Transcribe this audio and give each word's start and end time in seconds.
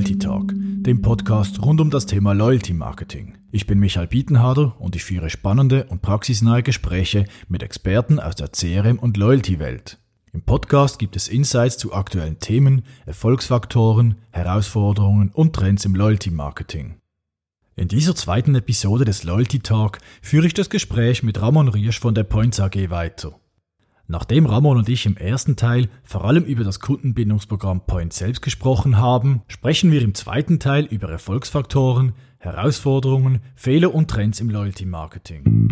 Loyalty 0.00 0.18
Talk, 0.18 0.54
dem 0.54 1.02
Podcast 1.02 1.60
rund 1.60 1.78
um 1.78 1.90
das 1.90 2.06
Thema 2.06 2.32
Loyalty 2.32 2.72
Marketing. 2.72 3.36
Ich 3.52 3.66
bin 3.66 3.78
Michael 3.78 4.06
Bietenharder 4.06 4.74
und 4.78 4.96
ich 4.96 5.04
führe 5.04 5.28
spannende 5.28 5.84
und 5.90 6.00
praxisnahe 6.00 6.62
Gespräche 6.62 7.26
mit 7.48 7.62
Experten 7.62 8.18
aus 8.18 8.34
der 8.34 8.50
CRM- 8.50 8.98
und 8.98 9.18
Loyalty-Welt. 9.18 9.98
Im 10.32 10.40
Podcast 10.40 10.98
gibt 10.98 11.16
es 11.16 11.28
Insights 11.28 11.76
zu 11.76 11.92
aktuellen 11.92 12.38
Themen, 12.38 12.84
Erfolgsfaktoren, 13.04 14.14
Herausforderungen 14.30 15.32
und 15.34 15.54
Trends 15.54 15.84
im 15.84 15.94
Loyalty 15.94 16.30
Marketing. 16.30 16.96
In 17.76 17.88
dieser 17.88 18.14
zweiten 18.14 18.54
Episode 18.54 19.04
des 19.04 19.22
Loyalty 19.24 19.60
Talk 19.60 19.98
führe 20.22 20.46
ich 20.46 20.54
das 20.54 20.70
Gespräch 20.70 21.22
mit 21.22 21.42
Ramon 21.42 21.68
Riersch 21.68 22.00
von 22.00 22.14
der 22.14 22.24
Points 22.24 22.58
AG 22.58 22.88
weiter. 22.88 23.39
Nachdem 24.10 24.46
Ramon 24.46 24.76
und 24.76 24.88
ich 24.88 25.06
im 25.06 25.16
ersten 25.16 25.54
Teil 25.54 25.88
vor 26.02 26.24
allem 26.24 26.42
über 26.42 26.64
das 26.64 26.80
Kundenbindungsprogramm 26.80 27.82
Point 27.86 28.12
selbst 28.12 28.42
gesprochen 28.42 28.98
haben, 28.98 29.42
sprechen 29.46 29.92
wir 29.92 30.02
im 30.02 30.14
zweiten 30.14 30.58
Teil 30.58 30.84
über 30.86 31.08
Erfolgsfaktoren, 31.08 32.14
Herausforderungen, 32.38 33.38
Fehler 33.54 33.94
und 33.94 34.10
Trends 34.10 34.40
im 34.40 34.50
Loyalty 34.50 34.84
Marketing. 34.84 35.68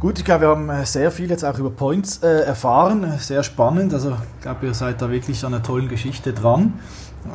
Gut, 0.00 0.18
ich 0.18 0.24
glaube, 0.24 0.40
wir 0.40 0.48
haben 0.48 0.68
äh, 0.70 0.84
sehr 0.84 1.12
viel 1.12 1.30
jetzt 1.30 1.44
auch 1.44 1.56
über 1.56 1.70
Points 1.70 2.20
äh, 2.24 2.46
erfahren, 2.46 3.06
sehr 3.18 3.44
spannend. 3.44 3.94
Also 3.94 4.10
ich 4.10 4.42
glaube, 4.42 4.66
ihr 4.66 4.74
seid 4.74 5.00
da 5.00 5.08
wirklich 5.08 5.44
an 5.44 5.54
einer 5.54 5.62
tollen 5.62 5.88
Geschichte 5.88 6.32
dran 6.32 6.72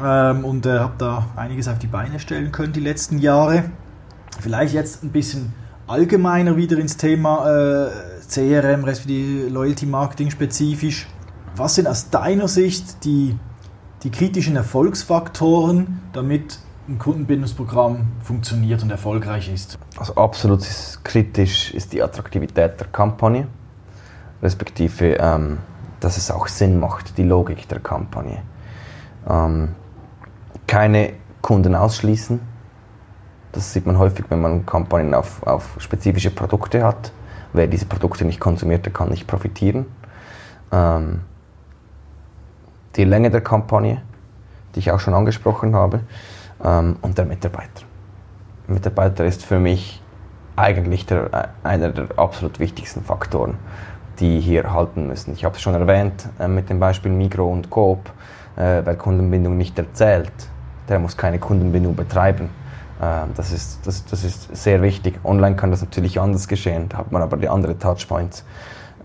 ähm, 0.03 0.43
und 0.43 0.65
äh, 0.65 0.79
habt 0.79 1.01
da 1.01 1.29
einiges 1.37 1.69
auf 1.69 1.79
die 1.79 1.87
Beine 1.87 2.19
stellen 2.19 2.51
können 2.51 2.73
die 2.73 2.81
letzten 2.81 3.19
Jahre. 3.19 3.71
Vielleicht 4.39 4.73
jetzt 4.73 5.03
ein 5.03 5.11
bisschen 5.11 5.53
allgemeiner 5.87 6.57
wieder 6.57 6.77
ins 6.77 6.97
Thema 6.97 7.47
äh, 7.47 7.89
CRM, 8.27 8.83
respektive 8.83 9.49
Loyalty 9.49 9.85
Marketing 9.85 10.29
spezifisch. 10.31 11.07
Was 11.55 11.75
sind 11.75 11.87
aus 11.87 12.09
deiner 12.09 12.47
Sicht 12.47 13.03
die, 13.05 13.37
die 14.03 14.11
kritischen 14.11 14.55
Erfolgsfaktoren, 14.55 16.01
damit 16.13 16.59
ein 16.87 16.99
Kundenbindungsprogramm 16.99 18.07
funktioniert 18.21 18.83
und 18.83 18.91
erfolgreich 18.91 19.51
ist? 19.51 19.77
Also 19.97 20.15
absolut 20.15 20.65
kritisch 21.03 21.73
ist 21.73 21.93
die 21.93 22.01
Attraktivität 22.01 22.79
der 22.79 22.87
Kampagne, 22.87 23.47
respektive, 24.41 25.17
ähm, 25.19 25.59
dass 25.99 26.17
es 26.17 26.29
auch 26.29 26.47
Sinn 26.47 26.79
macht, 26.79 27.17
die 27.17 27.23
Logik 27.23 27.67
der 27.69 27.79
Kampagne. 27.79 28.41
Ähm, 29.27 29.69
keine 30.67 31.13
Kunden 31.41 31.75
ausschließen, 31.75 32.39
das 33.55 33.73
sieht 33.73 33.85
man 33.85 33.97
häufig, 33.97 34.25
wenn 34.29 34.41
man 34.41 34.65
Kampagnen 34.65 35.13
auf, 35.13 35.41
auf 35.43 35.75
spezifische 35.79 36.29
Produkte 36.29 36.83
hat. 36.83 37.11
Wer 37.53 37.67
diese 37.67 37.85
Produkte 37.85 38.25
nicht 38.25 38.39
konsumiert, 38.39 38.85
der 38.85 38.93
kann 38.93 39.09
nicht 39.09 39.27
profitieren. 39.27 39.85
Ähm, 40.71 41.21
die 42.97 43.05
Länge 43.05 43.31
der 43.31 43.41
Kampagne, 43.41 44.01
die 44.73 44.79
ich 44.79 44.91
auch 44.91 44.99
schon 44.99 45.13
angesprochen 45.13 45.73
habe, 45.73 46.01
ähm, 46.63 46.97
und 47.01 47.17
der 47.17 47.25
Mitarbeiter. 47.25 47.83
Der 48.67 48.73
Mitarbeiter 48.73 49.25
ist 49.25 49.45
für 49.45 49.59
mich 49.59 50.01
eigentlich 50.55 51.05
der, 51.05 51.49
einer 51.63 51.89
der 51.89 52.07
absolut 52.17 52.59
wichtigsten 52.59 53.03
Faktoren, 53.03 53.57
die 54.19 54.39
hier 54.39 54.71
halten 54.73 55.07
müssen. 55.07 55.33
Ich 55.33 55.45
habe 55.45 55.55
es 55.55 55.61
schon 55.61 55.75
erwähnt 55.75 56.27
äh, 56.39 56.47
mit 56.47 56.69
dem 56.69 56.79
Beispiel 56.79 57.11
Migro 57.11 57.51
und 57.51 57.69
Coop. 57.69 58.09
Äh, 58.55 58.81
wer 58.83 58.95
Kundenbindung 58.95 59.57
nicht 59.57 59.77
erzählt, 59.77 60.31
der 60.87 60.99
muss 60.99 61.17
keine 61.17 61.39
Kundenbindung 61.39 61.95
betreiben. 61.95 62.49
Ähm, 63.01 63.29
das 63.35 63.51
ist, 63.51 63.85
das, 63.85 64.05
das 64.05 64.23
ist 64.23 64.55
sehr 64.55 64.81
wichtig. 64.81 65.19
Online 65.23 65.55
kann 65.55 65.71
das 65.71 65.81
natürlich 65.81 66.19
anders 66.19 66.47
geschehen, 66.47 66.89
da 66.89 66.97
hat 66.97 67.11
man 67.11 67.21
aber 67.21 67.37
die 67.37 67.49
anderen 67.49 67.79
Touchpoints. 67.79 68.45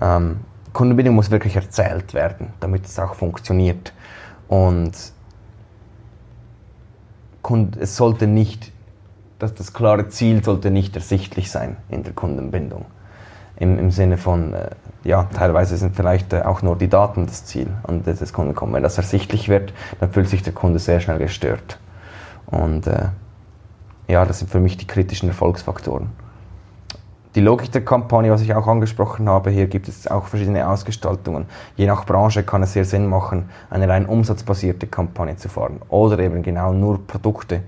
Ähm, 0.00 0.40
Kundenbindung 0.72 1.14
muss 1.14 1.30
wirklich 1.30 1.56
erzählt 1.56 2.14
werden, 2.14 2.52
damit 2.60 2.86
es 2.86 2.98
auch 2.98 3.14
funktioniert. 3.14 3.92
Und 4.48 4.92
es 7.80 7.96
sollte 7.96 8.26
nicht, 8.26 8.72
das, 9.38 9.54
das 9.54 9.72
klare 9.72 10.08
Ziel 10.08 10.44
sollte 10.44 10.70
nicht 10.70 10.94
ersichtlich 10.94 11.50
sein 11.50 11.76
in 11.88 12.04
der 12.04 12.12
Kundenbindung. 12.12 12.84
Im, 13.56 13.78
im 13.78 13.90
Sinne 13.90 14.16
von, 14.16 14.54
äh, 14.54 14.70
ja, 15.04 15.24
teilweise 15.34 15.76
sind 15.76 15.96
vielleicht 15.96 16.32
äh, 16.32 16.42
auch 16.42 16.62
nur 16.62 16.76
die 16.76 16.88
Daten 16.88 17.26
das 17.26 17.44
Ziel 17.44 17.68
an 17.82 18.02
das 18.04 18.32
Kunden 18.32 18.54
kommen. 18.54 18.72
Wenn 18.72 18.82
das 18.82 18.96
ersichtlich 18.96 19.48
wird, 19.48 19.74
dann 19.98 20.12
fühlt 20.12 20.28
sich 20.28 20.42
der 20.42 20.52
Kunde 20.52 20.78
sehr 20.78 21.00
schnell 21.00 21.18
gestört. 21.18 21.78
Und 22.46 22.86
äh, 22.86 23.08
ja, 24.10 24.24
das 24.24 24.40
sind 24.40 24.50
für 24.50 24.60
mich 24.60 24.76
die 24.76 24.86
kritischen 24.86 25.28
Erfolgsfaktoren. 25.28 26.10
Die 27.36 27.40
Logik 27.40 27.70
der 27.70 27.84
Kampagne, 27.84 28.32
was 28.32 28.42
ich 28.42 28.52
auch 28.54 28.66
angesprochen 28.66 29.28
habe, 29.28 29.50
hier 29.50 29.68
gibt 29.68 29.86
es 29.86 30.08
auch 30.08 30.26
verschiedene 30.26 30.68
Ausgestaltungen. 30.68 31.46
Je 31.76 31.86
nach 31.86 32.04
Branche 32.04 32.42
kann 32.42 32.64
es 32.64 32.72
sehr 32.72 32.84
Sinn 32.84 33.06
machen, 33.06 33.48
eine 33.70 33.88
rein 33.88 34.06
umsatzbasierte 34.06 34.88
Kampagne 34.88 35.36
zu 35.36 35.48
fahren 35.48 35.80
oder 35.90 36.18
eben 36.18 36.42
genau 36.42 36.72
nur 36.72 37.06
Produkte 37.06 37.62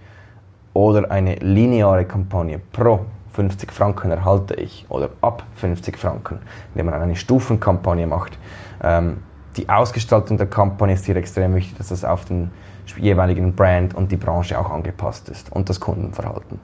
oder 0.72 1.08
eine 1.12 1.36
lineare 1.36 2.04
Kampagne 2.04 2.60
pro 2.72 3.06
50 3.34 3.70
Franken 3.70 4.10
erhalte 4.10 4.54
ich 4.54 4.84
oder 4.88 5.10
ab 5.20 5.44
50 5.54 5.96
Franken, 5.96 6.40
indem 6.74 6.86
man 6.86 7.00
eine 7.00 7.14
Stufenkampagne 7.14 8.06
macht. 8.08 8.36
Ähm, 8.82 9.18
die 9.56 9.68
Ausgestaltung 9.68 10.38
der 10.38 10.48
Kampagne 10.48 10.94
ist 10.94 11.06
hier 11.06 11.16
extrem 11.16 11.54
wichtig, 11.54 11.78
dass 11.78 11.88
das 11.88 12.04
auf 12.04 12.24
den 12.24 12.50
jeweiligen 12.98 13.54
Brand 13.54 13.94
und 13.94 14.12
die 14.12 14.16
Branche 14.16 14.58
auch 14.58 14.70
angepasst 14.70 15.28
ist 15.28 15.52
und 15.52 15.68
das 15.68 15.80
Kundenverhalten. 15.80 16.58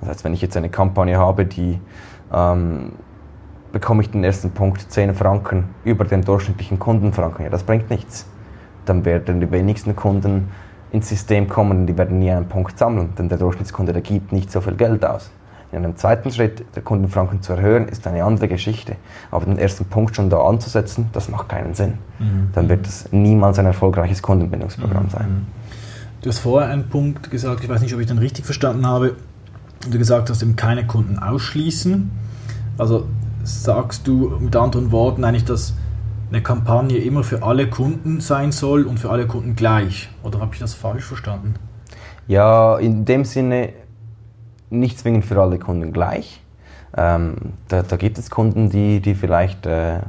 Das 0.00 0.10
heißt, 0.10 0.24
wenn 0.24 0.34
ich 0.34 0.42
jetzt 0.42 0.56
eine 0.56 0.68
Kampagne 0.68 1.18
habe, 1.18 1.46
die 1.46 1.80
ähm, 2.32 2.92
bekomme 3.72 4.02
ich 4.02 4.10
den 4.10 4.24
ersten 4.24 4.50
Punkt 4.50 4.90
10 4.90 5.14
Franken 5.14 5.64
über 5.84 6.04
den 6.04 6.22
durchschnittlichen 6.22 6.78
Kundenfranken, 6.78 7.44
ja, 7.44 7.50
das 7.50 7.62
bringt 7.62 7.90
nichts. 7.90 8.26
Dann 8.84 9.04
werden 9.04 9.40
die 9.40 9.50
wenigsten 9.50 9.96
Kunden 9.96 10.48
ins 10.92 11.08
System 11.08 11.48
kommen 11.48 11.80
und 11.80 11.86
die 11.86 11.98
werden 11.98 12.18
nie 12.18 12.30
einen 12.30 12.48
Punkt 12.48 12.78
sammeln, 12.78 13.12
denn 13.18 13.28
der 13.28 13.38
Durchschnittskunde, 13.38 13.92
der 13.92 14.02
gibt 14.02 14.32
nicht 14.32 14.50
so 14.50 14.60
viel 14.60 14.74
Geld 14.74 15.04
aus. 15.04 15.30
In 15.76 15.84
einem 15.84 15.96
zweiten 15.96 16.30
Schritt 16.30 16.64
der 16.74 16.82
Kundenfranken 16.82 17.42
zu 17.42 17.52
erhöhen, 17.52 17.86
ist 17.88 18.06
eine 18.06 18.24
andere 18.24 18.48
Geschichte. 18.48 18.96
Aber 19.30 19.44
den 19.44 19.58
ersten 19.58 19.84
Punkt 19.84 20.16
schon 20.16 20.30
da 20.30 20.40
anzusetzen, 20.40 21.10
das 21.12 21.28
macht 21.28 21.50
keinen 21.50 21.74
Sinn. 21.74 21.98
Mhm. 22.18 22.48
Dann 22.54 22.68
wird 22.70 22.86
es 22.86 23.12
niemals 23.12 23.58
ein 23.58 23.66
erfolgreiches 23.66 24.22
Kundenbindungsprogramm 24.22 25.04
mhm. 25.04 25.10
sein. 25.10 25.46
Du 26.22 26.30
hast 26.30 26.38
vorher 26.38 26.70
einen 26.70 26.88
Punkt 26.88 27.30
gesagt, 27.30 27.62
ich 27.62 27.68
weiß 27.68 27.82
nicht, 27.82 27.94
ob 27.94 28.00
ich 28.00 28.06
den 28.06 28.16
richtig 28.16 28.46
verstanden 28.46 28.86
habe. 28.86 29.16
Du 29.88 29.98
gesagt 29.98 30.30
hast, 30.30 30.42
eben 30.42 30.56
keine 30.56 30.86
Kunden 30.86 31.18
ausschließen. 31.18 32.10
Also 32.78 33.06
sagst 33.44 34.06
du 34.06 34.38
mit 34.40 34.56
anderen 34.56 34.92
Worten 34.92 35.24
eigentlich, 35.24 35.44
dass 35.44 35.74
eine 36.30 36.42
Kampagne 36.42 36.96
immer 36.98 37.22
für 37.22 37.42
alle 37.42 37.68
Kunden 37.68 38.20
sein 38.20 38.50
soll 38.50 38.84
und 38.84 38.98
für 38.98 39.10
alle 39.10 39.26
Kunden 39.26 39.56
gleich? 39.56 40.08
Oder 40.22 40.40
habe 40.40 40.54
ich 40.54 40.58
das 40.58 40.72
falsch 40.72 41.04
verstanden? 41.04 41.54
Ja, 42.28 42.78
in 42.78 43.04
dem 43.04 43.24
Sinne 43.24 43.74
nicht 44.70 44.98
zwingend 44.98 45.24
für 45.24 45.40
alle 45.40 45.58
Kunden 45.58 45.92
gleich. 45.92 46.42
Ähm, 46.96 47.36
da, 47.68 47.82
da, 47.82 47.96
gibt 47.96 48.18
es 48.18 48.30
Kunden, 48.30 48.70
die, 48.70 49.00
die 49.00 49.14
vielleicht 49.14 49.66
äh, 49.66 50.00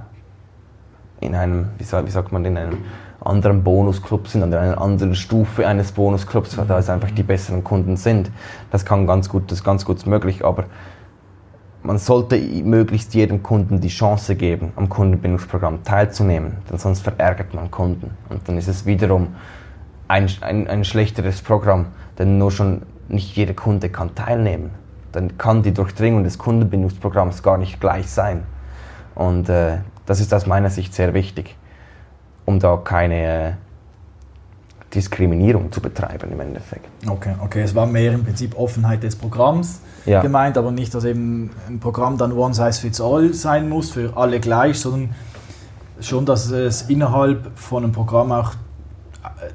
in 1.20 1.36
einem, 1.36 1.70
wie, 1.78 1.86
wie, 1.86 2.10
sagt 2.12 2.32
man, 2.32 2.46
in 2.46 2.58
einem 2.58 2.78
anderen 3.20 3.64
Bonusclub 3.64 4.28
sind, 4.28 4.44
an 4.44 4.54
einer 4.54 4.80
anderen 4.80 5.16
Stufe 5.16 5.68
eines 5.68 5.92
Bonusclubs, 5.92 6.58
weil 6.58 6.66
da 6.66 6.80
es 6.80 6.90
einfach 6.90 7.12
die 7.12 7.24
besseren 7.24 7.64
Kunden 7.64 7.98
sind. 7.98 8.32
Das 8.72 8.86
kann 8.86 9.08
ganz 9.08 9.28
gut, 9.28 9.52
das 9.52 9.60
ist 9.60 9.64
ganz 9.64 9.86
gut 9.86 10.06
möglich, 10.06 10.46
aber 10.46 10.66
man 11.84 11.98
sollte 11.98 12.38
möglichst 12.38 13.14
jedem 13.14 13.44
Kunden 13.44 13.82
die 13.82 13.88
Chance 13.88 14.36
geben, 14.36 14.74
am 14.76 14.90
Kundenbindungsprogramm 14.90 15.84
teilzunehmen, 15.84 16.58
denn 16.70 16.78
sonst 16.78 17.02
verärgert 17.02 17.54
man 17.54 17.72
Kunden. 17.72 18.12
Und 18.30 18.48
dann 18.48 18.58
ist 18.58 18.68
es 18.68 18.86
wiederum 18.86 19.36
ein, 20.08 20.28
ein, 20.42 20.68
ein 20.68 20.84
schlechteres 20.84 21.42
Programm, 21.42 21.88
denn 22.18 22.38
nur 22.38 22.52
schon 22.52 22.82
nicht 23.10 23.36
jeder 23.36 23.54
Kunde 23.54 23.90
kann 23.90 24.16
teilnehmen. 24.16 24.72
Dann 25.12 25.38
kann 25.38 25.64
die 25.64 25.74
Durchdringung 25.74 26.24
des 26.24 26.38
Kundenbindungsprogramms 26.38 27.44
gar 27.44 27.58
nicht 27.58 27.80
gleich 27.80 28.10
sein. 28.10 28.44
Und 29.16 29.50
äh, 29.50 29.78
das 30.06 30.20
ist 30.20 30.34
aus 30.34 30.46
meiner 30.46 30.70
Sicht 30.70 30.94
sehr 30.94 31.14
wichtig, 31.14 31.56
um 32.46 32.60
da 32.60 32.78
keine 32.78 33.50
äh, 33.50 33.52
Diskriminierung 34.94 35.72
zu 35.72 35.82
betreiben 35.82 36.32
im 36.32 36.40
Endeffekt. 36.40 36.88
Okay, 37.08 37.36
okay, 37.44 37.62
es 37.62 37.76
war 37.76 37.88
mehr 37.88 38.14
im 38.14 38.24
Prinzip 38.24 38.58
Offenheit 38.58 39.04
des 39.04 39.16
Programms 39.16 39.82
ja. 40.06 40.22
gemeint, 40.22 40.58
aber 40.58 40.72
nicht, 40.72 40.94
dass 40.94 41.04
eben 41.04 41.52
ein 41.68 41.80
Programm 41.80 42.18
dann 42.18 42.32
One 42.32 42.54
Size 42.54 42.80
Fits 42.80 43.02
All 43.02 43.34
sein 43.34 43.70
muss, 43.70 43.92
für 43.92 44.16
alle 44.16 44.40
gleich, 44.40 44.80
sondern 44.80 45.16
schon, 46.00 46.26
dass 46.26 46.50
es 46.52 46.84
innerhalb 46.84 47.58
von 47.58 47.84
einem 47.84 47.92
Programm 47.92 48.32
auch 48.32 48.54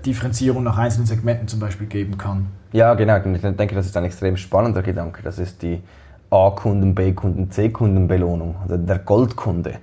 Differenzierung 0.04 0.62
nach 0.62 0.78
einzelnen 0.78 1.06
Segmenten 1.06 1.48
zum 1.48 1.60
Beispiel 1.60 1.86
geben 1.86 2.18
kann. 2.18 2.46
Ja, 2.72 2.94
genau. 2.94 3.16
Ich 3.16 3.40
denke, 3.40 3.74
das 3.74 3.86
ist 3.86 3.96
ein 3.96 4.04
extrem 4.04 4.36
spannender 4.36 4.82
Gedanke. 4.82 5.22
Das 5.22 5.38
ist 5.38 5.62
die 5.62 5.82
A-Kunden, 6.30 6.94
B-Kunden, 6.94 7.50
C-Kunden-Belohnung, 7.50 8.56
also 8.62 8.76
der 8.76 8.98
Goldkunde. 8.98 9.74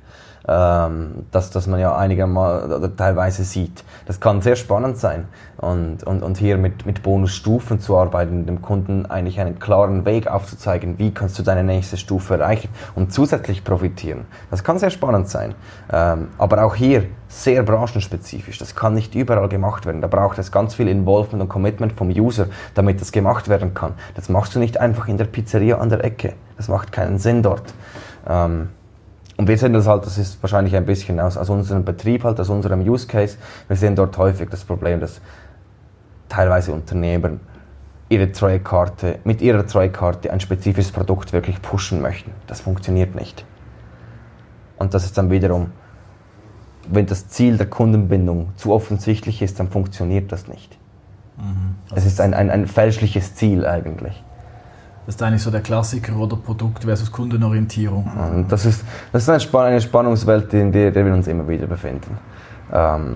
Ähm, 0.49 1.25
dass, 1.31 1.51
dass 1.51 1.67
man 1.67 1.79
ja 1.79 1.95
einigermaßen 1.95 2.71
oder 2.71 2.95
teilweise 2.95 3.43
sieht. 3.43 3.83
Das 4.07 4.19
kann 4.19 4.41
sehr 4.41 4.55
spannend 4.55 4.97
sein 4.97 5.27
und, 5.57 6.03
und, 6.03 6.23
und 6.23 6.37
hier 6.39 6.57
mit, 6.57 6.87
mit 6.87 7.03
Bonusstufen 7.03 7.79
zu 7.79 7.95
arbeiten, 7.95 8.47
dem 8.47 8.61
Kunden 8.61 9.05
eigentlich 9.05 9.39
einen 9.39 9.59
klaren 9.59 10.05
Weg 10.05 10.27
aufzuzeigen, 10.27 10.97
wie 10.97 11.13
kannst 11.13 11.37
du 11.37 11.43
deine 11.43 11.63
nächste 11.63 11.97
Stufe 11.97 12.35
erreichen 12.35 12.69
und 12.95 13.13
zusätzlich 13.13 13.63
profitieren. 13.63 14.25
Das 14.49 14.63
kann 14.63 14.79
sehr 14.79 14.89
spannend 14.89 15.29
sein, 15.29 15.53
ähm, 15.93 16.29
aber 16.39 16.63
auch 16.63 16.73
hier 16.73 17.03
sehr 17.27 17.61
branchenspezifisch. 17.61 18.57
Das 18.57 18.75
kann 18.75 18.95
nicht 18.95 19.13
überall 19.13 19.49
gemacht 19.49 19.85
werden. 19.85 20.01
Da 20.01 20.07
braucht 20.07 20.39
es 20.39 20.51
ganz 20.51 20.73
viel 20.73 20.87
Involvement 20.87 21.43
und 21.43 21.49
Commitment 21.49 21.93
vom 21.93 22.09
User, 22.09 22.47
damit 22.73 23.01
das 23.01 23.11
gemacht 23.11 23.49
werden 23.49 23.75
kann. 23.75 23.93
Das 24.15 24.29
machst 24.29 24.55
du 24.55 24.59
nicht 24.59 24.79
einfach 24.79 25.07
in 25.07 25.17
der 25.17 25.25
Pizzeria 25.25 25.77
an 25.77 25.89
der 25.89 26.03
Ecke. 26.03 26.33
Das 26.57 26.69
macht 26.69 26.91
keinen 26.91 27.19
Sinn 27.19 27.43
dort. 27.43 27.71
Ähm, 28.27 28.69
und 29.39 29.47
wir 29.47 29.57
sehen 29.57 29.71
das 29.71 29.87
halt, 29.87 30.05
das 30.05 30.17
ist 30.17 30.43
wahrscheinlich 30.43 30.75
ein 30.75 30.85
bisschen 30.85 31.17
aus, 31.17 31.37
aus 31.37 31.49
unserem 31.49 31.85
Betrieb, 31.85 32.25
halt, 32.25 32.41
aus 32.41 32.49
unserem 32.49 32.81
Use 32.81 33.07
Case. 33.07 33.37
Wir 33.69 33.77
sehen 33.77 33.95
dort 33.95 34.17
häufig 34.17 34.49
das 34.49 34.65
Problem, 34.65 34.99
dass 34.99 35.21
teilweise 36.27 36.73
Unternehmen 36.73 37.39
ihre 38.09 38.33
Treuekarte, 38.33 39.19
mit 39.23 39.41
ihrer 39.41 39.65
Treuekarte 39.65 40.33
ein 40.33 40.41
spezifisches 40.41 40.91
Produkt 40.91 41.31
wirklich 41.31 41.61
pushen 41.61 42.01
möchten. 42.01 42.31
Das 42.47 42.59
funktioniert 42.59 43.15
nicht. 43.15 43.45
Und 44.77 44.93
das 44.93 45.05
ist 45.05 45.17
dann 45.17 45.31
wiederum, 45.31 45.71
wenn 46.89 47.05
das 47.05 47.29
Ziel 47.29 47.55
der 47.55 47.67
Kundenbindung 47.67 48.49
zu 48.57 48.73
offensichtlich 48.73 49.41
ist, 49.41 49.57
dann 49.57 49.69
funktioniert 49.69 50.33
das 50.33 50.49
nicht. 50.49 50.77
Mhm. 51.37 51.75
Es 51.95 52.05
ist 52.05 52.19
ein, 52.19 52.33
ein, 52.33 52.51
ein 52.51 52.67
fälschliches 52.67 53.35
Ziel 53.35 53.65
eigentlich. 53.65 54.21
Das 55.09 55.15
ist 55.15 55.23
eigentlich 55.23 55.41
so 55.41 55.49
der 55.49 55.61
Klassiker 55.61 56.15
oder 56.17 56.35
Produkt 56.35 56.83
versus 56.83 57.11
Kundenorientierung. 57.11 58.11
Und 58.31 58.51
das 58.51 58.63
ist, 58.63 58.83
das 59.11 59.27
ist 59.27 59.55
eine 59.55 59.81
Spannungswelt, 59.81 60.53
in 60.53 60.71
der, 60.71 60.93
wir 60.93 61.11
uns 61.11 61.25
immer 61.25 61.47
wieder 61.47 61.65
befinden. 61.65 62.15
Ähm, 62.71 63.15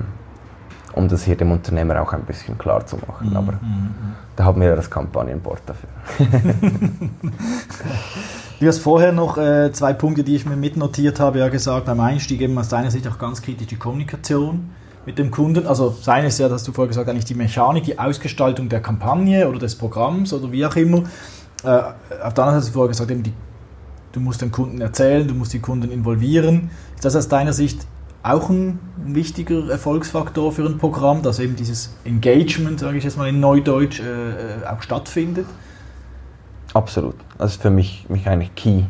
um 0.93 1.07
das 1.07 1.23
hier 1.23 1.35
dem 1.35 1.51
Unternehmer 1.51 2.01
auch 2.01 2.11
ein 2.13 2.23
bisschen 2.23 2.57
klar 2.57 2.83
zu 2.83 2.97
machen. 2.97 3.29
Mhm. 3.29 3.37
Aber 3.37 3.51
mhm. 3.51 3.93
da 4.35 4.43
haben 4.43 4.59
wir 4.59 4.69
ja 4.69 4.75
das 4.75 4.89
Kampagnenboard 4.89 5.61
dafür. 5.67 5.89
du 8.59 8.67
hast 8.67 8.79
vorher 8.79 9.11
noch 9.11 9.37
äh, 9.37 9.71
zwei 9.71 9.93
Punkte, 9.93 10.23
die 10.23 10.35
ich 10.35 10.47
mir 10.47 10.55
mitnotiert 10.55 11.19
habe, 11.19 11.37
ja 11.37 11.49
gesagt, 11.49 11.85
beim 11.85 11.99
Einstieg 11.99 12.41
eben 12.41 12.57
aus 12.57 12.69
deiner 12.69 12.89
Sicht 12.89 13.07
auch 13.07 13.19
ganz 13.19 13.39
kritisch 13.39 13.67
die 13.67 13.75
Kommunikation 13.75 14.71
mit 15.05 15.19
dem 15.19 15.29
Kunden. 15.29 15.67
Also 15.67 15.91
sein 16.01 16.25
ist 16.25 16.39
ja, 16.39 16.49
dass 16.49 16.63
du 16.63 16.71
vorher 16.71 16.87
gesagt, 16.87 17.07
eigentlich 17.07 17.25
die 17.25 17.35
Mechanik, 17.35 17.83
die 17.83 17.99
Ausgestaltung 17.99 18.67
der 18.67 18.81
Kampagne 18.81 19.47
oder 19.47 19.59
des 19.59 19.75
Programms 19.75 20.33
oder 20.33 20.51
wie 20.51 20.65
auch 20.65 20.75
immer. 20.75 21.03
Äh, 21.63 21.67
auf 21.67 22.33
der 22.33 22.43
anderen 22.43 22.45
Seite 22.45 22.55
hast 22.55 22.67
du 22.69 22.73
vorher 22.73 22.89
gesagt, 22.89 23.11
eben 23.11 23.23
die, 23.23 23.33
du 24.11 24.19
musst 24.19 24.41
den 24.41 24.51
Kunden 24.51 24.81
erzählen, 24.81 25.27
du 25.27 25.33
musst 25.33 25.53
die 25.53 25.59
Kunden 25.59 25.91
involvieren. 25.91 26.69
Ist 26.95 27.05
das 27.05 27.15
aus 27.15 27.27
deiner 27.27 27.53
Sicht 27.53 27.85
auch 28.21 28.49
ein 28.49 28.79
wichtiger 28.97 29.69
Erfolgsfaktor 29.69 30.51
für 30.51 30.65
ein 30.65 30.77
Programm, 30.77 31.21
dass 31.21 31.39
eben 31.39 31.55
dieses 31.55 31.95
Engagement, 32.05 32.79
sage 32.79 32.97
ich 32.97 33.03
jetzt 33.03 33.17
mal 33.17 33.27
in 33.27 33.39
Neudeutsch, 33.39 33.99
äh, 33.99 34.03
äh, 34.03 34.65
auch 34.65 34.81
stattfindet? 34.81 35.45
Absolut. 36.73 37.15
Das 37.37 37.53
ist 37.53 37.61
für 37.61 37.69
mich, 37.69 38.05
mich 38.09 38.27
eigentlich 38.27 38.55
key, 38.55 38.83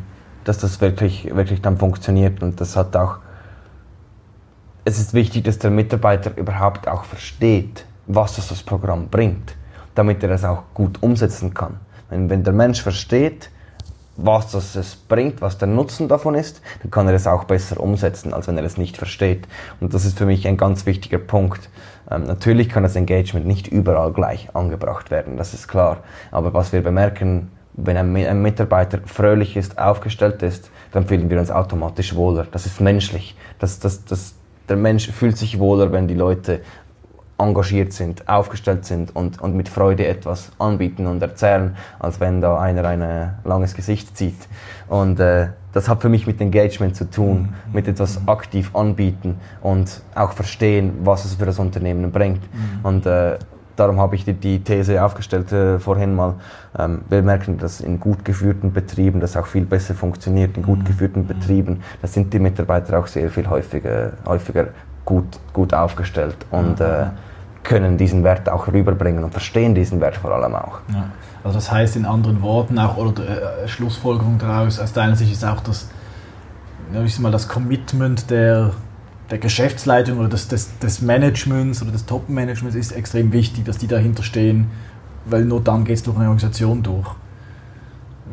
dass 0.43 0.59
das 0.59 0.79
wirklich, 0.81 1.35
wirklich 1.35 1.61
dann 1.61 1.77
funktioniert 1.77 2.43
und 2.43 2.61
das 2.61 2.75
hat 2.75 2.95
auch 2.95 3.17
es 4.85 4.99
ist 4.99 5.13
wichtig, 5.13 5.45
dass 5.45 5.59
der 5.59 5.71
Mitarbeiter 5.71 6.35
überhaupt 6.37 6.87
auch 6.87 7.05
versteht, 7.05 7.85
was 8.07 8.35
das, 8.35 8.49
das 8.49 8.63
Programm 8.63 9.07
bringt, 9.07 9.55
damit 9.95 10.23
er 10.23 10.31
es 10.31 10.43
auch 10.43 10.63
gut 10.73 11.01
umsetzen 11.01 11.53
kann. 11.53 11.77
Wenn, 12.13 12.29
wenn 12.29 12.43
der 12.43 12.53
Mensch 12.53 12.81
versteht, 12.81 13.49
was 14.15 14.51
das 14.51 14.75
es 14.75 14.95
bringt, 14.95 15.41
was 15.41 15.57
der 15.57 15.67
Nutzen 15.67 16.07
davon 16.07 16.35
ist, 16.35 16.61
dann 16.83 16.91
kann 16.91 17.07
er 17.07 17.15
es 17.15 17.25
auch 17.25 17.45
besser 17.45 17.79
umsetzen, 17.79 18.31
als 18.33 18.47
wenn 18.47 18.55
er 18.55 18.63
es 18.63 18.77
nicht 18.77 18.97
versteht. 18.97 19.47
Und 19.79 19.95
das 19.95 20.05
ist 20.05 20.19
für 20.19 20.27
mich 20.27 20.47
ein 20.47 20.55
ganz 20.55 20.85
wichtiger 20.85 21.17
Punkt. 21.17 21.69
Ähm, 22.11 22.25
natürlich 22.25 22.69
kann 22.69 22.83
das 22.83 22.95
Engagement 22.95 23.47
nicht 23.47 23.67
überall 23.67 24.13
gleich 24.13 24.55
angebracht 24.55 25.09
werden, 25.09 25.37
das 25.37 25.55
ist 25.55 25.67
klar. 25.67 26.03
Aber 26.29 26.53
was 26.53 26.71
wir 26.71 26.83
bemerken, 26.83 27.49
wenn 27.73 27.97
ein, 27.97 28.15
ein 28.15 28.43
Mitarbeiter 28.43 28.99
fröhlich 29.05 29.57
ist, 29.57 29.79
aufgestellt 29.79 30.43
ist, 30.43 30.69
dann 30.91 31.07
fühlen 31.07 31.31
wir 31.31 31.39
uns 31.39 31.49
automatisch 31.49 32.13
wohler. 32.13 32.45
Das 32.51 32.67
ist 32.67 32.79
menschlich. 32.79 33.35
Das, 33.57 33.79
das, 33.79 34.05
das, 34.05 34.35
der 34.69 34.77
Mensch 34.77 35.09
fühlt 35.09 35.39
sich 35.39 35.57
wohler, 35.57 35.91
wenn 35.91 36.07
die 36.07 36.13
Leute 36.13 36.61
engagiert 37.37 37.93
sind, 37.93 38.27
aufgestellt 38.27 38.85
sind 38.85 39.15
und, 39.15 39.41
und 39.41 39.55
mit 39.55 39.69
Freude 39.69 40.05
etwas 40.07 40.51
anbieten 40.59 41.07
und 41.07 41.21
erzählen, 41.21 41.75
als 41.99 42.19
wenn 42.19 42.41
da 42.41 42.59
einer 42.59 42.85
ein 42.85 43.33
langes 43.43 43.73
Gesicht 43.73 44.15
zieht. 44.17 44.47
Und 44.87 45.19
äh, 45.19 45.47
das 45.73 45.89
hat 45.89 46.01
für 46.01 46.09
mich 46.09 46.27
mit 46.27 46.39
Engagement 46.39 46.95
zu 46.95 47.09
tun, 47.09 47.55
mhm. 47.67 47.73
mit 47.73 47.87
etwas 47.87 48.27
aktiv 48.27 48.75
anbieten 48.75 49.37
und 49.61 50.01
auch 50.15 50.33
verstehen, 50.33 50.93
was 51.03 51.25
es 51.25 51.35
für 51.35 51.45
das 51.45 51.59
Unternehmen 51.59 52.11
bringt. 52.11 52.41
Mhm. 52.41 52.85
Und 52.85 53.05
äh, 53.07 53.37
darum 53.75 53.99
habe 53.99 54.15
ich 54.15 54.23
die, 54.23 54.33
die 54.33 54.59
These 54.63 55.03
aufgestellt 55.03 55.51
äh, 55.51 55.79
vorhin 55.79 56.15
mal. 56.15 56.35
Ähm, 56.77 57.01
wir 57.09 57.23
merken, 57.23 57.57
dass 57.57 57.81
in 57.81 57.99
gut 57.99 58.23
geführten 58.23 58.71
Betrieben 58.71 59.19
das 59.19 59.35
auch 59.35 59.47
viel 59.47 59.65
besser 59.65 59.95
funktioniert. 59.95 60.55
In 60.57 60.63
gut 60.63 60.79
mhm. 60.79 60.85
geführten 60.85 61.25
Betrieben, 61.25 61.81
da 62.01 62.07
sind 62.07 62.31
die 62.33 62.39
Mitarbeiter 62.39 62.99
auch 62.99 63.07
sehr 63.07 63.29
viel 63.31 63.49
häufiger, 63.49 64.13
häufiger 64.25 64.67
gut, 65.05 65.25
gut 65.53 65.73
aufgestellt 65.73 66.37
und 66.51 66.79
äh, 66.79 67.07
können 67.63 67.97
diesen 67.97 68.23
Wert 68.23 68.49
auch 68.49 68.67
rüberbringen 68.67 69.23
und 69.23 69.31
verstehen 69.31 69.73
diesen 69.73 70.01
Wert 70.01 70.17
vor 70.17 70.31
allem 70.31 70.55
auch. 70.55 70.79
Ja. 70.91 71.09
Also 71.43 71.57
das 71.57 71.71
heißt 71.71 71.95
in 71.95 72.05
anderen 72.05 72.41
Worten 72.41 72.79
auch, 72.79 72.97
oder 72.97 73.63
äh, 73.63 73.67
Schlussfolgerung 73.67 74.37
daraus, 74.37 74.79
aus 74.79 74.93
deiner 74.93 75.15
Sicht 75.15 75.31
ist 75.31 75.43
auch 75.43 75.59
das, 75.61 75.89
ich 77.05 77.19
mal, 77.19 77.31
das 77.31 77.47
Commitment 77.47 78.29
der, 78.29 78.71
der 79.29 79.37
Geschäftsleitung 79.39 80.19
oder 80.19 80.29
des, 80.29 80.47
des, 80.47 80.77
des 80.79 81.01
Managements 81.01 81.81
oder 81.81 81.91
des 81.91 82.05
Top-Managements 82.05 82.75
ist 82.75 82.91
extrem 82.91 83.33
wichtig, 83.33 83.65
dass 83.65 83.77
die 83.77 83.87
dahinter 83.87 84.23
stehen, 84.23 84.71
weil 85.25 85.43
nur 85.43 85.61
dann 85.61 85.83
geht 85.85 85.97
es 85.97 86.03
durch 86.03 86.15
eine 86.15 86.25
Organisation 86.25 86.83
durch. 86.83 87.07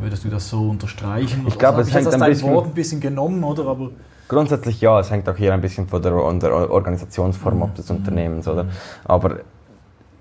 Würdest 0.01 0.25
du 0.25 0.29
das 0.29 0.49
so 0.49 0.71
unterstreichen? 0.71 1.45
Ich 1.47 1.59
glaube, 1.59 1.83
es 1.83 1.93
hängt 1.93 2.13
ein 2.13 2.21
bisschen, 2.21 2.51
Wort 2.51 2.67
ein 2.67 2.75
bisschen 2.75 3.01
genommen, 3.01 3.43
oder? 3.45 3.67
Aber 3.67 3.91
Grundsätzlich 4.31 4.81
ja, 4.81 5.01
es 5.01 5.11
hängt 5.11 5.29
auch 5.29 5.37
hier 5.37 5.53
ein 5.53 5.61
bisschen 5.61 5.89
von 5.89 6.01
der, 6.01 6.13
der 6.13 6.71
Organisationsform 6.71 7.57
mhm. 7.57 7.63
ab 7.65 7.75
des 7.75 7.91
Unternehmens, 7.91 8.47
oder? 8.47 8.67
Aber 9.05 9.39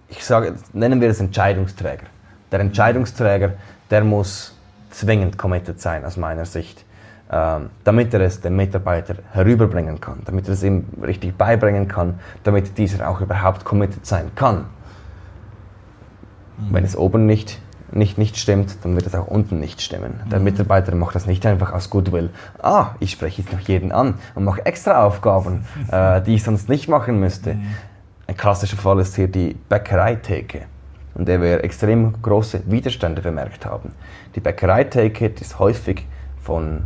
ich 0.07 0.25
sage, 0.25 0.56
nennen 0.73 1.00
wir 1.00 1.09
es 1.09 1.19
Entscheidungsträger. 1.19 2.07
Der 2.51 2.59
Entscheidungsträger, 2.59 3.53
der 3.91 4.03
muss 4.03 4.57
zwingend 4.89 5.38
committed 5.38 5.79
sein, 5.79 6.03
aus 6.06 6.17
meiner 6.17 6.45
Sicht, 6.45 6.83
ähm, 7.31 7.69
damit 7.83 8.11
er 8.15 8.21
es 8.21 8.41
dem 8.41 8.56
Mitarbeiter 8.56 9.13
herüberbringen 9.31 10.01
kann, 10.01 10.23
damit 10.25 10.47
er 10.47 10.56
es 10.56 10.63
ihm 10.63 10.88
richtig 11.03 11.38
beibringen 11.38 11.88
kann, 11.88 12.19
damit 12.44 12.79
dieser 12.79 13.07
auch 13.07 13.21
überhaupt 13.21 13.63
committed 13.63 14.07
sein 14.07 14.31
kann. 14.33 14.65
Mhm. 16.57 16.73
Wenn 16.73 16.83
es 16.83 16.97
oben 16.97 17.27
nicht 17.27 17.61
nicht, 17.91 18.18
nicht 18.18 18.37
stimmt, 18.37 18.78
dann 18.83 18.95
wird 18.95 19.06
es 19.06 19.16
auch 19.16 19.28
unten 19.28 19.59
nicht 19.59 19.81
stimmen. 19.81 20.19
Der 20.31 20.40
mhm. 20.40 20.45
Mitarbeiter 20.45 20.95
macht 20.95 21.16
das 21.16 21.25
nicht 21.25 21.45
einfach 21.45 21.73
aus 21.73 21.90
Goodwill. 21.90 22.30
Ah, 22.61 22.92
ich 22.99 23.11
spreche 23.11 23.42
jetzt 23.42 23.52
noch 23.52 23.59
jeden 23.61 23.92
an 23.92 24.16
und 24.35 24.44
mache 24.44 24.66
extra 24.66 25.04
Aufgaben, 25.04 25.66
äh, 25.92 26.21
die 26.21 26.35
ich 26.35 26.44
sonst 26.44 26.69
nicht 26.69 26.87
machen 26.87 27.19
müsste. 27.19 27.56
Mhm. 27.56 27.68
Ein 28.28 28.37
klassischer 28.37 28.78
Fall 28.78 28.99
ist 28.99 29.16
hier 29.16 29.28
die 29.28 29.56
Bäckereitheke, 29.69 30.61
in 31.16 31.25
der 31.25 31.42
wir 31.42 31.64
extrem 31.64 32.21
große 32.21 32.61
Widerstände 32.68 33.21
bemerkt 33.21 33.66
haben. 33.66 33.94
Die 34.35 34.40
Bäckereitheke 34.40 35.28
ist 35.40 35.57
häufig 35.59 36.06
von 36.42 36.83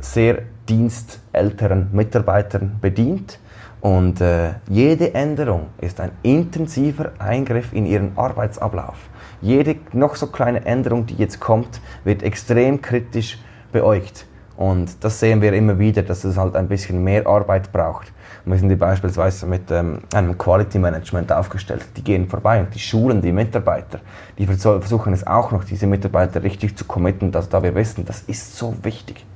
sehr 0.00 0.42
dienstälteren 0.68 1.88
Mitarbeitern 1.92 2.76
bedient 2.80 3.38
und 3.80 4.20
äh, 4.20 4.54
jede 4.68 5.14
Änderung 5.14 5.66
ist 5.78 6.00
ein 6.00 6.10
intensiver 6.22 7.12
Eingriff 7.18 7.72
in 7.72 7.84
ihren 7.84 8.16
Arbeitsablauf. 8.16 8.96
Jede 9.44 9.76
noch 9.92 10.16
so 10.16 10.28
kleine 10.28 10.64
Änderung, 10.64 11.04
die 11.04 11.16
jetzt 11.16 11.38
kommt, 11.38 11.82
wird 12.02 12.22
extrem 12.22 12.80
kritisch 12.80 13.38
beäugt. 13.72 14.24
Und 14.56 15.04
das 15.04 15.20
sehen 15.20 15.42
wir 15.42 15.52
immer 15.52 15.78
wieder, 15.78 16.02
dass 16.02 16.24
es 16.24 16.38
halt 16.38 16.56
ein 16.56 16.66
bisschen 16.66 17.04
mehr 17.04 17.26
Arbeit 17.26 17.70
braucht. 17.70 18.10
Und 18.46 18.52
wir 18.52 18.58
sind 18.58 18.78
beispielsweise 18.78 19.44
mit 19.44 19.70
ähm, 19.70 19.98
einem 20.14 20.38
Quality 20.38 20.78
Management 20.78 21.30
aufgestellt. 21.30 21.84
Die 21.94 22.02
gehen 22.02 22.26
vorbei 22.26 22.60
und 22.60 22.74
die 22.74 22.78
schulen 22.78 23.20
die 23.20 23.32
Mitarbeiter. 23.32 24.00
Die 24.38 24.46
versuchen 24.46 25.12
es 25.12 25.26
auch 25.26 25.52
noch, 25.52 25.64
diese 25.64 25.86
Mitarbeiter 25.86 26.42
richtig 26.42 26.74
zu 26.78 26.86
committen, 26.86 27.30
dass 27.30 27.50
da 27.50 27.62
wir 27.62 27.74
wissen, 27.74 28.06
das 28.06 28.22
ist 28.22 28.56
so 28.56 28.74
wichtig. 28.82 29.26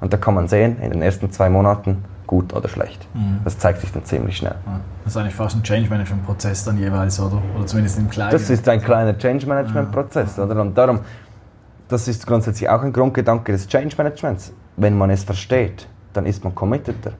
Und 0.00 0.14
da 0.14 0.16
kann 0.16 0.32
man 0.32 0.48
sehen, 0.48 0.78
in 0.80 0.90
den 0.90 1.02
ersten 1.02 1.30
zwei 1.32 1.50
Monaten, 1.50 2.02
gut 2.30 2.54
oder 2.54 2.68
schlecht. 2.68 3.08
Mhm. 3.12 3.40
Das 3.42 3.58
zeigt 3.58 3.80
sich 3.80 3.90
dann 3.90 4.04
ziemlich 4.04 4.36
schnell. 4.36 4.54
Das 5.02 5.14
ist 5.14 5.16
eigentlich 5.16 5.34
fast 5.34 5.56
ein 5.56 5.64
Change 5.64 5.90
Management 5.90 6.24
Prozess 6.24 6.62
dann 6.62 6.78
jeweils, 6.78 7.18
oder? 7.18 7.42
Oder 7.56 7.66
zumindest 7.66 7.98
im 7.98 8.08
Kleinen. 8.08 8.30
Das 8.30 8.48
ist 8.48 8.68
ein 8.68 8.80
kleiner 8.80 9.18
Change 9.18 9.48
Management 9.48 9.90
Prozess, 9.90 10.36
ja. 10.36 10.44
oder? 10.44 10.60
Und 10.60 10.78
darum, 10.78 11.00
das 11.88 12.06
ist 12.06 12.24
grundsätzlich 12.28 12.68
auch 12.68 12.82
ein 12.82 12.92
Grundgedanke 12.92 13.50
des 13.50 13.66
Change 13.66 13.96
Managements. 13.96 14.52
Wenn 14.76 14.96
man 14.96 15.10
es 15.10 15.24
versteht, 15.24 15.88
dann 16.12 16.24
ist 16.24 16.44
man 16.44 16.54
committed. 16.54 17.04
Mhm. 17.04 17.10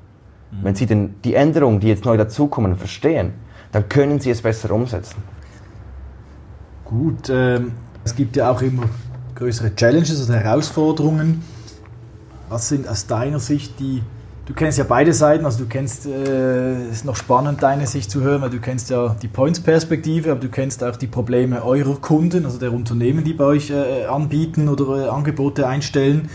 Wenn 0.63 0.75
Sie 0.77 0.87
denn 0.87 1.17
die 1.25 1.35
Änderungen, 1.35 1.81
die 1.81 1.89
jetzt 1.89 2.05
neu 2.05 2.17
dazukommen, 2.17 2.77
verstehen, 2.77 3.33
dann 3.73 3.89
können 3.89 4.21
Sie 4.21 4.31
es 4.31 4.41
besser 4.41 4.71
umsetzen. 4.71 5.25
Gut, 6.85 7.29
ähm, 7.31 7.73
es 8.05 8.15
gibt 8.15 8.37
ja 8.37 8.49
auch 8.49 8.63
immer 8.63 8.85
größere 9.35 9.75
Challenges 9.75 10.29
oder 10.29 10.39
Herausforderungen. 10.39 11.43
Was 12.49 12.69
sind 12.69 12.89
aus 12.89 13.09
deiner 13.09 13.41
Sicht 13.41 13.81
die 13.81 14.03
du 14.51 14.57
kennst 14.57 14.79
ja 14.79 14.85
beide 14.85 15.13
Seiten, 15.13 15.45
also 15.45 15.63
du 15.63 15.69
kennst, 15.69 16.07
es 16.07 16.29
äh, 16.29 16.91
ist 16.91 17.05
noch 17.05 17.15
spannend, 17.15 17.63
deine 17.63 17.87
Sicht 17.87 18.11
zu 18.11 18.21
hören, 18.21 18.43
weil 18.43 18.51
du 18.51 18.59
kennst 18.59 18.91
ja 18.91 19.15
die 19.23 19.29
Points-Perspektive, 19.29 20.33
aber 20.33 20.41
du 20.41 20.49
kennst 20.49 20.83
auch 20.83 20.97
die 20.97 21.07
Probleme 21.07 21.65
eurer 21.65 21.95
Kunden, 22.01 22.45
also 22.45 22.59
der 22.59 22.73
Unternehmen, 22.73 23.23
die 23.23 23.33
bei 23.33 23.45
euch 23.45 23.71
äh, 23.71 24.07
anbieten 24.07 24.69
oder 24.69 25.07
äh, 25.07 25.09
Angebote 25.09 25.69
einstellen. 25.69 26.31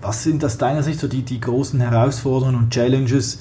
Was 0.00 0.22
sind 0.22 0.44
aus 0.44 0.56
deiner 0.56 0.84
Sicht 0.84 1.00
so 1.00 1.08
die, 1.08 1.22
die 1.22 1.40
großen 1.40 1.80
Herausforderungen 1.80 2.56
und 2.58 2.70
Challenges 2.70 3.40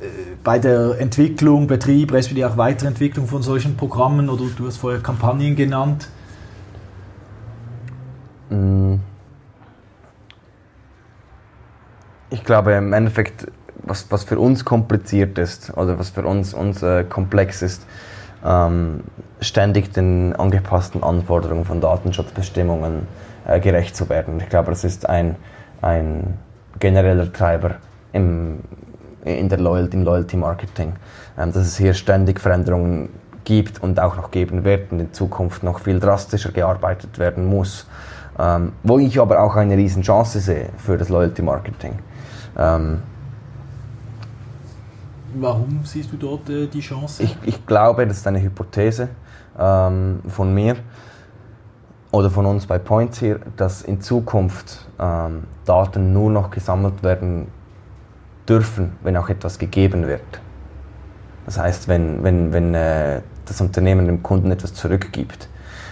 äh, 0.00 0.04
bei 0.44 0.58
der 0.58 1.00
Entwicklung, 1.00 1.66
Betrieb, 1.66 2.12
respektive 2.12 2.50
auch 2.50 2.58
Weiterentwicklung 2.58 3.26
von 3.28 3.40
solchen 3.40 3.78
Programmen 3.78 4.28
oder 4.28 4.44
du 4.54 4.66
hast 4.66 4.76
vorher 4.76 5.00
Kampagnen 5.00 5.56
genannt? 5.56 6.06
Mm. 8.50 8.96
Ich 12.32 12.44
glaube 12.44 12.72
im 12.72 12.94
Endeffekt, 12.94 13.46
was, 13.82 14.10
was 14.10 14.24
für 14.24 14.38
uns 14.38 14.64
kompliziert 14.64 15.36
ist 15.36 15.76
oder 15.76 15.98
was 15.98 16.08
für 16.08 16.22
uns, 16.22 16.54
uns 16.54 16.82
äh, 16.82 17.04
komplex 17.04 17.60
ist, 17.60 17.86
ähm, 18.42 19.02
ständig 19.42 19.92
den 19.92 20.34
angepassten 20.34 21.02
Anforderungen 21.02 21.66
von 21.66 21.82
Datenschutzbestimmungen 21.82 23.06
äh, 23.46 23.60
gerecht 23.60 23.94
zu 23.94 24.08
werden. 24.08 24.40
Ich 24.40 24.48
glaube, 24.48 24.70
das 24.70 24.82
ist 24.82 25.10
ein, 25.10 25.36
ein 25.82 26.38
genereller 26.80 27.30
Treiber 27.30 27.72
im, 28.14 28.60
in 29.26 29.50
der 29.50 29.60
Loyalty, 29.60 29.98
im 29.98 30.04
Loyalty 30.04 30.38
Marketing, 30.38 30.94
ähm, 31.38 31.52
dass 31.52 31.66
es 31.66 31.76
hier 31.76 31.92
ständig 31.92 32.40
Veränderungen 32.40 33.10
gibt 33.44 33.82
und 33.82 34.00
auch 34.00 34.16
noch 34.16 34.30
geben 34.30 34.64
wird 34.64 34.90
und 34.90 35.00
in 35.00 35.12
Zukunft 35.12 35.62
noch 35.62 35.80
viel 35.80 36.00
drastischer 36.00 36.52
gearbeitet 36.52 37.18
werden 37.18 37.44
muss. 37.44 37.86
Ähm, 38.38 38.72
wo 38.82 38.98
ich 38.98 39.20
aber 39.20 39.42
auch 39.42 39.56
eine 39.56 39.76
riesen 39.76 40.02
Chance 40.02 40.40
sehe 40.40 40.70
für 40.78 40.96
das 40.96 41.10
Loyalty 41.10 41.42
Marketing. 41.42 41.98
Ähm, 42.56 43.02
Warum 45.34 45.80
siehst 45.84 46.12
du 46.12 46.16
dort 46.16 46.48
äh, 46.50 46.66
die 46.66 46.80
Chance? 46.80 47.22
Ich, 47.22 47.36
ich, 47.42 47.66
glaube, 47.66 48.06
das 48.06 48.18
ist 48.18 48.26
eine 48.26 48.42
Hypothese 48.42 49.08
ähm, 49.58 50.20
von 50.28 50.52
mir 50.52 50.76
oder 52.10 52.28
von 52.28 52.44
uns 52.44 52.66
bei 52.66 52.78
Points 52.78 53.18
hier, 53.18 53.40
dass 53.56 53.80
in 53.82 54.02
Zukunft 54.02 54.86
ähm, 54.98 55.44
Daten 55.64 56.12
nur 56.12 56.30
noch 56.30 56.50
gesammelt 56.50 57.02
werden 57.02 57.46
dürfen, 58.46 58.92
wenn 59.02 59.16
auch 59.16 59.30
etwas 59.30 59.58
gegeben 59.58 60.06
wird. 60.06 60.20
Das 61.46 61.58
heißt, 61.58 61.88
wenn, 61.88 62.22
wenn, 62.22 62.52
wenn 62.52 62.74
äh, 62.74 63.22
das 63.46 63.60
Unternehmen 63.60 64.06
dem 64.06 64.22
Kunden 64.22 64.50
etwas 64.50 64.74
zurückgibt. 64.74 65.48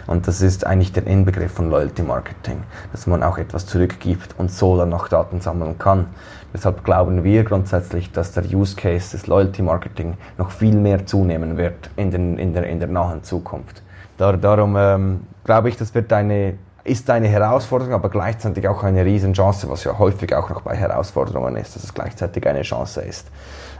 Und 0.06 0.26
das 0.26 0.42
ist 0.42 0.66
eigentlich 0.66 0.92
der 0.92 1.06
Inbegriff 1.06 1.52
von 1.52 1.70
Loyalty 1.70 2.02
Marketing, 2.02 2.62
dass 2.92 3.06
man 3.06 3.22
auch 3.22 3.38
etwas 3.38 3.66
zurückgibt 3.66 4.34
und 4.38 4.50
so 4.50 4.76
dann 4.76 4.88
noch 4.88 5.08
Daten 5.08 5.40
sammeln 5.40 5.78
kann. 5.78 6.06
Deshalb 6.52 6.84
glauben 6.84 7.22
wir 7.22 7.44
grundsätzlich, 7.44 8.10
dass 8.12 8.32
der 8.32 8.44
Use 8.44 8.74
Case 8.74 9.12
des 9.12 9.26
Loyalty 9.26 9.62
Marketing 9.62 10.14
noch 10.36 10.50
viel 10.50 10.76
mehr 10.76 11.06
zunehmen 11.06 11.56
wird 11.56 11.90
in, 11.96 12.10
den, 12.10 12.38
in, 12.38 12.52
der, 12.52 12.66
in 12.66 12.80
der 12.80 12.88
nahen 12.88 13.22
Zukunft. 13.22 13.82
Dar, 14.16 14.36
darum 14.36 14.76
ähm, 14.76 15.20
glaube 15.44 15.68
ich, 15.68 15.76
das 15.76 15.94
wird 15.94 16.12
eine, 16.12 16.54
ist 16.84 17.08
eine 17.08 17.28
Herausforderung, 17.28 17.94
aber 17.94 18.08
gleichzeitig 18.08 18.66
auch 18.66 18.82
eine 18.82 19.04
Riesenchance, 19.04 19.68
was 19.70 19.84
ja 19.84 19.98
häufig 19.98 20.34
auch 20.34 20.50
noch 20.50 20.62
bei 20.62 20.74
Herausforderungen 20.74 21.56
ist, 21.56 21.76
dass 21.76 21.84
es 21.84 21.94
gleichzeitig 21.94 22.46
eine 22.46 22.62
Chance 22.62 23.02
ist. 23.02 23.30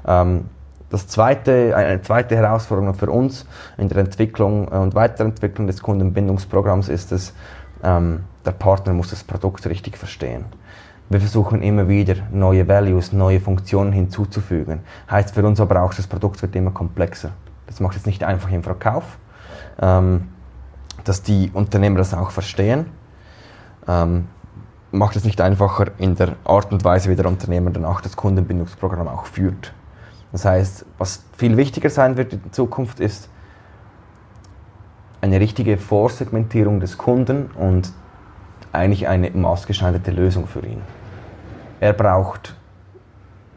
Ähm, 0.06 0.46
das 0.90 1.06
zweite, 1.06 1.76
eine 1.76 2.02
zweite 2.02 2.36
Herausforderung 2.36 2.94
für 2.94 3.10
uns 3.10 3.46
in 3.78 3.88
der 3.88 3.98
Entwicklung 3.98 4.66
und 4.66 4.94
Weiterentwicklung 4.94 5.68
des 5.68 5.82
Kundenbindungsprogramms 5.82 6.88
ist 6.88 7.12
es, 7.12 7.32
ähm, 7.84 8.24
der 8.44 8.52
Partner 8.52 8.92
muss 8.92 9.10
das 9.10 9.22
Produkt 9.22 9.66
richtig 9.66 9.96
verstehen. 9.96 10.46
Wir 11.10 11.18
versuchen 11.18 11.60
immer 11.60 11.88
wieder 11.88 12.14
neue 12.30 12.68
Values, 12.68 13.12
neue 13.12 13.40
Funktionen 13.40 13.92
hinzuzufügen. 13.92 14.78
Heißt 15.10 15.34
für 15.34 15.44
uns 15.44 15.60
aber 15.60 15.82
auch, 15.82 15.92
das 15.92 16.06
Produkt 16.06 16.40
wird 16.40 16.54
immer 16.54 16.70
komplexer. 16.70 17.32
Das 17.66 17.80
macht 17.80 17.96
es 17.96 18.06
nicht 18.06 18.22
einfach 18.22 18.48
im 18.52 18.62
Verkauf, 18.62 19.18
ähm, 19.82 20.28
dass 21.02 21.22
die 21.22 21.50
Unternehmer 21.52 21.98
das 21.98 22.14
auch 22.14 22.30
verstehen. 22.30 22.86
Ähm, 23.88 24.28
macht 24.92 25.16
es 25.16 25.24
nicht 25.24 25.40
einfacher 25.40 25.88
in 25.98 26.14
der 26.14 26.36
Art 26.44 26.72
und 26.72 26.84
Weise, 26.84 27.10
wie 27.10 27.16
der 27.16 27.26
Unternehmer 27.26 27.70
danach 27.70 28.00
das 28.00 28.16
Kundenbindungsprogramm 28.16 29.08
auch 29.08 29.26
führt. 29.26 29.74
Das 30.30 30.44
heißt, 30.44 30.86
was 30.96 31.24
viel 31.36 31.56
wichtiger 31.56 31.90
sein 31.90 32.16
wird 32.16 32.34
in 32.34 32.52
Zukunft 32.52 33.00
ist 33.00 33.28
eine 35.22 35.40
richtige 35.40 35.76
Vorsegmentierung 35.76 36.78
des 36.78 36.98
Kunden 36.98 37.50
und 37.56 37.92
eigentlich 38.72 39.08
eine 39.08 39.30
maßgeschneiderte 39.32 40.12
Lösung 40.12 40.46
für 40.46 40.64
ihn. 40.64 40.80
Er 41.80 41.92
braucht 41.92 42.54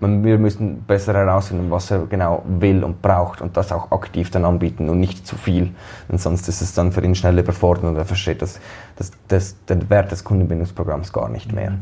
wir 0.03 0.37
müssen 0.37 0.83
besser 0.83 1.13
herausfinden, 1.13 1.71
was 1.71 1.89
er 1.91 2.05
genau 2.07 2.43
will 2.45 2.83
und 2.83 3.01
braucht 3.01 3.41
und 3.41 3.55
das 3.55 3.71
auch 3.71 3.91
aktiv 3.91 4.29
dann 4.31 4.43
anbieten 4.45 4.89
und 4.89 4.99
nicht 4.99 5.25
zu 5.25 5.37
viel. 5.37 5.71
Und 6.09 6.19
sonst 6.19 6.47
ist 6.49 6.61
es 6.61 6.73
dann 6.73 6.91
für 6.91 7.01
ihn 7.01 7.15
schnell 7.15 7.37
überfordert 7.39 7.85
und 7.85 7.95
er 7.95 8.05
versteht 8.05 8.41
das, 8.41 8.59
das, 8.95 9.11
das, 9.27 9.55
den 9.65 9.89
Wert 9.89 10.11
des 10.11 10.23
Kundenbindungsprogramms 10.23 11.13
gar 11.13 11.29
nicht 11.29 11.53
mehr. 11.53 11.71
Mhm. 11.71 11.77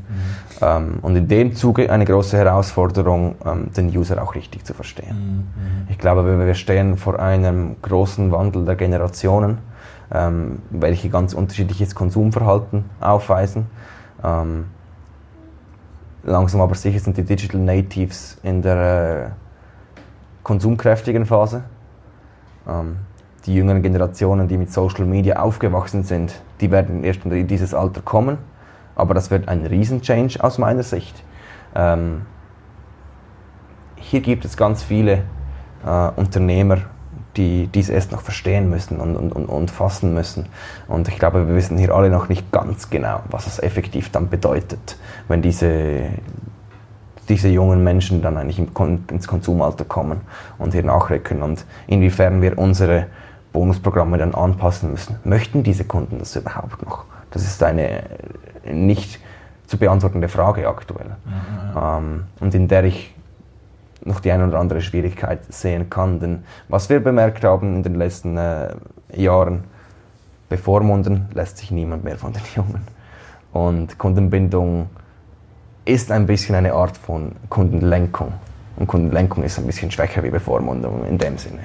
Ähm, 0.62 1.00
und 1.01 1.15
in 1.15 1.27
dem 1.27 1.55
Zuge 1.55 1.91
eine 1.91 2.05
große 2.05 2.38
Herausforderung, 2.38 3.36
ähm, 3.45 3.71
den 3.75 3.88
User 3.89 4.21
auch 4.21 4.36
richtig 4.36 4.65
zu 4.65 4.74
verstehen. 4.74 5.48
Mhm. 5.55 5.88
Ich 5.89 5.98
glaube, 5.98 6.45
wir 6.45 6.53
stehen 6.53 6.98
vor 6.98 7.19
einem 7.19 7.77
großen 7.81 8.31
Wandel 8.31 8.65
der 8.65 8.75
Generationen, 8.75 9.60
ähm, 10.13 10.60
welche 10.69 11.10
ganz 11.10 11.33
unterschiedliches 11.33 11.95
Konsumverhalten 11.95 12.86
aufweisen. 13.00 13.65
Ähm, 14.24 14.65
langsam 16.23 16.61
aber 16.61 16.75
sicher 16.75 16.99
sind 16.99 17.17
die 17.17 17.23
Digital 17.23 17.61
Natives 17.61 18.37
in 18.43 18.61
der 18.61 19.25
äh, 19.25 19.29
konsumkräftigen 20.43 21.25
Phase. 21.25 21.63
Ähm, 22.67 22.97
die 23.45 23.55
jüngeren 23.55 23.81
Generationen, 23.81 24.47
die 24.47 24.57
mit 24.57 24.71
Social 24.71 25.05
Media 25.05 25.39
aufgewachsen 25.39 26.03
sind, 26.03 26.41
die 26.59 26.69
werden 26.69 27.03
erst 27.03 27.25
in 27.25 27.47
dieses 27.47 27.73
Alter 27.73 28.01
kommen. 28.01 28.37
Aber 28.95 29.13
das 29.13 29.31
wird 29.31 29.47
ein 29.47 29.65
Riesen-Change 29.65 30.43
aus 30.43 30.57
meiner 30.57 30.83
Sicht. 30.83 31.23
Ähm, 31.73 32.25
hier 33.95 34.21
gibt 34.21 34.45
es 34.45 34.57
ganz 34.57 34.83
viele 34.83 35.23
äh, 35.85 36.09
Unternehmer, 36.15 36.77
die 37.38 37.67
dies 37.67 37.89
erst 37.89 38.11
noch 38.11 38.21
verstehen 38.21 38.69
müssen 38.69 39.00
und, 39.00 39.15
und, 39.15 39.31
und, 39.31 39.45
und 39.45 39.71
fassen 39.71 40.13
müssen. 40.13 40.47
Und 40.88 41.07
ich 41.07 41.17
glaube, 41.17 41.47
wir 41.47 41.55
wissen 41.55 41.77
hier 41.77 41.93
alle 41.93 42.09
noch 42.09 42.29
nicht 42.29 42.51
ganz 42.51 42.89
genau, 42.89 43.21
was 43.29 43.47
es 43.47 43.59
effektiv 43.59 44.11
dann 44.11 44.29
bedeutet, 44.29 44.97
wenn 45.27 45.41
diese, 45.41 46.09
diese 47.29 47.47
jungen 47.47 47.83
Menschen 47.83 48.21
dann 48.21 48.38
eigentlich 48.38 48.59
ins 48.59 49.27
Konsumalter 49.27 49.85
kommen 49.85 50.21
und 50.57 50.73
hier 50.73 50.83
nachrücken 50.83 51.41
und 51.41 51.65
inwiefern 51.88 52.41
wir 52.41 52.57
unsere 52.57 53.07
Bonusprogramme 53.53 54.17
dann 54.17 54.33
anpassen 54.33 54.91
müssen. 54.91 55.17
Möchten 55.23 55.63
diese 55.63 55.85
Kunden 55.85 56.19
das 56.19 56.35
überhaupt 56.35 56.83
noch? 56.85 57.05
Das 57.31 57.43
ist 57.43 57.63
eine 57.63 58.03
nicht 58.65 59.19
zu 59.67 59.77
beantwortende 59.77 60.27
Frage 60.27 60.67
aktuell. 60.67 61.15
Ja, 61.25 61.81
ja. 61.81 61.97
Ähm, 61.97 62.25
und 62.39 62.53
in 62.53 62.67
der 62.67 62.83
ich 62.83 63.13
noch 64.03 64.20
die 64.20 64.31
eine 64.31 64.48
oder 64.48 64.60
andere 64.60 64.81
Schwierigkeit 64.81 65.41
sehen 65.50 65.89
kann. 65.89 66.20
Denn 66.20 66.43
was 66.70 66.89
wir 66.89 67.00
bemerkt 67.00 67.43
haben 67.43 67.75
in 67.75 67.84
den 67.84 67.96
letzten 67.96 68.38
äh, 68.38 68.70
Jahren, 69.13 69.63
bevormunden 70.50 71.27
lässt 71.34 71.58
sich 71.58 71.72
niemand 71.72 72.03
mehr 72.03 72.17
von 72.17 72.34
den 72.34 72.41
Jungen. 72.55 72.81
Und 73.53 73.98
Kundenbindung 73.98 74.89
ist 75.86 76.12
ein 76.12 76.25
bisschen 76.25 76.55
eine 76.55 76.74
Art 76.74 76.98
von 76.98 77.34
Kundenlenkung. 77.50 78.34
Und 78.77 78.88
Kundenlenkung 78.88 79.43
ist 79.43 79.60
ein 79.60 79.65
bisschen 79.65 79.91
schwächer 79.91 80.24
wie 80.24 80.29
Bevormundung 80.29 81.05
in 81.05 81.17
dem 81.17 81.38
Sinne. 81.38 81.60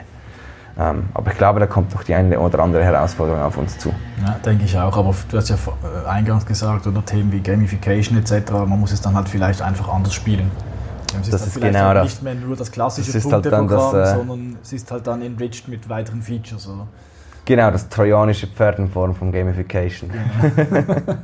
Ähm, 0.79 1.05
aber 1.15 1.31
ich 1.31 1.39
glaube, 1.39 1.59
da 1.61 1.67
kommt 1.67 1.95
noch 1.95 2.03
die 2.03 2.15
eine 2.15 2.39
oder 2.39 2.59
andere 2.59 2.85
Herausforderung 2.85 3.41
auf 3.41 3.57
uns 3.57 3.79
zu. 3.79 3.93
Ja, 4.23 4.37
denke 4.45 4.65
ich 4.65 4.79
auch. 4.79 4.97
Aber 4.97 5.15
du 5.31 5.37
hast 5.37 5.49
ja 5.49 5.57
äh, 5.57 6.09
eingangs 6.09 6.45
gesagt, 6.45 6.87
oder 6.87 7.05
Themen 7.05 7.33
wie 7.33 7.41
Gamification 7.41 8.19
etc., 8.19 8.51
man 8.53 8.81
muss 8.81 8.93
es 8.93 9.01
dann 9.01 9.15
halt 9.15 9.29
vielleicht 9.29 9.63
einfach 9.63 9.89
anders 9.89 10.13
spielen. 10.13 10.51
Es 11.23 11.31
das 11.31 11.47
ist 11.47 11.61
genau 11.61 11.95
das. 11.95 12.05
Nicht 12.05 12.23
mehr 12.23 12.35
nur 12.35 12.57
das 12.57 12.71
klassische 12.71 13.13
das 13.13 13.23
Punkteprogramm, 13.23 13.93
halt 13.93 13.95
das, 13.95 14.13
äh, 14.13 14.17
sondern 14.17 14.59
es 14.63 14.73
ist 14.73 14.91
halt 14.91 15.07
dann 15.07 15.23
enriched 15.23 15.69
mit 15.69 15.89
weiteren 15.89 16.23
Features, 16.23 16.69
oder? 16.69 16.87
Genau, 17.47 17.71
das 17.71 17.89
trojanische 17.89 18.49
Pferd 18.49 18.81
in 18.81 18.89
Form 18.89 19.15
von 19.15 19.31
Gamification. 19.31 20.11
Genau. 20.11 20.95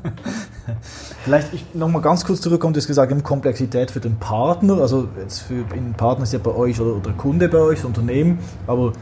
Vielleicht 1.24 1.74
nochmal 1.74 2.00
ganz 2.00 2.24
kurz 2.24 2.40
zurückkommen, 2.40 2.74
du 2.74 2.78
hast 2.78 2.86
gesagt, 2.86 3.24
Komplexität 3.24 3.90
für 3.90 3.98
den 3.98 4.16
Partner, 4.16 4.78
also 4.80 5.08
jetzt 5.18 5.40
für 5.40 5.64
ein 5.74 5.94
Partner 5.96 6.22
ist 6.22 6.32
ja 6.32 6.38
bei 6.38 6.52
euch 6.52 6.80
oder, 6.80 6.96
oder 6.96 7.10
Kunde 7.12 7.48
bei 7.48 7.58
euch, 7.58 7.78
das 7.78 7.86
Unternehmen, 7.86 8.38
aber 8.68 8.92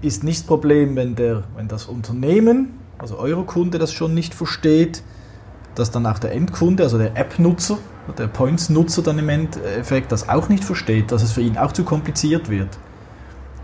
ist 0.00 0.24
nicht 0.24 0.40
das 0.40 0.46
Problem, 0.46 0.96
wenn, 0.96 1.14
der, 1.14 1.42
wenn 1.54 1.68
das 1.68 1.84
Unternehmen, 1.84 2.78
also 2.98 3.18
euer 3.18 3.44
Kunde 3.44 3.78
das 3.78 3.92
schon 3.92 4.14
nicht 4.14 4.34
versteht, 4.34 5.02
dass 5.74 5.90
dann 5.90 6.06
auch 6.06 6.18
der 6.18 6.32
Endkunde, 6.32 6.82
also 6.82 6.96
der 6.96 7.16
App-Nutzer, 7.16 7.76
der 8.12 8.26
Points-Nutzer 8.26 9.02
dann 9.02 9.18
im 9.18 9.28
Endeffekt 9.28 10.12
das 10.12 10.28
auch 10.28 10.48
nicht 10.48 10.64
versteht, 10.64 11.12
dass 11.12 11.22
es 11.22 11.32
für 11.32 11.40
ihn 11.40 11.56
auch 11.58 11.72
zu 11.72 11.84
kompliziert 11.84 12.48
wird. 12.48 12.68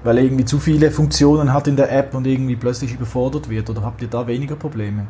Weil 0.03 0.19
er 0.19 0.25
irgendwie 0.25 0.45
zu 0.45 0.59
viele 0.59 0.91
Funktionen 0.91 1.53
hat 1.53 1.67
in 1.67 1.77
der 1.77 1.91
App 1.91 2.15
und 2.15 2.27
irgendwie 2.27 2.57
plötzlich 2.57 2.95
überfordert 2.95 3.49
wird. 3.49 3.71
Oder 3.71 3.83
habt 3.83 4.03
ihr 4.03 4.09
da 4.09 4.27
weniger 4.27 4.57
Probleme? 4.57 5.07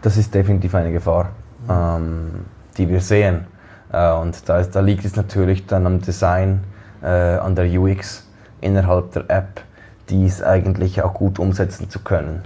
Das 0.00 0.16
ist 0.16 0.34
definitiv 0.34 0.74
eine 0.74 0.92
Gefahr, 0.92 1.30
ähm, 1.68 2.30
die 2.76 2.88
wir 2.88 3.00
sehen. 3.00 3.46
Äh, 3.92 4.12
und 4.12 4.48
da, 4.48 4.62
da, 4.62 4.80
liegt 4.80 5.04
es 5.04 5.16
natürlich 5.16 5.66
dann 5.66 5.86
am 5.86 6.00
Design, 6.00 6.64
äh, 7.02 7.06
an 7.06 7.54
der 7.54 7.70
UX 7.78 8.26
innerhalb 8.60 9.12
der 9.12 9.28
App, 9.28 9.60
dies 10.08 10.42
eigentlich 10.42 11.02
auch 11.02 11.14
gut 11.14 11.38
umsetzen 11.38 11.90
zu 11.90 12.00
können 12.00 12.42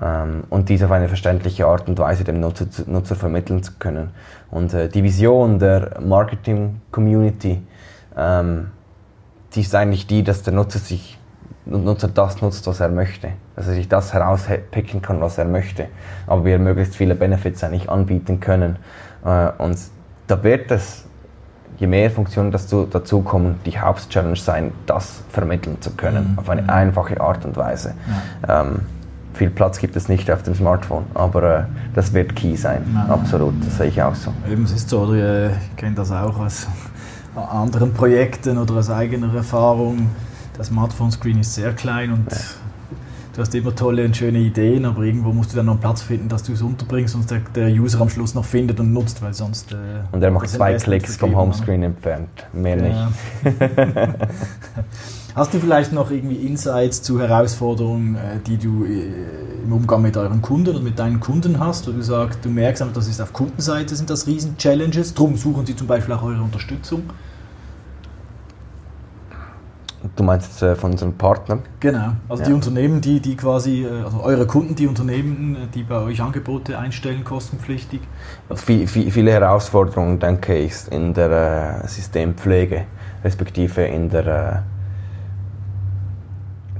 und 0.00 0.68
dies 0.68 0.82
auf 0.84 0.92
eine 0.92 1.08
verständliche 1.08 1.66
Art 1.66 1.88
und 1.88 1.98
Weise 1.98 2.22
dem 2.22 2.38
Nutzer, 2.38 2.66
Nutzer 2.86 3.16
vermitteln 3.16 3.62
zu 3.64 3.72
können. 3.78 4.10
Und 4.50 4.72
äh, 4.72 4.88
die 4.88 5.02
Vision 5.02 5.58
der 5.58 6.00
Marketing-Community, 6.00 7.60
ähm, 8.16 8.68
die 9.54 9.60
ist 9.62 9.74
eigentlich 9.74 10.06
die, 10.06 10.22
dass 10.22 10.42
der 10.42 10.52
Nutzer 10.52 10.78
sich 10.78 11.18
Nutzer 11.64 12.08
das 12.08 12.40
nutzt, 12.40 12.66
was 12.66 12.80
er 12.80 12.88
möchte. 12.88 13.30
Dass 13.56 13.68
er 13.68 13.74
sich 13.74 13.88
das 13.88 14.14
herauspicken 14.14 15.02
kann, 15.02 15.20
was 15.20 15.36
er 15.36 15.44
möchte. 15.44 15.88
Aber 16.26 16.44
wir 16.44 16.58
möglichst 16.58 16.96
viele 16.96 17.14
Benefits 17.14 17.62
eigentlich 17.62 17.90
anbieten 17.90 18.40
können. 18.40 18.76
Äh, 19.24 19.50
und 19.58 19.78
da 20.28 20.42
wird 20.42 20.70
es, 20.70 21.04
je 21.78 21.86
mehr 21.86 22.10
Funktionen 22.10 22.50
dazu, 22.50 22.86
dazukommen, 22.86 23.56
die 23.66 23.78
Hauptchallenge 23.78 24.36
sein, 24.36 24.72
das 24.86 25.22
vermitteln 25.30 25.80
zu 25.80 25.90
können. 25.90 26.32
Mhm. 26.32 26.38
Auf 26.38 26.48
eine 26.48 26.68
einfache 26.72 27.20
Art 27.20 27.44
und 27.44 27.56
Weise. 27.56 27.94
Ja. 28.46 28.62
Ähm, 28.62 28.80
viel 29.38 29.50
Platz 29.50 29.78
gibt 29.78 29.96
es 29.96 30.08
nicht 30.08 30.30
auf 30.30 30.42
dem 30.42 30.54
Smartphone, 30.54 31.04
aber 31.14 31.60
äh, 31.60 31.64
das 31.94 32.12
wird 32.12 32.36
key 32.36 32.56
sein. 32.56 32.82
Ja. 32.92 33.14
Absolut, 33.14 33.54
das 33.64 33.78
sehe 33.78 33.86
ich 33.86 34.02
auch 34.02 34.14
so. 34.14 34.32
Eben, 34.50 34.64
es 34.64 34.72
ist 34.72 34.90
so, 34.90 35.00
oder 35.02 35.50
ich 35.50 35.76
kenne 35.76 35.94
das 35.94 36.10
auch 36.10 36.38
aus 36.38 36.66
anderen 37.34 37.94
Projekten 37.94 38.58
oder 38.58 38.74
aus 38.74 38.90
eigener 38.90 39.32
Erfahrung 39.34 40.08
der 40.56 40.64
Smartphone-Screen 40.64 41.38
ist 41.38 41.54
sehr 41.54 41.72
klein 41.72 42.12
und 42.12 42.32
ja. 42.32 42.38
Du 43.38 43.42
hast 43.42 43.54
immer 43.54 43.72
tolle 43.72 44.04
und 44.04 44.16
schöne 44.16 44.40
Ideen, 44.40 44.84
aber 44.84 45.02
irgendwo 45.02 45.30
musst 45.30 45.52
du 45.52 45.56
dann 45.56 45.66
noch 45.66 45.74
einen 45.74 45.80
Platz 45.80 46.02
finden, 46.02 46.28
dass 46.28 46.42
du 46.42 46.54
es 46.54 46.60
unterbringst 46.60 47.14
und 47.14 47.30
der, 47.30 47.38
der 47.54 47.68
User 47.68 48.00
am 48.00 48.08
Schluss 48.08 48.34
noch 48.34 48.44
findet 48.44 48.80
und 48.80 48.92
nutzt, 48.92 49.22
weil 49.22 49.32
sonst... 49.32 49.70
Äh, 49.70 49.76
und 50.10 50.20
er 50.20 50.32
macht 50.32 50.48
zwei 50.48 50.74
Klicks 50.74 51.16
vom 51.16 51.36
Homescreen 51.36 51.84
entfernt, 51.84 52.28
mehr 52.52 52.76
ja. 52.78 53.06
nicht. 53.44 53.56
Hast 55.36 55.54
du 55.54 55.60
vielleicht 55.60 55.92
noch 55.92 56.10
irgendwie 56.10 56.34
Insights 56.34 57.00
zu 57.00 57.20
Herausforderungen, 57.20 58.16
äh, 58.16 58.40
die 58.44 58.56
du 58.56 58.84
äh, 58.84 59.12
im 59.62 59.72
Umgang 59.72 60.02
mit 60.02 60.16
euren 60.16 60.42
Kunden 60.42 60.74
und 60.74 60.82
mit 60.82 60.98
deinen 60.98 61.20
Kunden 61.20 61.60
hast, 61.60 61.86
wo 61.86 61.92
du 61.92 62.02
sagst, 62.02 62.44
du 62.44 62.48
merkst 62.48 62.82
einfach, 62.82 62.96
das 62.96 63.06
ist 63.06 63.20
auf 63.20 63.32
Kundenseite 63.32 63.94
sind 63.94 64.10
das 64.10 64.26
riesen 64.26 64.58
Challenges, 64.58 65.14
darum 65.14 65.36
suchen 65.36 65.64
sie 65.64 65.76
zum 65.76 65.86
Beispiel 65.86 66.12
auch 66.12 66.24
eure 66.24 66.42
Unterstützung? 66.42 67.04
Du 70.18 70.24
meinst 70.24 70.60
äh, 70.64 70.74
von 70.74 70.90
unseren 70.90 71.16
Partnern? 71.16 71.62
Genau, 71.78 72.10
also 72.28 72.42
ja. 72.42 72.48
die 72.48 72.52
Unternehmen, 72.52 73.00
die, 73.00 73.20
die 73.20 73.36
quasi, 73.36 73.84
äh, 73.84 74.02
also 74.02 74.20
eure 74.20 74.48
Kunden, 74.48 74.74
die 74.74 74.88
Unternehmen, 74.88 75.68
die 75.72 75.84
bei 75.84 76.00
euch 76.00 76.20
Angebote 76.20 76.76
einstellen, 76.76 77.22
kostenpflichtig? 77.22 78.00
Viel, 78.52 78.88
viel, 78.88 79.12
viele 79.12 79.30
Herausforderungen, 79.30 80.18
denke 80.18 80.56
ich, 80.58 80.74
in 80.90 81.14
der 81.14 81.84
äh, 81.84 81.86
Systempflege, 81.86 82.86
respektive 83.22 83.82
in 83.82 84.10
der. 84.10 84.26
Äh, 84.26 84.62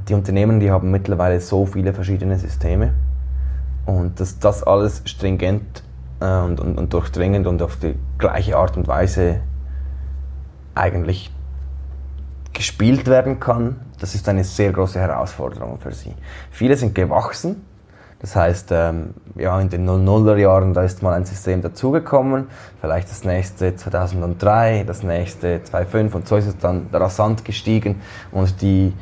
die 0.08 0.14
Unternehmen, 0.14 0.58
die 0.58 0.72
haben 0.72 0.90
mittlerweile 0.90 1.40
so 1.40 1.64
viele 1.64 1.92
verschiedene 1.92 2.40
Systeme 2.40 2.92
und 3.86 4.18
dass 4.18 4.40
das 4.40 4.64
alles 4.64 5.02
stringent 5.04 5.84
und, 6.18 6.58
und, 6.58 6.76
und 6.76 6.92
durchdringend 6.92 7.46
und 7.46 7.62
auf 7.62 7.76
die 7.76 7.94
gleiche 8.18 8.56
Art 8.56 8.76
und 8.76 8.88
Weise 8.88 9.42
eigentlich 10.74 11.30
gespielt 12.52 13.06
werden 13.06 13.40
kann, 13.40 13.76
das 14.00 14.14
ist 14.14 14.28
eine 14.28 14.44
sehr 14.44 14.72
große 14.72 14.98
Herausforderung 14.98 15.78
für 15.78 15.92
sie. 15.92 16.14
Viele 16.50 16.76
sind 16.76 16.94
gewachsen, 16.94 17.64
das 18.20 18.34
heißt, 18.34 18.70
ähm, 18.72 19.14
ja, 19.36 19.60
in 19.60 19.68
den 19.68 19.88
00er 19.88 20.36
Jahren, 20.36 20.74
da 20.74 20.82
ist 20.82 21.02
mal 21.02 21.14
ein 21.14 21.24
System 21.24 21.62
dazugekommen, 21.62 22.48
vielleicht 22.80 23.10
das 23.10 23.24
nächste 23.24 23.76
2003, 23.76 24.84
das 24.84 25.02
nächste 25.02 25.62
2005 25.62 26.14
und 26.14 26.28
so 26.28 26.36
ist 26.36 26.46
es 26.46 26.58
dann 26.58 26.88
rasant 26.92 27.44
gestiegen 27.44 28.00
und 28.32 28.60
die, 28.60 28.92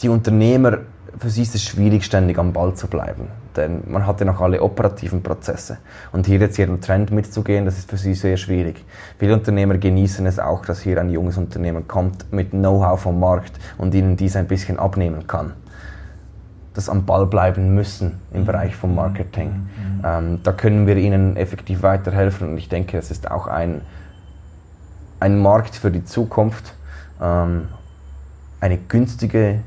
die 0.00 0.08
Unternehmer, 0.08 0.78
für 1.18 1.30
sie 1.30 1.42
ist 1.42 1.54
es 1.54 1.64
schwierig, 1.64 2.04
ständig 2.04 2.38
am 2.38 2.52
Ball 2.52 2.74
zu 2.74 2.86
bleiben 2.86 3.28
denn 3.56 3.82
man 3.86 4.06
hat 4.06 4.20
ja 4.20 4.26
noch 4.26 4.40
alle 4.40 4.62
operativen 4.62 5.22
Prozesse. 5.22 5.78
Und 6.12 6.26
hier 6.26 6.38
jetzt 6.38 6.58
ihren 6.58 6.80
Trend 6.80 7.10
mitzugehen, 7.10 7.64
das 7.64 7.78
ist 7.78 7.90
für 7.90 7.96
sie 7.96 8.14
sehr 8.14 8.36
schwierig. 8.36 8.84
Viele 9.18 9.34
Unternehmer 9.34 9.78
genießen 9.78 10.26
es 10.26 10.38
auch, 10.38 10.64
dass 10.64 10.80
hier 10.80 11.00
ein 11.00 11.10
junges 11.10 11.36
Unternehmen 11.36 11.88
kommt 11.88 12.32
mit 12.32 12.50
Know-how 12.50 13.00
vom 13.00 13.20
Markt 13.20 13.52
und 13.78 13.94
ihnen 13.94 14.16
dies 14.16 14.36
ein 14.36 14.46
bisschen 14.46 14.78
abnehmen 14.78 15.26
kann. 15.26 15.52
Das 16.74 16.88
am 16.88 17.04
Ball 17.04 17.26
bleiben 17.26 17.74
müssen 17.74 18.20
im 18.32 18.42
mhm. 18.42 18.46
Bereich 18.46 18.74
vom 18.74 18.94
Marketing. 18.94 19.48
Mhm. 19.48 20.02
Ähm, 20.04 20.40
da 20.42 20.52
können 20.52 20.86
wir 20.86 20.96
ihnen 20.96 21.36
effektiv 21.36 21.82
weiterhelfen 21.82 22.50
und 22.50 22.58
ich 22.58 22.68
denke, 22.68 22.98
es 22.98 23.10
ist 23.10 23.30
auch 23.30 23.46
ein, 23.46 23.82
ein 25.20 25.38
Markt 25.38 25.76
für 25.76 25.90
die 25.90 26.04
Zukunft. 26.04 26.74
Ähm, 27.22 27.68
eine 28.60 28.78
günstige 28.78 29.60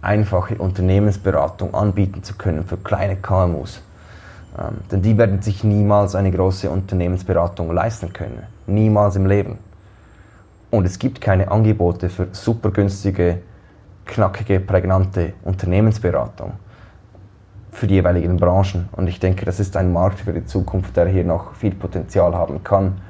einfache 0.00 0.56
Unternehmensberatung 0.56 1.74
anbieten 1.74 2.22
zu 2.22 2.34
können 2.34 2.64
für 2.64 2.76
kleine 2.76 3.16
KMUs. 3.16 3.82
Ähm, 4.58 4.78
denn 4.90 5.02
die 5.02 5.18
werden 5.18 5.42
sich 5.42 5.64
niemals 5.64 6.14
eine 6.14 6.30
große 6.30 6.70
Unternehmensberatung 6.70 7.72
leisten 7.72 8.12
können. 8.12 8.44
Niemals 8.66 9.16
im 9.16 9.26
Leben. 9.26 9.58
Und 10.70 10.84
es 10.84 10.98
gibt 10.98 11.20
keine 11.20 11.50
Angebote 11.50 12.10
für 12.10 12.28
super 12.32 12.70
günstige, 12.70 13.38
knackige, 14.04 14.60
prägnante 14.60 15.32
Unternehmensberatung 15.42 16.52
für 17.72 17.86
die 17.86 17.94
jeweiligen 17.94 18.36
Branchen. 18.36 18.88
Und 18.92 19.08
ich 19.08 19.20
denke, 19.20 19.44
das 19.44 19.60
ist 19.60 19.76
ein 19.76 19.92
Markt 19.92 20.20
für 20.20 20.32
die 20.32 20.44
Zukunft, 20.44 20.96
der 20.96 21.06
hier 21.06 21.24
noch 21.24 21.54
viel 21.54 21.74
Potenzial 21.74 22.34
haben 22.34 22.62
kann. 22.62 23.00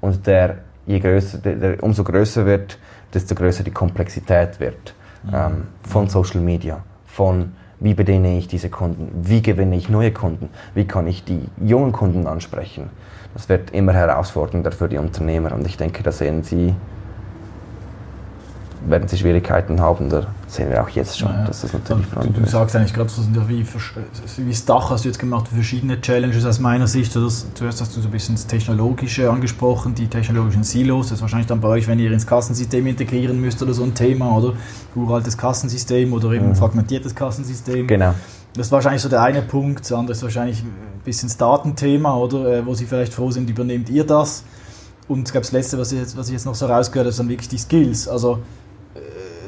Und 0.00 0.26
der, 0.26 0.58
je 0.86 1.00
größer, 1.00 1.38
der, 1.38 1.56
der 1.56 1.82
umso 1.82 2.04
größer 2.04 2.46
wird, 2.46 2.78
desto 3.12 3.34
größer 3.34 3.64
die 3.64 3.70
Komplexität 3.70 4.60
wird 4.60 4.94
ähm, 5.32 5.68
von 5.82 6.08
Social 6.08 6.40
Media, 6.40 6.82
von 7.06 7.52
wie 7.80 7.94
bediene 7.94 8.38
ich 8.38 8.48
diese 8.48 8.70
Kunden, 8.70 9.10
wie 9.22 9.40
gewinne 9.42 9.76
ich 9.76 9.88
neue 9.88 10.12
Kunden, 10.12 10.48
wie 10.74 10.86
kann 10.86 11.06
ich 11.06 11.24
die 11.24 11.48
jungen 11.60 11.92
Kunden 11.92 12.26
ansprechen. 12.26 12.90
Das 13.34 13.48
wird 13.48 13.70
immer 13.70 13.92
herausfordernder 13.92 14.72
für 14.72 14.88
die 14.88 14.98
Unternehmer 14.98 15.52
und 15.52 15.66
ich 15.66 15.76
denke, 15.76 16.02
da 16.02 16.10
sehen 16.10 16.42
Sie 16.42 16.74
werden 18.86 19.08
sie 19.08 19.18
Schwierigkeiten 19.18 19.80
haben. 19.80 20.08
Da 20.08 20.26
sehen 20.46 20.70
wir 20.70 20.82
auch 20.82 20.88
jetzt 20.88 21.18
schon, 21.18 21.28
ja, 21.28 21.44
dass 21.44 21.62
das 21.62 21.72
natürlich 21.72 22.06
Du, 22.08 22.28
du 22.28 22.46
sagst 22.46 22.76
eigentlich 22.76 22.94
gerade, 22.94 23.08
so 23.08 23.22
sind 23.22 23.36
ja 23.36 23.48
wie, 23.48 23.64
wie 23.66 24.50
das 24.50 24.64
Dach 24.64 24.90
hast 24.90 25.04
du 25.04 25.08
jetzt 25.08 25.18
gemacht, 25.18 25.48
verschiedene 25.48 26.00
Challenges 26.00 26.44
aus 26.44 26.58
meiner 26.60 26.86
Sicht. 26.86 27.14
Das, 27.16 27.46
zuerst 27.54 27.80
hast 27.80 27.96
du 27.96 28.00
so 28.00 28.08
ein 28.08 28.12
bisschen 28.12 28.34
das 28.34 28.46
Technologische 28.46 29.30
angesprochen, 29.30 29.94
die 29.94 30.06
technologischen 30.06 30.64
Silos. 30.64 31.08
Das 31.08 31.18
ist 31.18 31.22
wahrscheinlich 31.22 31.48
dann 31.48 31.60
bei 31.60 31.68
euch, 31.68 31.88
wenn 31.88 31.98
ihr 31.98 32.12
ins 32.12 32.26
Kassensystem 32.26 32.86
integrieren 32.86 33.40
müsst 33.40 33.62
oder 33.62 33.74
so 33.74 33.84
ein 33.84 33.94
Thema, 33.94 34.36
oder? 34.36 34.54
Uraltes 34.94 35.36
Kassensystem 35.36 36.12
oder 36.12 36.32
eben 36.32 36.48
mhm. 36.48 36.54
fragmentiertes 36.54 37.14
Kassensystem. 37.14 37.86
Genau. 37.86 38.14
Das 38.54 38.66
ist 38.66 38.72
wahrscheinlich 38.72 39.02
so 39.02 39.08
der 39.08 39.22
eine 39.22 39.42
Punkt. 39.42 39.80
Das 39.80 39.92
andere 39.92 40.12
ist 40.12 40.22
wahrscheinlich 40.22 40.62
ein 40.62 41.00
bisschen 41.04 41.28
das 41.28 41.36
Datenthema, 41.36 42.16
oder? 42.16 42.58
Äh, 42.58 42.66
wo 42.66 42.74
sie 42.74 42.86
vielleicht 42.86 43.12
froh 43.12 43.30
sind, 43.30 43.48
übernehmt 43.50 43.88
ihr 43.88 44.04
das? 44.04 44.44
Und 45.08 45.28
ich 45.28 45.32
glaube, 45.32 45.44
das 45.44 45.52
Letzte, 45.52 45.78
was 45.78 45.92
ich, 45.92 45.98
jetzt, 45.98 46.16
was 46.16 46.28
ich 46.28 46.34
jetzt 46.34 46.44
noch 46.44 46.54
so 46.54 46.66
rausgehört 46.66 47.06
habe, 47.06 47.12
sind 47.12 47.28
wirklich 47.28 47.48
die 47.48 47.58
Skills. 47.58 48.08
Also 48.08 48.40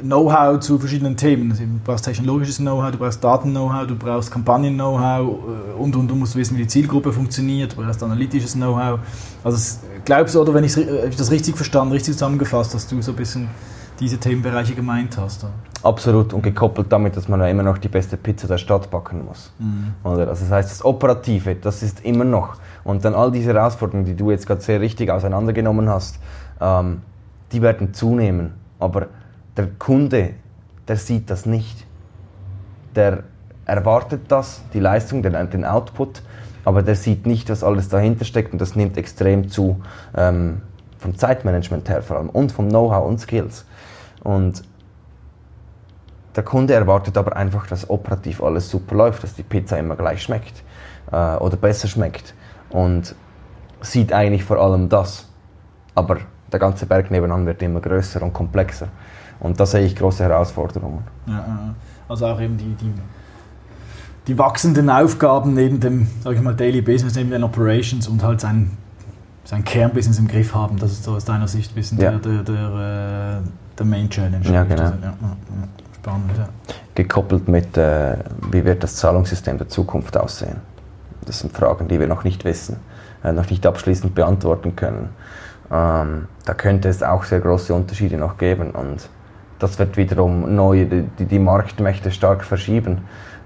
Know-how 0.01 0.59
zu 0.59 0.79
verschiedenen 0.79 1.15
Themen. 1.17 1.51
Also, 1.51 1.63
du 1.63 1.79
brauchst 1.83 2.05
technologisches 2.05 2.57
Know-how, 2.57 2.91
du 2.91 2.97
brauchst 2.97 3.23
Daten-Know-how, 3.23 3.87
du 3.87 3.95
brauchst 3.95 4.31
Kampagnen-Know-how 4.31 5.27
äh, 5.27 5.81
und, 5.81 5.95
und 5.95 6.07
du 6.07 6.15
musst 6.15 6.35
wissen, 6.35 6.57
wie 6.57 6.63
die 6.63 6.67
Zielgruppe 6.67 7.11
funktioniert, 7.11 7.73
du 7.73 7.83
brauchst 7.83 8.01
analytisches 8.03 8.53
Know-how. 8.53 8.99
Also 9.43 9.79
glaubst 10.05 10.35
du, 10.35 10.41
oder 10.41 10.53
wenn 10.53 10.63
ich, 10.63 10.77
äh, 10.77 11.07
ich 11.07 11.15
das 11.15 11.31
richtig 11.31 11.55
verstanden, 11.55 11.93
richtig 11.93 12.13
zusammengefasst, 12.13 12.73
dass 12.73 12.87
du 12.87 13.01
so 13.01 13.11
ein 13.11 13.17
bisschen 13.17 13.47
diese 13.99 14.17
Themenbereiche 14.17 14.73
gemeint 14.73 15.17
hast? 15.17 15.43
Oder? 15.43 15.53
Absolut 15.83 16.33
und 16.33 16.41
gekoppelt 16.41 16.91
damit, 16.91 17.15
dass 17.15 17.27
man 17.27 17.39
ja 17.39 17.47
immer 17.47 17.63
noch 17.63 17.77
die 17.77 17.87
beste 17.87 18.17
Pizza 18.17 18.47
der 18.47 18.57
Stadt 18.57 18.89
backen 18.91 19.25
muss. 19.25 19.51
Mhm. 19.59 19.93
Oder? 20.03 20.27
Also 20.27 20.43
das 20.43 20.51
heißt, 20.51 20.71
das 20.71 20.85
Operative, 20.85 21.55
das 21.55 21.83
ist 21.83 22.03
immer 22.03 22.25
noch. 22.25 22.55
Und 22.83 23.05
dann 23.05 23.15
all 23.15 23.31
diese 23.31 23.53
Herausforderungen, 23.53 24.05
die 24.05 24.15
du 24.15 24.31
jetzt 24.31 24.47
gerade 24.47 24.61
sehr 24.61 24.81
richtig 24.81 25.09
auseinandergenommen 25.09 25.87
hast, 25.89 26.19
ähm, 26.59 27.01
die 27.51 27.61
werden 27.61 27.93
zunehmen. 27.93 28.53
Aber 28.79 29.07
der 29.57 29.67
Kunde, 29.67 30.31
der 30.87 30.97
sieht 30.97 31.29
das 31.29 31.45
nicht. 31.45 31.85
Der 32.95 33.23
erwartet 33.65 34.23
das, 34.27 34.61
die 34.73 34.79
Leistung, 34.79 35.21
den, 35.21 35.49
den 35.49 35.65
Output, 35.65 36.21
aber 36.65 36.83
der 36.83 36.95
sieht 36.95 37.25
nicht, 37.25 37.49
was 37.49 37.63
alles 37.63 37.89
dahinter 37.89 38.25
steckt 38.25 38.53
und 38.53 38.59
das 38.59 38.75
nimmt 38.75 38.97
extrem 38.97 39.49
zu, 39.49 39.81
ähm, 40.15 40.61
vom 40.97 41.17
Zeitmanagement 41.17 41.89
her 41.89 42.01
vor 42.01 42.17
allem 42.17 42.29
und 42.29 42.51
vom 42.51 42.69
Know-how 42.69 43.07
und 43.07 43.19
Skills. 43.19 43.65
Und 44.23 44.63
der 46.35 46.43
Kunde 46.43 46.73
erwartet 46.73 47.17
aber 47.17 47.35
einfach, 47.35 47.67
dass 47.67 47.89
operativ 47.89 48.41
alles 48.41 48.69
super 48.69 48.95
läuft, 48.95 49.23
dass 49.23 49.33
die 49.33 49.43
Pizza 49.43 49.77
immer 49.77 49.95
gleich 49.95 50.21
schmeckt 50.23 50.63
äh, 51.11 51.35
oder 51.37 51.57
besser 51.57 51.87
schmeckt 51.87 52.33
und 52.69 53.15
sieht 53.81 54.13
eigentlich 54.13 54.43
vor 54.43 54.57
allem 54.57 54.89
das. 54.89 55.27
Aber 55.95 56.19
der 56.51 56.59
ganze 56.59 56.85
Berg 56.85 57.11
nebenan 57.11 57.45
wird 57.45 57.61
immer 57.61 57.81
größer 57.81 58.21
und 58.21 58.33
komplexer. 58.33 58.87
Und 59.41 59.59
da 59.59 59.65
sehe 59.65 59.85
ich 59.85 59.95
große 59.95 60.23
Herausforderungen. 60.23 61.03
Ja, 61.25 61.75
also 62.07 62.27
auch 62.27 62.39
eben 62.39 62.57
die, 62.57 62.75
die, 62.75 62.93
die 64.27 64.37
wachsenden 64.37 64.89
Aufgaben 64.89 65.53
neben 65.53 65.79
dem, 65.79 66.07
sag 66.23 66.35
ich 66.35 66.41
mal, 66.41 66.55
Daily 66.55 66.81
Business, 66.81 67.15
neben 67.15 67.31
den 67.31 67.43
Operations 67.43 68.07
und 68.07 68.23
halt 68.23 68.39
sein 68.41 68.77
sein 69.43 69.63
Kernbusiness 69.63 70.19
im 70.19 70.27
Griff 70.27 70.53
haben. 70.55 70.77
Das 70.77 70.91
ist 70.91 71.03
so 71.03 71.11
aus 71.11 71.25
deiner 71.25 71.47
Sicht 71.47 71.71
ein 71.71 71.75
bisschen 71.75 71.99
ja. 71.99 72.11
der, 72.11 72.19
der, 72.19 72.43
der, 72.43 73.41
äh, 73.43 73.47
der 73.77 73.85
Main 73.85 74.09
Challenge. 74.09 74.45
Ja, 74.45 74.63
genau. 74.63 74.83
Also, 74.83 74.95
ja, 75.01 75.13
Spannend, 75.95 76.31
ja. 76.37 76.47
Gekoppelt 76.95 77.47
mit, 77.47 77.77
äh, 77.77 78.17
wie 78.51 78.65
wird 78.65 78.83
das 78.83 78.95
Zahlungssystem 78.95 79.57
der 79.57 79.69
Zukunft 79.69 80.17
aussehen? 80.17 80.57
Das 81.25 81.39
sind 81.39 81.55
Fragen, 81.55 81.87
die 81.87 81.99
wir 81.99 82.07
noch 82.07 82.23
nicht 82.23 82.43
wissen, 82.43 82.77
äh, 83.23 83.31
noch 83.31 83.49
nicht 83.49 83.65
abschließend 83.67 84.15
beantworten 84.15 84.75
können. 84.75 85.09
Ähm, 85.71 86.27
da 86.45 86.53
könnte 86.53 86.89
es 86.89 87.03
auch 87.03 87.23
sehr 87.23 87.39
große 87.39 87.73
Unterschiede 87.73 88.17
noch 88.17 88.37
geben 88.37 88.71
und 88.71 89.09
das 89.61 89.77
wird 89.77 89.95
wiederum 89.95 90.55
neue, 90.55 90.85
die, 90.85 91.25
die 91.25 91.39
Marktmächte 91.39 92.11
stark 92.11 92.43
verschieben. 92.43 93.01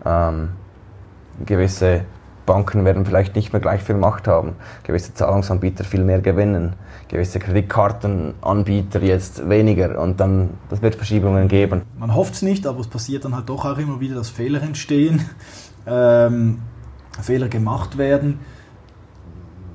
Ähm, 0.06 0.49
gewisse 1.45 2.06
Banken 2.45 2.86
werden 2.86 3.06
vielleicht 3.06 3.36
nicht 3.36 3.51
mehr 3.51 3.62
gleich 3.62 3.82
viel 3.82 3.95
Macht 3.95 4.28
haben, 4.28 4.54
gewisse 4.84 5.13
Zahlungsanbieter 5.13 5.84
viel 5.84 6.04
mehr 6.04 6.21
gewinnen, 6.21 6.73
gewisse 7.10 7.39
Kreditkartenanbieter 7.39 9.01
jetzt 9.01 9.49
weniger 9.49 9.99
und 9.99 10.19
dann 10.19 10.51
das 10.69 10.82
wird 10.82 10.95
Verschiebungen 10.95 11.47
geben. 11.47 11.82
Man 11.99 12.15
hofft 12.15 12.36
es 12.36 12.41
nicht, 12.43 12.65
aber 12.67 12.80
es 12.80 12.88
passiert 12.88 13.25
dann 13.25 13.36
halt 13.36 13.49
doch 13.49 13.65
auch 13.65 13.78
immer 13.78 13.99
wieder, 13.99 14.15
dass 14.15 14.30
Fehler 14.30 14.62
entstehen, 14.62 15.25
ähm, 15.88 16.60
Fehler 17.21 17.49
gemacht 17.49 17.97
werden. 17.97 18.39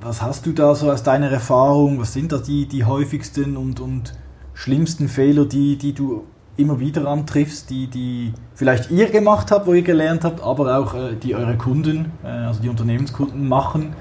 Was 0.01 0.21
hast 0.23 0.47
du 0.47 0.51
da 0.51 0.73
so 0.73 0.91
aus 0.91 1.03
deiner 1.03 1.29
Erfahrung? 1.29 1.99
Was 1.99 2.13
sind 2.13 2.31
da 2.31 2.39
die, 2.39 2.67
die 2.67 2.85
häufigsten 2.85 3.55
und, 3.57 3.79
und 3.79 4.15
schlimmsten 4.55 5.09
Fehler, 5.09 5.45
die, 5.45 5.77
die 5.77 5.93
du 5.93 6.25
immer 6.57 6.79
wieder 6.79 7.07
antriffst, 7.07 7.69
die, 7.69 7.87
die 7.87 8.33
vielleicht 8.53 8.91
ihr 8.91 9.09
gemacht 9.09 9.51
habt, 9.51 9.67
wo 9.67 9.73
ihr 9.73 9.81
gelernt 9.81 10.23
habt, 10.23 10.41
aber 10.41 10.77
auch 10.77 10.93
äh, 10.93 11.15
die 11.15 11.35
eure 11.35 11.57
Kunden, 11.57 12.11
äh, 12.23 12.27
also 12.27 12.61
die 12.61 12.69
Unternehmenskunden 12.69 13.47
machen 13.47 13.95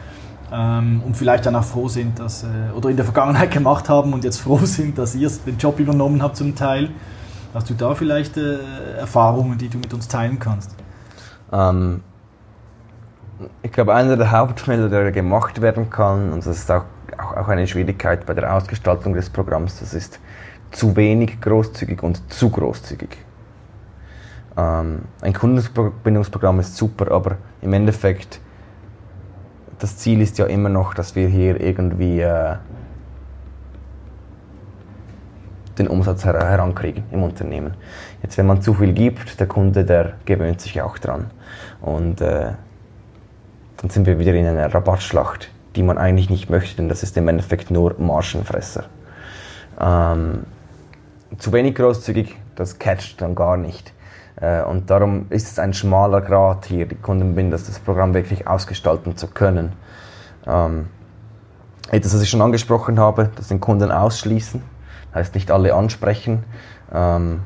ähm, 0.52 1.02
und 1.04 1.16
vielleicht 1.16 1.46
dann 1.46 1.56
auch 1.56 1.64
froh 1.64 1.88
sind, 1.88 2.18
dass, 2.18 2.42
äh, 2.42 2.46
oder 2.74 2.90
in 2.90 2.96
der 2.96 3.04
Vergangenheit 3.04 3.50
gemacht 3.52 3.88
haben 3.88 4.12
und 4.12 4.24
jetzt 4.24 4.40
froh 4.40 4.58
sind, 4.64 4.98
dass 4.98 5.14
ihr 5.14 5.30
den 5.46 5.58
Job 5.58 5.78
übernommen 5.78 6.22
habt 6.22 6.36
zum 6.36 6.54
Teil. 6.54 6.90
Hast 7.54 7.68
du 7.70 7.74
da 7.74 7.94
vielleicht 7.94 8.36
äh, 8.36 8.58
Erfahrungen, 8.98 9.58
die 9.58 9.68
du 9.68 9.78
mit 9.78 9.92
uns 9.92 10.08
teilen 10.08 10.38
kannst? 10.38 10.74
Ähm, 11.52 12.02
ich 13.62 13.72
glaube, 13.72 13.94
einer 13.94 14.16
der 14.16 14.30
Hauptfehler, 14.30 14.88
der 14.88 15.10
gemacht 15.12 15.60
werden 15.60 15.90
kann, 15.90 16.32
und 16.32 16.46
das 16.46 16.58
ist 16.58 16.70
auch, 16.70 16.84
auch, 17.18 17.36
auch 17.36 17.48
eine 17.48 17.66
Schwierigkeit 17.66 18.26
bei 18.26 18.34
der 18.34 18.54
Ausgestaltung 18.54 19.14
des 19.14 19.30
Programms, 19.30 19.80
das 19.80 19.94
ist 19.94 20.20
zu 20.70 20.96
wenig 20.96 21.40
großzügig 21.40 22.02
und 22.02 22.32
zu 22.32 22.50
großzügig. 22.50 23.16
Ähm, 24.56 25.02
ein 25.20 25.32
Kundenbindungsprogramm 25.32 26.60
ist 26.60 26.76
super, 26.76 27.10
aber 27.12 27.36
im 27.62 27.72
Endeffekt, 27.72 28.40
das 29.78 29.96
Ziel 29.96 30.20
ist 30.20 30.38
ja 30.38 30.46
immer 30.46 30.68
noch, 30.68 30.94
dass 30.94 31.16
wir 31.16 31.28
hier 31.28 31.60
irgendwie 31.60 32.20
äh, 32.20 32.56
den 35.78 35.88
Umsatz 35.88 36.24
her 36.24 36.34
herankriegen 36.34 37.04
im 37.10 37.22
Unternehmen. 37.22 37.74
Jetzt, 38.22 38.36
wenn 38.38 38.46
man 38.46 38.60
zu 38.60 38.74
viel 38.74 38.92
gibt, 38.92 39.40
der 39.40 39.46
Kunde, 39.46 39.84
der 39.84 40.14
gewöhnt 40.24 40.60
sich 40.60 40.80
auch 40.82 40.98
dran. 40.98 41.30
Und 41.80 42.20
äh, 42.20 42.52
dann 43.78 43.90
sind 43.90 44.06
wir 44.06 44.18
wieder 44.18 44.34
in 44.34 44.46
einer 44.46 44.72
Rabattschlacht, 44.72 45.50
die 45.76 45.82
man 45.82 45.96
eigentlich 45.96 46.28
nicht 46.28 46.50
möchte, 46.50 46.76
denn 46.76 46.88
das 46.88 47.02
ist 47.02 47.16
im 47.16 47.28
Endeffekt 47.28 47.70
nur 47.70 47.94
Margenfresser. 47.98 48.84
Ähm, 49.80 50.44
zu 51.38 51.52
wenig 51.52 51.74
großzügig, 51.74 52.36
das 52.56 52.78
catcht 52.78 53.20
dann 53.20 53.34
gar 53.34 53.56
nicht. 53.56 53.92
Äh, 54.40 54.62
und 54.62 54.90
darum 54.90 55.26
ist 55.30 55.50
es 55.50 55.58
ein 55.58 55.74
schmaler 55.74 56.20
Grad 56.20 56.66
hier, 56.66 56.86
die 56.86 56.96
Kundenbindung, 56.96 57.52
das 57.52 57.78
Programm 57.78 58.14
wirklich 58.14 58.46
ausgestalten 58.46 59.16
zu 59.16 59.28
können. 59.28 59.72
Ähm, 60.46 60.88
etwas, 61.90 62.14
was 62.14 62.22
ich 62.22 62.30
schon 62.30 62.42
angesprochen 62.42 62.98
habe, 62.98 63.30
das 63.36 63.48
den 63.48 63.60
Kunden 63.60 63.90
ausschließen, 63.90 64.62
heißt 65.14 65.34
nicht 65.34 65.50
alle 65.50 65.74
ansprechen. 65.74 66.44
Ähm, 66.92 67.40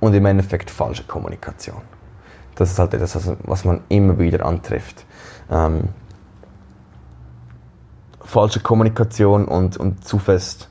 und 0.00 0.14
im 0.14 0.26
Endeffekt 0.26 0.70
falsche 0.70 1.04
Kommunikation. 1.04 1.80
Das 2.54 2.70
ist 2.70 2.78
halt 2.78 2.94
etwas, 2.94 3.18
was 3.42 3.64
man 3.64 3.82
immer 3.88 4.18
wieder 4.18 4.44
antrifft. 4.44 5.04
Ähm, 5.50 5.88
falsche 8.26 8.60
Kommunikation 8.60 9.46
und, 9.46 9.76
und 9.76 10.04
zu 10.04 10.18
fest 10.18 10.68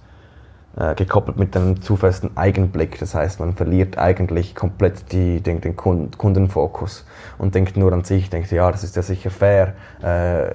äh, 0.77 0.93
gekoppelt 0.95 1.37
mit 1.37 1.55
einem 1.55 1.81
zu 1.81 1.95
festen 1.95 2.35
Eigenblick. 2.35 2.99
Das 2.99 3.15
heißt, 3.15 3.39
man 3.39 3.53
verliert 3.53 3.97
eigentlich 3.97 4.55
komplett 4.55 5.11
die, 5.11 5.41
den, 5.41 5.61
den 5.61 5.75
Kundenfokus 5.75 7.05
und 7.37 7.55
denkt 7.55 7.77
nur 7.77 7.93
an 7.93 8.03
sich, 8.03 8.29
denkt, 8.29 8.51
ja, 8.51 8.69
das 8.71 8.83
ist 8.83 8.95
ja 8.95 9.01
sicher 9.01 9.29
fair, 9.29 9.73
äh, 10.01 10.49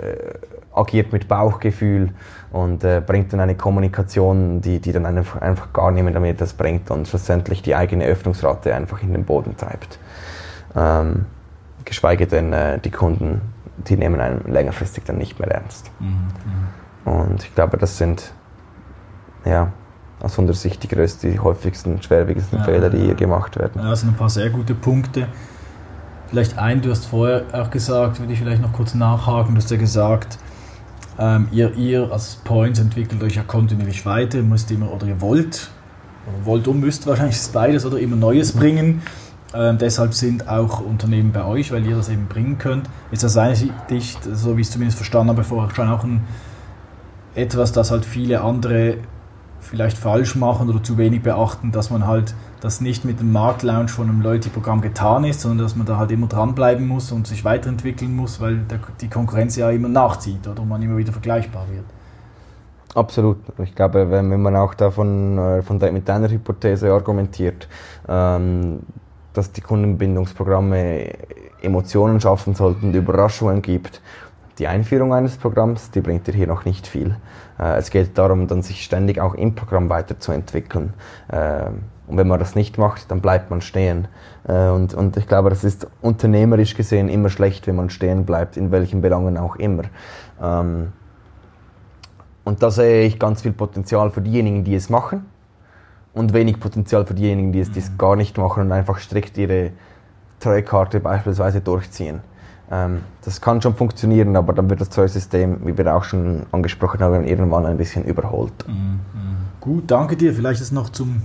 agiert 0.74 1.12
mit 1.12 1.26
Bauchgefühl 1.26 2.10
und 2.52 2.84
äh, 2.84 3.02
bringt 3.04 3.32
dann 3.32 3.40
eine 3.40 3.54
Kommunikation, 3.54 4.60
die, 4.60 4.78
die 4.78 4.92
dann 4.92 5.06
einfach, 5.06 5.40
einfach 5.40 5.72
gar 5.72 5.90
niemand 5.90 6.16
damit 6.16 6.40
das 6.40 6.52
bringt 6.52 6.90
und 6.90 7.08
schlussendlich 7.08 7.62
die 7.62 7.74
eigene 7.74 8.04
Öffnungsrate 8.04 8.74
einfach 8.74 9.02
in 9.02 9.12
den 9.12 9.24
Boden 9.24 9.56
treibt. 9.56 9.98
Ähm, 10.76 11.26
geschweige 11.84 12.26
denn 12.26 12.52
äh, 12.52 12.78
die 12.78 12.90
Kunden, 12.90 13.40
die 13.88 13.96
nehmen 13.96 14.20
einen 14.20 14.52
längerfristig 14.52 15.04
dann 15.04 15.18
nicht 15.18 15.40
mehr 15.40 15.50
ernst. 15.50 15.90
Mhm, 15.98 16.06
mhm. 16.06 16.68
Und 17.04 17.42
ich 17.42 17.54
glaube, 17.54 17.76
das 17.76 17.98
sind 17.98 18.32
ja, 19.44 19.72
aus 20.20 20.38
unserer 20.38 20.56
Sicht 20.56 20.82
die 20.82 20.88
größten, 20.88 21.32
die 21.32 21.38
häufigsten, 21.38 22.02
schwerwiegendsten 22.02 22.58
ja, 22.58 22.64
Fehler, 22.64 22.90
die 22.90 22.98
hier 22.98 23.14
gemacht 23.14 23.58
werden. 23.58 23.80
Ja, 23.82 23.90
das 23.90 24.00
sind 24.00 24.10
ein 24.10 24.16
paar 24.16 24.30
sehr 24.30 24.50
gute 24.50 24.74
Punkte. 24.74 25.26
Vielleicht 26.28 26.58
ein, 26.58 26.80
du 26.80 26.90
hast 26.90 27.06
vorher 27.06 27.44
auch 27.52 27.70
gesagt, 27.70 28.20
würde 28.20 28.32
ich 28.32 28.38
vielleicht 28.38 28.62
noch 28.62 28.72
kurz 28.72 28.94
nachhaken, 28.94 29.54
du 29.54 29.60
hast 29.60 29.70
ja 29.70 29.76
gesagt, 29.76 30.38
ähm, 31.18 31.48
ihr, 31.50 31.74
ihr 31.74 32.12
als 32.12 32.36
Points 32.36 32.78
entwickelt 32.78 33.22
euch 33.22 33.34
ja 33.34 33.42
kontinuierlich 33.42 34.06
weiter, 34.06 34.40
müsst 34.42 34.70
immer, 34.70 34.92
oder 34.92 35.06
ihr 35.06 35.20
wollt, 35.20 35.70
oder 36.26 36.46
wollt 36.46 36.68
und 36.68 36.80
müsst 36.80 37.06
wahrscheinlich 37.06 37.40
beides, 37.52 37.84
oder 37.84 37.98
immer 37.98 38.16
Neues 38.16 38.52
bringen. 38.52 39.02
Ähm, 39.52 39.78
deshalb 39.78 40.14
sind 40.14 40.48
auch 40.48 40.80
Unternehmen 40.80 41.32
bei 41.32 41.44
euch, 41.44 41.72
weil 41.72 41.84
ihr 41.84 41.96
das 41.96 42.08
eben 42.08 42.26
bringen 42.28 42.58
könnt. 42.58 42.88
Ist 43.10 43.24
das 43.24 43.36
eigentlich, 43.36 44.16
so 44.32 44.56
wie 44.56 44.60
ich 44.60 44.68
es 44.68 44.72
zumindest 44.72 44.98
verstanden 44.98 45.30
habe, 45.30 45.42
vorher 45.42 45.74
schon 45.74 45.88
auch 45.88 46.04
ein 46.04 46.22
etwas, 47.34 47.72
das 47.72 47.90
halt 47.90 48.04
viele 48.04 48.40
andere 48.42 48.98
vielleicht 49.60 49.98
falsch 49.98 50.36
machen 50.36 50.68
oder 50.68 50.82
zu 50.82 50.98
wenig 50.98 51.22
beachten, 51.22 51.70
dass 51.70 51.90
man 51.90 52.06
halt 52.06 52.34
das 52.60 52.80
nicht 52.80 53.04
mit 53.04 53.20
dem 53.20 53.32
Marktlaunch 53.32 53.90
von 53.90 54.08
einem 54.08 54.20
Loyalty-Programm 54.22 54.80
getan 54.80 55.24
ist, 55.24 55.40
sondern 55.42 55.64
dass 55.64 55.76
man 55.76 55.86
da 55.86 55.96
halt 55.96 56.10
immer 56.10 56.26
dranbleiben 56.26 56.86
muss 56.86 57.12
und 57.12 57.26
sich 57.26 57.44
weiterentwickeln 57.44 58.14
muss, 58.14 58.40
weil 58.40 58.58
der, 58.58 58.80
die 59.00 59.08
Konkurrenz 59.08 59.56
ja 59.56 59.70
immer 59.70 59.88
nachzieht 59.88 60.46
oder 60.48 60.64
man 60.64 60.82
immer 60.82 60.96
wieder 60.96 61.12
vergleichbar 61.12 61.66
wird. 61.70 61.84
Absolut. 62.94 63.36
Ich 63.62 63.74
glaube, 63.74 64.10
wenn, 64.10 64.42
man 64.42 64.56
auch 64.56 64.74
davon 64.74 65.38
äh, 65.38 65.62
von 65.62 65.78
der, 65.78 65.92
mit 65.92 66.08
deiner 66.08 66.28
Hypothese 66.28 66.92
argumentiert, 66.92 67.68
ähm, 68.08 68.80
dass 69.32 69.52
die 69.52 69.60
Kundenbindungsprogramme 69.60 71.12
Emotionen 71.62 72.20
schaffen 72.20 72.54
sollten 72.54 72.92
Überraschungen 72.92 73.62
gibt 73.62 74.00
die 74.58 74.66
Einführung 74.66 75.14
eines 75.14 75.36
Programms, 75.36 75.90
die 75.90 76.00
bringt 76.00 76.26
dir 76.26 76.34
hier 76.34 76.46
noch 76.46 76.64
nicht 76.64 76.86
viel. 76.86 77.16
Äh, 77.58 77.78
es 77.78 77.90
geht 77.90 78.16
darum, 78.18 78.46
dann 78.46 78.62
sich 78.62 78.82
ständig 78.84 79.20
auch 79.20 79.34
im 79.34 79.54
Programm 79.54 79.88
weiterzuentwickeln. 79.88 80.94
Äh, 81.28 81.66
und 82.06 82.16
wenn 82.16 82.26
man 82.26 82.40
das 82.40 82.56
nicht 82.56 82.76
macht, 82.76 83.10
dann 83.10 83.20
bleibt 83.20 83.50
man 83.50 83.60
stehen. 83.60 84.08
Äh, 84.46 84.68
und, 84.68 84.94
und 84.94 85.16
ich 85.16 85.28
glaube, 85.28 85.50
das 85.50 85.64
ist 85.64 85.86
unternehmerisch 86.02 86.74
gesehen 86.74 87.08
immer 87.08 87.30
schlecht, 87.30 87.66
wenn 87.66 87.76
man 87.76 87.88
stehen 87.88 88.24
bleibt, 88.24 88.56
in 88.56 88.72
welchen 88.72 89.00
Belangen 89.00 89.38
auch 89.38 89.56
immer. 89.56 89.84
Ähm, 90.42 90.92
und 92.44 92.62
da 92.62 92.70
sehe 92.70 93.06
ich 93.06 93.18
ganz 93.18 93.42
viel 93.42 93.52
Potenzial 93.52 94.10
für 94.10 94.22
diejenigen, 94.22 94.64
die 94.64 94.74
es 94.74 94.90
machen 94.90 95.26
und 96.12 96.32
wenig 96.32 96.58
Potenzial 96.58 97.06
für 97.06 97.14
diejenigen, 97.14 97.52
die 97.52 97.60
es, 97.60 97.70
die 97.70 97.78
es 97.78 97.96
gar 97.96 98.16
nicht 98.16 98.38
machen 98.38 98.64
und 98.64 98.72
einfach 98.72 98.98
strikt 98.98 99.38
ihre 99.38 99.70
Treukarte 100.40 101.00
beispielsweise 101.00 101.60
durchziehen. 101.60 102.20
Ähm, 102.70 103.00
das 103.24 103.40
kann 103.40 103.60
schon 103.60 103.74
funktionieren, 103.74 104.36
aber 104.36 104.52
dann 104.52 104.70
wird 104.70 104.80
das 104.80 104.90
Zollsystem, 104.90 105.66
wie 105.66 105.76
wir 105.76 105.94
auch 105.94 106.04
schon 106.04 106.46
angesprochen 106.52 107.00
haben, 107.00 107.24
irgendwann 107.24 107.66
ein 107.66 107.76
bisschen 107.76 108.04
überholt. 108.04 108.52
Mhm, 108.68 108.74
mhm. 108.74 109.36
Gut, 109.60 109.90
danke 109.90 110.16
dir. 110.16 110.32
Vielleicht 110.32 110.60
ist 110.60 110.72
noch 110.72 110.90
zum, 110.90 111.22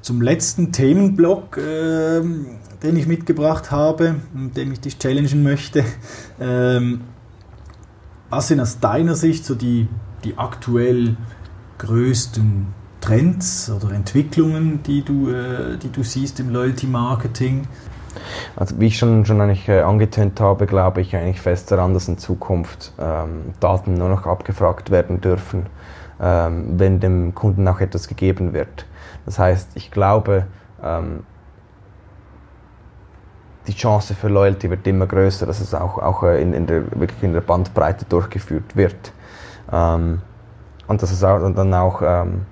zum 0.00 0.22
letzten 0.22 0.72
Themenblock, 0.72 1.58
äh, 1.58 2.22
den 2.82 2.96
ich 2.96 3.06
mitgebracht 3.06 3.70
habe, 3.70 4.16
mit 4.32 4.56
dem 4.56 4.72
ich 4.72 4.80
dich 4.80 4.98
challengen 4.98 5.42
möchte. 5.42 5.84
Ähm, 6.40 7.02
was 8.30 8.48
sind 8.48 8.60
aus 8.60 8.80
deiner 8.80 9.16
Sicht 9.16 9.44
so 9.44 9.54
die, 9.54 9.86
die 10.24 10.38
aktuell 10.38 11.16
größten 11.78 12.68
Trends 13.00 13.70
oder 13.70 13.92
Entwicklungen, 13.92 14.82
die 14.82 15.02
du, 15.02 15.30
äh, 15.30 15.76
die 15.76 15.90
du 15.90 16.02
siehst 16.02 16.40
im 16.40 16.50
Loyalty 16.50 16.86
Marketing? 16.86 17.66
Also 18.56 18.80
wie 18.80 18.86
ich 18.86 18.98
schon, 18.98 19.24
schon 19.24 19.40
eigentlich 19.40 19.68
äh, 19.68 19.80
angetönt 19.80 20.40
habe, 20.40 20.66
glaube 20.66 21.00
ich 21.00 21.14
eigentlich 21.16 21.40
fest 21.40 21.70
daran, 21.70 21.94
dass 21.94 22.08
in 22.08 22.18
Zukunft 22.18 22.92
ähm, 22.98 23.54
Daten 23.60 23.94
nur 23.94 24.08
noch 24.08 24.26
abgefragt 24.26 24.90
werden 24.90 25.20
dürfen, 25.20 25.66
ähm, 26.20 26.78
wenn 26.78 27.00
dem 27.00 27.34
Kunden 27.34 27.66
auch 27.68 27.80
etwas 27.80 28.08
gegeben 28.08 28.52
wird. 28.52 28.86
Das 29.26 29.38
heißt, 29.38 29.70
ich 29.74 29.90
glaube, 29.90 30.46
ähm, 30.82 31.24
die 33.66 33.74
Chance 33.74 34.14
für 34.14 34.28
Loyalty 34.28 34.70
wird 34.70 34.86
immer 34.86 35.06
größer, 35.06 35.46
dass 35.46 35.60
es 35.60 35.74
auch, 35.74 35.98
auch 35.98 36.22
äh, 36.22 36.42
in, 36.42 36.52
in 36.52 36.66
der, 36.66 36.90
wirklich 36.98 37.22
in 37.22 37.32
der 37.32 37.40
Bandbreite 37.40 38.04
durchgeführt 38.06 38.74
wird. 38.74 39.12
Ähm, 39.72 40.22
und 40.86 41.02
dass 41.02 41.12
es 41.12 41.22
auch, 41.22 41.38
dann 41.38 41.74
auch 41.74 42.02
ähm, 42.02 42.46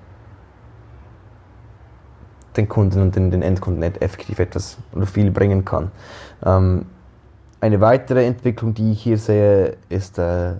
den 2.59 2.69
Kunden 2.69 3.01
und 3.01 3.15
den, 3.15 3.31
den 3.31 3.41
Endkunden 3.41 3.81
effektiv 3.83 4.39
etwas 4.39 4.77
oder 4.93 5.05
viel 5.05 5.31
bringen 5.31 5.65
kann. 5.65 5.91
Ähm, 6.45 6.85
eine 7.61 7.81
weitere 7.81 8.25
Entwicklung, 8.25 8.73
die 8.73 8.91
ich 8.91 9.01
hier 9.01 9.17
sehe, 9.17 9.77
ist 9.89 10.17
äh, 10.17 10.53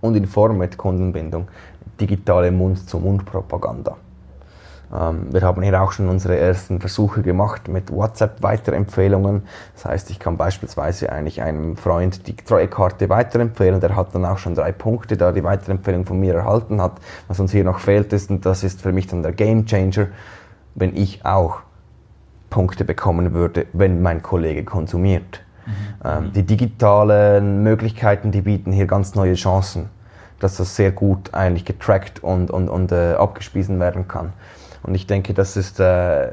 und 0.00 0.14
in 0.14 0.26
Form 0.26 0.58
mit 0.58 0.76
Kundenbindung 0.76 1.48
digitale 2.00 2.50
Mund-zu-Mund-Propaganda. 2.50 3.96
Ähm, 4.94 5.26
wir 5.30 5.42
haben 5.42 5.62
hier 5.62 5.80
auch 5.82 5.92
schon 5.92 6.08
unsere 6.08 6.36
ersten 6.36 6.80
Versuche 6.80 7.22
gemacht 7.22 7.68
mit 7.68 7.90
WhatsApp-Weiterempfehlungen. 7.90 9.42
Das 9.74 9.84
heißt, 9.84 10.10
ich 10.10 10.18
kann 10.18 10.36
beispielsweise 10.36 11.10
eigentlich 11.10 11.42
einem 11.42 11.76
Freund 11.76 12.26
die 12.26 12.36
Treuekarte 12.36 13.08
weiterempfehlen. 13.08 13.80
Der 13.80 13.96
hat 13.96 14.14
dann 14.14 14.24
auch 14.24 14.38
schon 14.38 14.54
drei 14.54 14.72
Punkte, 14.72 15.16
da 15.16 15.32
die 15.32 15.42
Weiterempfehlung 15.42 16.04
von 16.04 16.20
mir 16.20 16.34
erhalten 16.34 16.80
hat. 16.80 16.92
Was 17.28 17.40
uns 17.40 17.52
hier 17.52 17.64
noch 17.64 17.80
fehlt 17.80 18.12
ist, 18.12 18.30
und 18.30 18.46
das 18.46 18.62
ist 18.62 18.80
für 18.80 18.92
mich 18.92 19.06
dann 19.06 19.22
der 19.22 19.32
Game 19.32 19.66
Changer, 19.66 20.08
wenn 20.76 20.96
ich 20.96 21.24
auch 21.24 21.58
Punkte 22.50 22.84
bekommen 22.84 23.32
würde, 23.32 23.66
wenn 23.72 24.02
mein 24.02 24.22
Kollege 24.22 24.64
konsumiert. 24.64 25.42
Mhm. 25.66 25.72
Ähm, 26.04 26.32
die 26.32 26.44
digitalen 26.44 27.64
Möglichkeiten, 27.64 28.30
die 28.30 28.42
bieten 28.42 28.70
hier 28.70 28.86
ganz 28.86 29.14
neue 29.14 29.34
Chancen, 29.34 29.88
dass 30.38 30.58
das 30.58 30.76
sehr 30.76 30.92
gut 30.92 31.34
eigentlich 31.34 31.64
getrackt 31.64 32.22
und, 32.22 32.50
und, 32.50 32.68
und 32.68 32.92
äh, 32.92 33.14
abgespiesen 33.14 33.80
werden 33.80 34.06
kann. 34.06 34.32
Und 34.84 34.94
ich 34.94 35.06
denke, 35.06 35.34
das 35.34 35.56
ist 35.56 35.80
äh, 35.80 36.32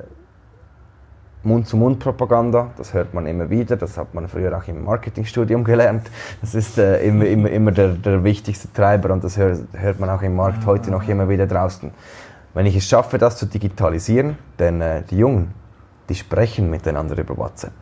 Mund-zu-Mund-Propaganda, 1.44 2.72
das 2.78 2.94
hört 2.94 3.14
man 3.14 3.26
immer 3.26 3.50
wieder, 3.50 3.76
das 3.76 3.98
hat 3.98 4.14
man 4.14 4.28
früher 4.28 4.56
auch 4.58 4.68
im 4.68 4.84
Marketingstudium 4.84 5.64
gelernt. 5.64 6.10
Das 6.42 6.56
ist 6.56 6.78
äh, 6.78 7.04
immer, 7.06 7.26
immer, 7.26 7.50
immer 7.50 7.72
der, 7.72 7.90
der 7.90 8.24
wichtigste 8.24 8.72
Treiber 8.72 9.12
und 9.12 9.24
das 9.24 9.38
hört, 9.38 9.60
hört 9.74 10.00
man 10.00 10.10
auch 10.10 10.22
im 10.22 10.36
Markt 10.36 10.66
heute 10.66 10.92
noch 10.92 11.08
immer 11.08 11.28
wieder 11.28 11.48
draußen. 11.48 11.92
Wenn 12.54 12.66
ich 12.68 12.76
es 12.76 12.88
schaffe, 12.88 13.18
das 13.18 13.38
zu 13.38 13.48
digitalisieren, 13.48 14.38
denn 14.60 14.80
äh, 14.82 15.02
die 15.10 15.18
Jungen, 15.18 15.54
die 16.10 16.16
sprechen 16.16 16.70
miteinander 16.70 17.18
über 17.18 17.36
WhatsApp 17.36 17.74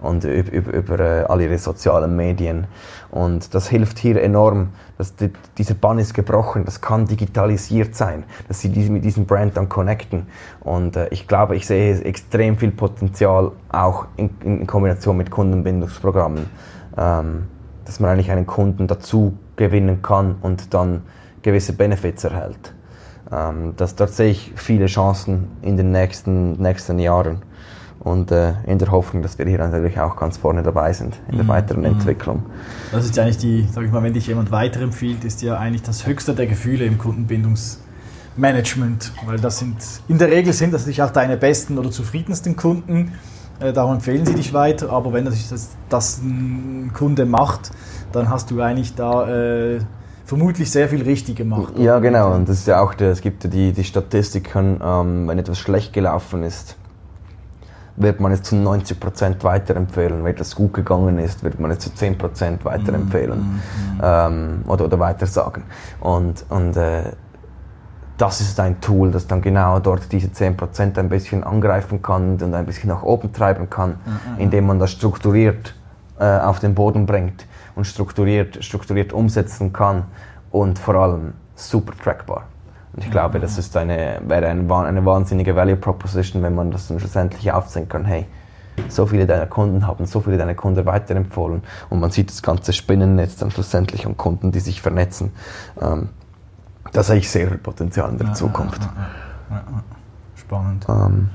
und 0.00 0.24
über, 0.24 0.52
über, 0.52 0.72
über 0.72 1.00
äh, 1.00 1.24
all 1.24 1.40
ihre 1.40 1.56
sozialen 1.58 2.14
Medien. 2.14 2.66
Und 3.10 3.54
das 3.54 3.68
hilft 3.68 3.98
hier 3.98 4.22
enorm. 4.22 4.70
Dass 4.98 5.16
die, 5.16 5.30
dieser 5.56 5.74
Bann 5.74 5.98
ist 5.98 6.12
gebrochen, 6.12 6.64
das 6.64 6.80
kann 6.80 7.06
digitalisiert 7.06 7.94
sein, 7.94 8.24
dass 8.48 8.60
sie 8.60 8.68
mit 8.68 9.04
diesem 9.04 9.26
Brand 9.26 9.56
dann 9.56 9.68
connecten. 9.68 10.26
Und 10.60 10.96
äh, 10.96 11.08
ich 11.10 11.26
glaube, 11.26 11.56
ich 11.56 11.66
sehe 11.66 11.98
extrem 12.02 12.58
viel 12.58 12.72
Potenzial 12.72 13.52
auch 13.70 14.06
in, 14.16 14.30
in 14.44 14.66
Kombination 14.66 15.16
mit 15.16 15.30
Kundenbindungsprogrammen, 15.30 16.46
ähm, 16.96 17.46
dass 17.84 18.00
man 18.00 18.10
eigentlich 18.10 18.30
einen 18.30 18.46
Kunden 18.46 18.88
dazu 18.88 19.38
gewinnen 19.56 20.02
kann 20.02 20.36
und 20.42 20.74
dann 20.74 21.02
gewisse 21.42 21.72
Benefits 21.72 22.24
erhält. 22.24 22.74
Ähm, 23.30 23.74
das, 23.76 23.94
dort 23.94 24.10
sehe 24.10 24.30
ich 24.30 24.52
viele 24.56 24.86
Chancen 24.86 25.48
in 25.62 25.76
den 25.76 25.92
nächsten, 25.92 26.60
nächsten 26.60 26.98
Jahren 26.98 27.42
und 28.00 28.30
äh, 28.30 28.52
in 28.66 28.78
der 28.78 28.90
Hoffnung, 28.90 29.22
dass 29.22 29.38
wir 29.38 29.46
hier 29.46 29.58
natürlich 29.58 29.98
auch 30.00 30.16
ganz 30.16 30.38
vorne 30.38 30.62
dabei 30.62 30.92
sind 30.92 31.16
in 31.28 31.36
der 31.36 31.44
mhm. 31.44 31.48
weiteren 31.48 31.80
mhm. 31.80 31.86
Entwicklung. 31.86 32.44
Das 32.92 33.04
ist 33.04 33.16
ja 33.16 33.24
eigentlich 33.24 33.38
die, 33.38 33.66
sag 33.70 33.84
ich 33.84 33.90
mal, 33.90 34.02
wenn 34.02 34.14
dich 34.14 34.28
jemand 34.28 34.50
weiterempfiehlt, 34.50 35.24
ist 35.24 35.42
ja 35.42 35.58
eigentlich 35.58 35.82
das 35.82 36.06
höchste 36.06 36.34
der 36.34 36.46
Gefühle 36.46 36.84
im 36.84 36.96
Kundenbindungsmanagement, 36.96 39.12
weil 39.26 39.38
das 39.38 39.58
sind, 39.58 39.76
in 40.08 40.18
der 40.18 40.30
Regel 40.30 40.52
sind 40.52 40.72
das 40.72 40.82
natürlich 40.82 41.02
auch 41.02 41.10
deine 41.10 41.36
besten 41.36 41.76
oder 41.78 41.90
zufriedensten 41.90 42.54
Kunden, 42.56 43.12
äh, 43.60 43.72
darum 43.72 43.94
empfehlen 43.94 44.24
sie 44.24 44.34
dich 44.34 44.52
weiter, 44.52 44.92
aber 44.92 45.12
wenn 45.12 45.24
das, 45.24 45.76
das 45.88 46.22
ein 46.22 46.92
Kunde 46.94 47.26
macht, 47.26 47.72
dann 48.12 48.30
hast 48.30 48.52
du 48.52 48.62
eigentlich 48.62 48.94
da 48.94 49.28
äh, 49.28 49.80
vermutlich 50.28 50.70
sehr 50.70 50.90
viel 50.90 51.02
richtig 51.02 51.36
gemacht. 51.36 51.72
Ja, 51.78 51.98
genau, 52.00 52.34
und 52.34 52.50
das 52.50 52.58
ist 52.58 52.66
ja 52.66 52.80
auch, 52.80 52.92
der, 52.92 53.12
es 53.12 53.22
gibt 53.22 53.44
ja 53.44 53.50
die, 53.50 53.72
die 53.72 53.82
Statistiken, 53.82 54.78
ähm, 54.84 55.26
wenn 55.26 55.38
etwas 55.38 55.58
schlecht 55.58 55.94
gelaufen 55.94 56.42
ist, 56.42 56.76
wird 57.96 58.20
man 58.20 58.30
es 58.30 58.42
zu 58.42 58.54
90% 58.54 59.42
weiterempfehlen. 59.42 60.22
Wenn 60.24 60.36
es 60.36 60.54
gut 60.54 60.74
gegangen 60.74 61.18
ist, 61.18 61.42
wird 61.42 61.58
man 61.58 61.70
es 61.70 61.78
zu 61.78 61.88
10% 61.88 62.62
weiterempfehlen 62.62 63.38
mm, 63.38 64.00
ähm, 64.02 64.64
oder, 64.68 64.84
oder 64.84 65.00
weitersagen. 65.00 65.62
Und, 65.98 66.44
und 66.50 66.76
äh, 66.76 67.04
das 68.18 68.42
ist 68.42 68.60
ein 68.60 68.82
Tool, 68.82 69.10
das 69.10 69.26
dann 69.26 69.40
genau 69.40 69.80
dort 69.80 70.12
diese 70.12 70.28
10% 70.28 70.98
ein 70.98 71.08
bisschen 71.08 71.42
angreifen 71.42 72.02
kann 72.02 72.36
und 72.36 72.54
ein 72.54 72.66
bisschen 72.66 72.90
nach 72.90 73.02
oben 73.02 73.32
treiben 73.32 73.70
kann, 73.70 73.92
mm, 73.92 74.40
indem 74.40 74.66
man 74.66 74.78
das 74.78 74.92
strukturiert 74.92 75.74
äh, 76.20 76.24
auf 76.38 76.60
den 76.60 76.74
Boden 76.74 77.06
bringt 77.06 77.46
und 77.78 77.84
strukturiert, 77.84 78.62
strukturiert 78.64 79.12
umsetzen 79.12 79.72
kann 79.72 80.04
und 80.50 80.80
vor 80.80 80.96
allem 80.96 81.34
super 81.54 81.92
trackbar. 81.96 82.48
Und 82.92 83.04
ich 83.04 83.10
glaube, 83.10 83.38
das 83.38 83.56
ist 83.56 83.76
eine, 83.76 84.20
wäre 84.26 84.48
eine, 84.48 84.74
eine 84.74 85.06
wahnsinnige 85.06 85.54
Value 85.54 85.76
Proposition, 85.76 86.42
wenn 86.42 86.56
man 86.56 86.72
das 86.72 86.88
dann 86.88 86.98
schlussendlich 86.98 87.52
aufzeigen 87.52 87.88
kann, 87.88 88.04
hey, 88.04 88.26
so 88.88 89.06
viele 89.06 89.26
deiner 89.26 89.46
Kunden 89.46 89.86
haben 89.86 90.06
so 90.06 90.20
viele 90.20 90.38
deiner 90.38 90.56
Kunden 90.56 90.84
weiterempfohlen 90.86 91.62
und 91.88 92.00
man 92.00 92.10
sieht 92.10 92.30
das 92.30 92.42
ganze 92.42 92.72
Spinnennetz 92.72 93.36
dann 93.36 93.52
schlussendlich 93.52 94.06
und 94.06 94.16
Kunden, 94.16 94.50
die 94.50 94.60
sich 94.60 94.82
vernetzen. 94.82 95.30
Ähm, 95.80 96.08
da 96.92 97.04
sehe 97.04 97.18
ich 97.18 97.30
sehr 97.30 97.46
viel 97.46 97.58
Potenzial 97.58 98.10
in 98.10 98.18
der 98.18 98.28
ja, 98.28 98.34
Zukunft. 98.34 98.82
Ja, 98.82 99.56
ja, 99.56 99.62
Spannend. 100.34 100.84
Ähm, 100.88 101.30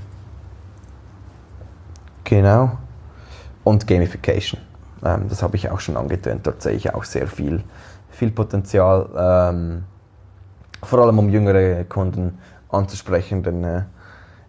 genau. 2.26 2.72
Und 3.64 3.88
Gamification. 3.88 4.60
Ähm, 5.04 5.28
das 5.30 5.44
habe 5.44 5.56
ich 5.56 5.70
auch 5.70 5.80
schon 5.80 5.98
angetönt. 5.98 6.46
Dort 6.48 6.62
sehe 6.62 6.74
ich 6.74 6.94
auch 6.94 7.04
sehr 7.04 7.28
viel, 7.28 7.64
viel 8.10 8.32
Potenzial. 8.32 9.10
Ähm, 9.16 9.84
vor 10.82 11.00
allem 11.00 11.20
um 11.20 11.30
jüngere 11.30 11.84
Kunden 11.86 12.38
anzusprechen, 12.70 13.44
denn 13.44 13.64
äh, 13.64 13.84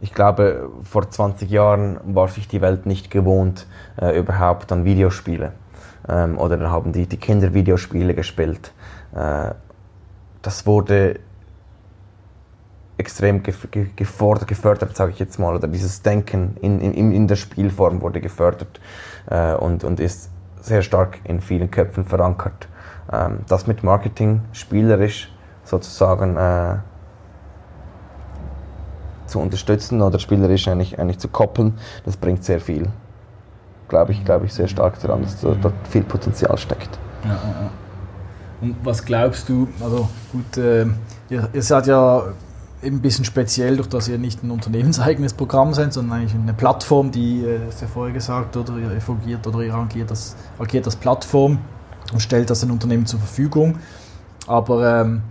ich 0.00 0.12
glaube, 0.12 0.68
vor 0.82 1.10
20 1.10 1.50
Jahren 1.50 1.98
war 2.04 2.28
sich 2.28 2.48
die 2.48 2.60
Welt 2.60 2.86
nicht 2.86 3.10
gewohnt, 3.10 3.66
äh, 4.00 4.18
überhaupt 4.18 4.70
an 4.72 4.84
Videospiele. 4.84 5.52
Ähm, 6.08 6.38
oder 6.38 6.56
dann 6.56 6.70
haben 6.70 6.92
die, 6.92 7.06
die 7.06 7.16
Kinder 7.16 7.54
Videospiele 7.54 8.14
gespielt. 8.14 8.72
Äh, 9.14 9.54
das 10.42 10.66
wurde 10.66 11.20
extrem 12.96 13.42
gefordert, 13.42 14.46
gefördert, 14.46 14.96
sage 14.96 15.12
ich 15.12 15.18
jetzt 15.18 15.38
mal, 15.38 15.54
oder 15.54 15.66
dieses 15.66 16.02
Denken 16.02 16.56
in, 16.60 16.80
in, 16.80 17.12
in 17.12 17.26
der 17.26 17.36
Spielform 17.36 18.00
wurde 18.02 18.20
gefördert 18.20 18.80
äh, 19.30 19.54
und, 19.54 19.84
und 19.84 19.98
ist 20.00 20.30
sehr 20.64 20.82
stark 20.82 21.20
in 21.24 21.40
vielen 21.40 21.70
Köpfen 21.70 22.04
verankert. 22.04 22.68
Ähm, 23.12 23.40
das 23.48 23.66
mit 23.66 23.82
Marketing 23.82 24.40
spielerisch 24.52 25.30
sozusagen 25.64 26.36
äh, 26.36 26.76
zu 29.26 29.40
unterstützen 29.40 30.02
oder 30.02 30.18
spielerisch 30.18 30.68
eigentlich, 30.68 30.98
eigentlich 30.98 31.18
zu 31.18 31.28
koppeln, 31.28 31.74
das 32.04 32.16
bringt 32.16 32.44
sehr 32.44 32.60
viel. 32.60 32.88
Glaube 33.88 34.12
ich, 34.12 34.24
glaube 34.24 34.46
ich 34.46 34.54
sehr 34.54 34.68
stark 34.68 35.00
daran, 35.00 35.22
dass 35.22 35.40
dort 35.40 35.74
viel 35.90 36.02
Potenzial 36.02 36.56
steckt. 36.56 36.98
Ja, 37.24 37.30
ja. 37.30 37.70
Und 38.60 38.76
was 38.82 39.04
glaubst 39.04 39.48
du, 39.48 39.68
also 39.82 40.08
gut, 40.32 40.56
äh, 40.56 40.86
ihr, 41.28 41.48
ihr 41.52 41.62
seid 41.62 41.86
ja 41.86 42.22
ein 42.84 43.00
bisschen 43.00 43.24
speziell, 43.24 43.76
durch 43.76 43.88
dass 43.88 44.08
ihr 44.08 44.18
nicht 44.18 44.42
ein 44.42 44.50
unternehmenseigenes 44.50 45.32
Programm 45.32 45.74
seid, 45.74 45.92
sondern 45.92 46.18
eigentlich 46.18 46.34
eine 46.34 46.54
Plattform, 46.54 47.10
die, 47.10 47.44
äh, 47.44 47.60
das 47.66 47.80
ja 47.80 47.86
vorher 47.86 48.12
gesagt, 48.12 48.56
oder 48.56 48.76
ihr 48.76 49.00
fungiert 49.00 49.46
oder 49.46 49.60
ihr 49.60 49.74
agiert 49.74 50.10
das, 50.10 50.36
agiert 50.58 50.86
als 50.86 50.96
Plattform 50.96 51.58
und 52.12 52.20
stellt 52.20 52.50
das 52.50 52.60
den 52.60 52.70
Unternehmen 52.70 53.06
zur 53.06 53.20
Verfügung. 53.20 53.78
Aber 54.46 55.00
ähm, 55.00 55.22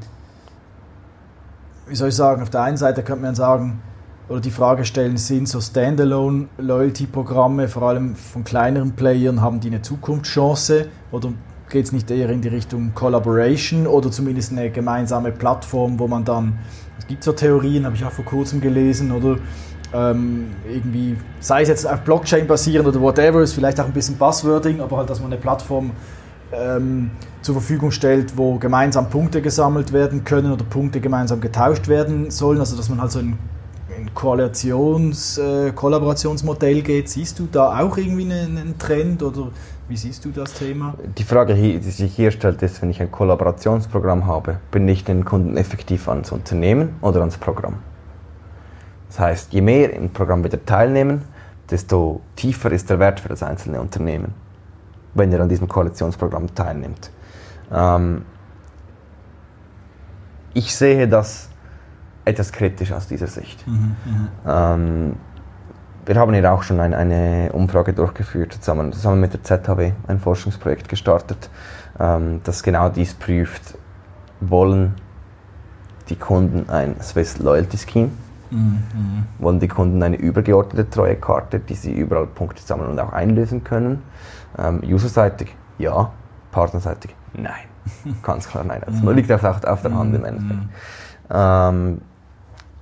wie 1.88 1.96
soll 1.96 2.10
ich 2.10 2.16
sagen, 2.16 2.42
auf 2.42 2.50
der 2.50 2.63
einen 2.63 2.78
Seite 2.78 3.04
könnte 3.04 3.24
man 3.24 3.36
sagen, 3.36 3.82
oder 4.30 4.39
die 4.39 4.52
Frage 4.52 4.86
stellen, 4.86 5.18
sind 5.18 5.50
so 5.50 5.60
Standalone-Loyalty-Programme, 5.60 7.68
vor 7.68 7.84
allem 7.84 8.16
von 8.16 8.44
kleineren 8.44 8.94
Playern, 8.94 9.42
haben 9.42 9.60
die 9.60 9.68
eine 9.68 9.82
Zukunftschance 9.82 10.88
oder 11.12 11.34
geht 11.70 11.86
es 11.86 11.92
nicht 11.92 12.10
eher 12.10 12.30
in 12.30 12.42
die 12.42 12.48
Richtung 12.48 12.94
Collaboration 12.94 13.88
oder 13.88 14.12
zumindest 14.12 14.52
eine 14.52 14.70
gemeinsame 14.70 15.32
Plattform, 15.32 16.00
wo 16.00 16.08
man 16.08 16.24
dann, 16.24 16.60
es 17.04 17.08
gibt 17.08 17.24
so 17.26 17.34
Theorien, 17.34 17.86
habe 17.86 17.98
ich 17.98 18.06
auch 18.06 18.13
vor 18.13 18.24
kurzem 18.24 18.62
gelesen, 18.62 19.12
oder 19.12 19.38
ähm, 19.94 20.52
irgendwie, 20.66 21.18
sei 21.42 21.63
es 21.63 21.68
jetzt 21.68 21.86
auf 21.86 22.00
Blockchain 22.00 22.48
basierend 22.48 22.88
oder 22.88 23.02
whatever, 23.02 23.42
ist 23.42 23.52
vielleicht 23.52 23.78
auch 23.82 23.86
ein 23.86 23.92
bisschen 23.92 24.16
Buzzwording, 24.16 24.80
aber 24.80 24.96
halt, 24.96 25.10
dass 25.10 25.20
man 25.20 25.30
eine 25.30 25.42
Plattform 25.42 25.92
ähm, 26.54 27.12
zur 27.42 27.56
Verfügung 27.56 27.92
stellt, 27.92 28.38
wo 28.38 28.58
gemeinsam 28.58 29.10
Punkte 29.10 29.42
gesammelt 29.42 29.92
werden 29.92 30.24
können 30.24 30.54
oder 30.54 30.63
Punkte 30.63 31.02
gemeinsam 31.02 31.42
getauscht 31.42 31.89
werden 31.89 32.32
sollen, 32.32 32.62
also 32.62 32.78
dass 32.78 32.88
man 32.88 33.02
halt 33.02 33.12
so 33.12 33.20
ein, 33.20 33.38
ein 33.96 34.14
Koalitions, 34.14 35.38
äh, 35.38 35.72
Kollaborationsmodell 35.72 36.82
geht. 36.82 37.10
Siehst 37.10 37.40
du 37.40 37.48
da 37.52 37.80
auch 37.80 37.98
irgendwie 37.98 38.24
einen, 38.24 38.58
einen, 38.58 38.78
Trend 38.78 39.24
oder 39.24 39.50
wie 39.88 39.98
siehst 39.98 40.26
du 40.26 40.32
das 40.32 40.54
Thema? 40.54 40.96
Die 41.18 41.24
Frage, 41.24 41.56
die 41.56 41.80
sich 41.80 42.16
hier 42.16 42.32
stellt, 42.32 42.62
ist, 42.62 42.82
wenn 42.82 42.90
ich 42.90 43.02
ein 43.02 43.12
Kollaborationsprogramm 43.12 44.26
habe, 44.26 44.60
bin 44.72 44.88
ich 44.88 45.04
den 45.04 45.26
Kunden 45.26 45.58
effektiv 45.58 46.08
ans 46.08 46.32
Unternehmen 46.32 46.96
oder 47.02 47.20
ans 47.20 47.38
Programm? 47.38 47.76
Das 49.10 49.20
heißt, 49.20 49.54
je 49.54 49.62
mehr 49.62 49.94
im 49.94 50.10
Programm 50.10 50.44
wieder 50.44 50.64
teilnehmen, 50.66 51.22
desto 51.70 52.22
tiefer 52.36 52.72
ist 52.72 52.90
der 52.90 53.00
Wert 53.00 53.20
für 53.20 53.30
das 53.30 53.44
einzelne 53.44 53.80
Unternehmen, 53.80 54.34
wenn 55.14 55.32
er 55.32 55.42
an 55.42 55.50
diesem 55.50 55.68
Koalitionsprogramm 55.68 56.54
teilnimmt. 56.56 57.12
Ähm, 57.72 58.24
ich 60.54 60.76
sehe 60.76 61.08
das 61.08 61.50
etwas 62.26 62.52
kritisch 62.52 62.92
aus 62.92 63.08
dieser 63.08 63.28
Sicht. 63.28 63.66
Mhm, 63.68 63.96
ähm, 64.48 65.16
wir 66.06 66.16
haben 66.16 66.34
hier 66.34 66.52
auch 66.52 66.64
schon 66.64 66.80
ein, 66.80 66.94
eine 66.94 67.52
Umfrage 67.54 67.94
durchgeführt, 67.94 68.54
zusammen, 68.54 68.92
zusammen 68.92 69.22
mit 69.22 69.34
der 69.34 69.44
ZHW, 69.44 69.94
ein 70.08 70.20
Forschungsprojekt 70.20 70.90
gestartet, 70.90 71.50
ähm, 72.00 72.42
das 72.44 72.64
genau 72.64 72.90
dies 72.90 73.14
prüft. 73.14 73.78
Wollen 74.42 74.96
die 76.10 76.18
Kunden 76.18 76.70
ein 76.70 77.00
Swiss 77.02 77.38
Loyalty 77.40 77.78
Scheme? 77.78 78.12
Mhm. 78.52 78.84
Wollen 79.40 79.60
die 79.60 79.70
Kunden 79.70 80.04
eine 80.04 80.18
übergeordnete 80.18 80.90
Treuekarte, 80.90 81.60
die 81.60 81.76
sie 81.76 81.94
überall 81.94 82.28
Punkte 82.28 82.62
sammeln 82.62 82.90
und 82.90 83.00
auch 83.00 83.14
einlösen 83.14 83.64
können? 83.64 84.04
Ähm, 84.58 84.82
Userseitig 84.84 85.56
ja, 85.78 86.12
partnerseitig 86.52 87.16
nein. 87.34 87.66
Ganz 88.24 88.48
klar 88.48 88.64
nein. 88.64 88.82
Das 88.86 89.02
liegt 89.16 89.32
auch 89.32 89.44
auf 89.44 89.82
der 89.82 89.94
Hand 89.94 90.16
im 90.16 90.26
Endeffekt. 90.26 90.62
Ähm, 91.30 92.02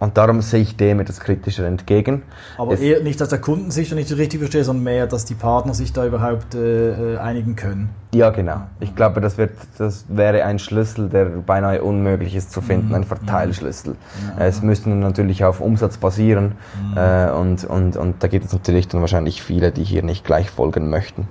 und 0.01 0.17
darum 0.17 0.41
sehe 0.41 0.61
ich 0.61 0.75
dem 0.75 0.99
etwas 0.99 1.19
kritischer 1.19 1.67
entgegen. 1.67 2.23
Aber 2.57 2.73
es 2.73 2.79
eher 2.79 3.03
nicht, 3.03 3.21
dass 3.21 3.29
der 3.29 3.39
Kundensicht 3.39 3.93
nicht 3.93 4.09
so 4.09 4.15
richtig 4.15 4.39
verstehe, 4.39 4.63
sondern 4.63 4.83
mehr, 4.83 5.05
dass 5.05 5.25
die 5.25 5.35
Partner 5.35 5.75
sich 5.75 5.93
da 5.93 6.07
überhaupt 6.07 6.55
äh, 6.55 7.13
äh, 7.13 7.17
einigen 7.19 7.55
können. 7.55 7.89
Ja, 8.11 8.31
genau. 8.31 8.61
Ich 8.79 8.95
glaube, 8.95 9.21
das, 9.21 9.37
wird, 9.37 9.51
das 9.77 10.05
wäre 10.09 10.43
ein 10.43 10.57
Schlüssel, 10.57 11.07
der 11.07 11.25
beinahe 11.25 11.83
unmöglich 11.83 12.35
ist 12.35 12.51
zu 12.51 12.61
finden, 12.61 12.87
mhm. 12.87 12.95
ein 12.95 13.03
Verteilschlüssel. 13.03 13.93
Mhm. 13.93 14.41
Es 14.41 14.63
müsste 14.63 14.89
natürlich 14.89 15.43
auf 15.43 15.61
Umsatz 15.61 15.97
basieren 15.97 16.53
mhm. 16.93 16.97
äh, 16.97 17.29
und, 17.29 17.63
und, 17.65 17.95
und 17.95 18.23
da 18.23 18.27
gibt 18.27 18.45
es 18.45 18.53
natürlich 18.53 18.87
dann 18.87 19.01
wahrscheinlich 19.01 19.43
viele, 19.43 19.71
die 19.71 19.83
hier 19.83 20.01
nicht 20.01 20.25
gleich 20.25 20.49
folgen 20.49 20.89
möchten. 20.89 21.27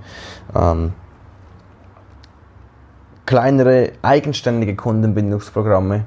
Ähm, 0.54 0.92
kleinere, 3.26 3.94
eigenständige 4.02 4.76
Kundenbindungsprogramme 4.76 6.04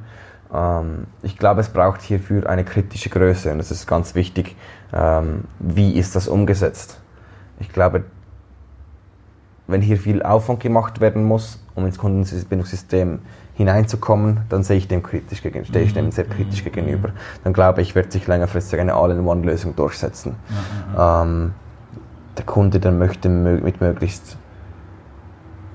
ich 1.23 1.37
glaube, 1.37 1.61
es 1.61 1.69
braucht 1.69 2.01
hierfür 2.01 2.47
eine 2.47 2.63
kritische 2.63 3.09
Größe 3.09 3.51
und 3.51 3.59
es 3.59 3.71
ist 3.71 3.87
ganz 3.87 4.13
wichtig, 4.13 4.55
ähm, 4.93 5.45
wie 5.59 5.93
ist 5.93 6.15
das 6.15 6.27
umgesetzt. 6.27 6.99
Ich 7.59 7.69
glaube, 7.69 8.03
wenn 9.65 9.81
hier 9.81 9.97
viel 9.97 10.21
Aufwand 10.21 10.59
gemacht 10.59 10.99
werden 10.99 11.23
muss, 11.23 11.63
um 11.73 11.85
ins 11.85 11.97
Kundenbindungssystem 11.97 13.19
hineinzukommen, 13.55 14.41
dann 14.49 14.63
sehe 14.63 14.77
ich 14.77 14.87
dem 14.87 15.01
kritisch 15.01 15.41
gegen, 15.41 15.65
stehe 15.65 15.85
ich 15.85 15.93
dem 15.93 16.11
sehr 16.11 16.25
kritisch 16.25 16.63
gegenüber. 16.63 17.09
Dann 17.43 17.53
glaube 17.53 17.81
ich, 17.81 17.95
wird 17.95 18.11
sich 18.11 18.27
längerfristig 18.27 18.79
eine 18.79 18.93
All-in-One-Lösung 18.93 19.75
durchsetzen. 19.75 20.35
Ähm, 20.97 21.53
der 22.37 22.45
Kunde 22.45 22.79
dann 22.79 22.97
möchte 22.97 23.29
mit 23.29 23.81
möglichst 23.81 24.37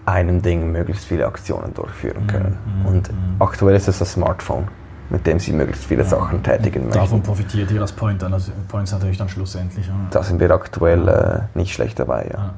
einem 0.08 0.42
Ding 0.42 0.72
möglichst 0.72 1.04
viele 1.04 1.26
Aktionen 1.26 1.74
durchführen 1.74 2.26
können. 2.26 2.56
Mhm. 2.80 2.86
Und 2.86 3.12
mhm. 3.12 3.36
aktuell 3.38 3.76
ist 3.76 3.88
es 3.88 3.98
das 3.98 4.12
Smartphone, 4.12 4.68
mit 5.10 5.26
dem 5.26 5.38
sie 5.38 5.52
möglichst 5.52 5.84
viele 5.84 6.02
ja. 6.02 6.08
Sachen 6.08 6.42
tätigen 6.42 6.84
möchten. 6.84 6.98
Davon 6.98 7.22
profitiert 7.22 7.70
ihr 7.70 7.80
als 7.80 7.92
Point, 7.92 8.22
also 8.24 8.52
Points 8.68 8.92
natürlich 8.92 9.18
dann 9.18 9.28
schlussendlich. 9.28 9.86
Ja. 9.86 9.94
Da 10.10 10.22
sind 10.22 10.40
wir 10.40 10.50
aktuell 10.50 11.08
äh, 11.08 11.58
nicht 11.58 11.72
schlecht 11.72 11.98
dabei. 11.98 12.30
Ja. 12.32 12.54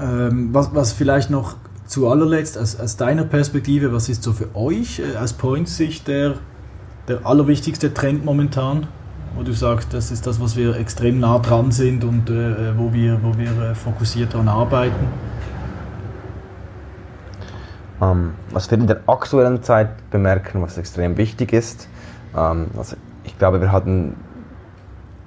Ähm, 0.00 0.50
was, 0.52 0.74
was 0.74 0.92
vielleicht 0.92 1.30
noch 1.30 1.56
zu 1.86 2.08
allerletzt 2.08 2.56
aus, 2.56 2.78
aus, 2.78 2.96
deiner 2.96 3.24
Perspektive, 3.24 3.92
was 3.92 4.08
ist 4.08 4.22
so 4.22 4.32
für 4.32 4.54
euch 4.54 5.00
äh, 5.00 5.16
aus 5.16 5.32
Points 5.32 5.76
Sicht 5.76 6.06
der, 6.06 6.34
der 7.08 7.26
allerwichtigste 7.26 7.92
Trend 7.92 8.24
momentan? 8.24 8.86
Wo 9.36 9.42
du 9.44 9.52
sagst, 9.52 9.94
das 9.94 10.10
ist 10.10 10.26
das, 10.26 10.40
was 10.40 10.56
wir 10.56 10.76
extrem 10.76 11.20
nah 11.20 11.38
dran 11.38 11.70
sind 11.70 12.02
und 12.04 12.28
äh, 12.30 12.76
wo 12.76 12.92
wir, 12.92 13.20
wo 13.22 13.38
wir 13.38 13.70
äh, 13.70 13.74
fokussiert 13.74 14.34
daran 14.34 14.48
arbeiten? 14.48 15.06
Ähm, 18.00 18.34
was 18.50 18.70
wir 18.70 18.78
in 18.78 18.86
der 18.86 19.00
aktuellen 19.06 19.62
Zeit 19.62 20.10
bemerken, 20.10 20.62
was 20.62 20.78
extrem 20.78 21.16
wichtig 21.16 21.52
ist, 21.52 21.88
ähm, 22.36 22.68
also 22.76 22.96
ich 23.24 23.38
glaube, 23.38 23.60
wir 23.60 23.72
hatten 23.72 24.16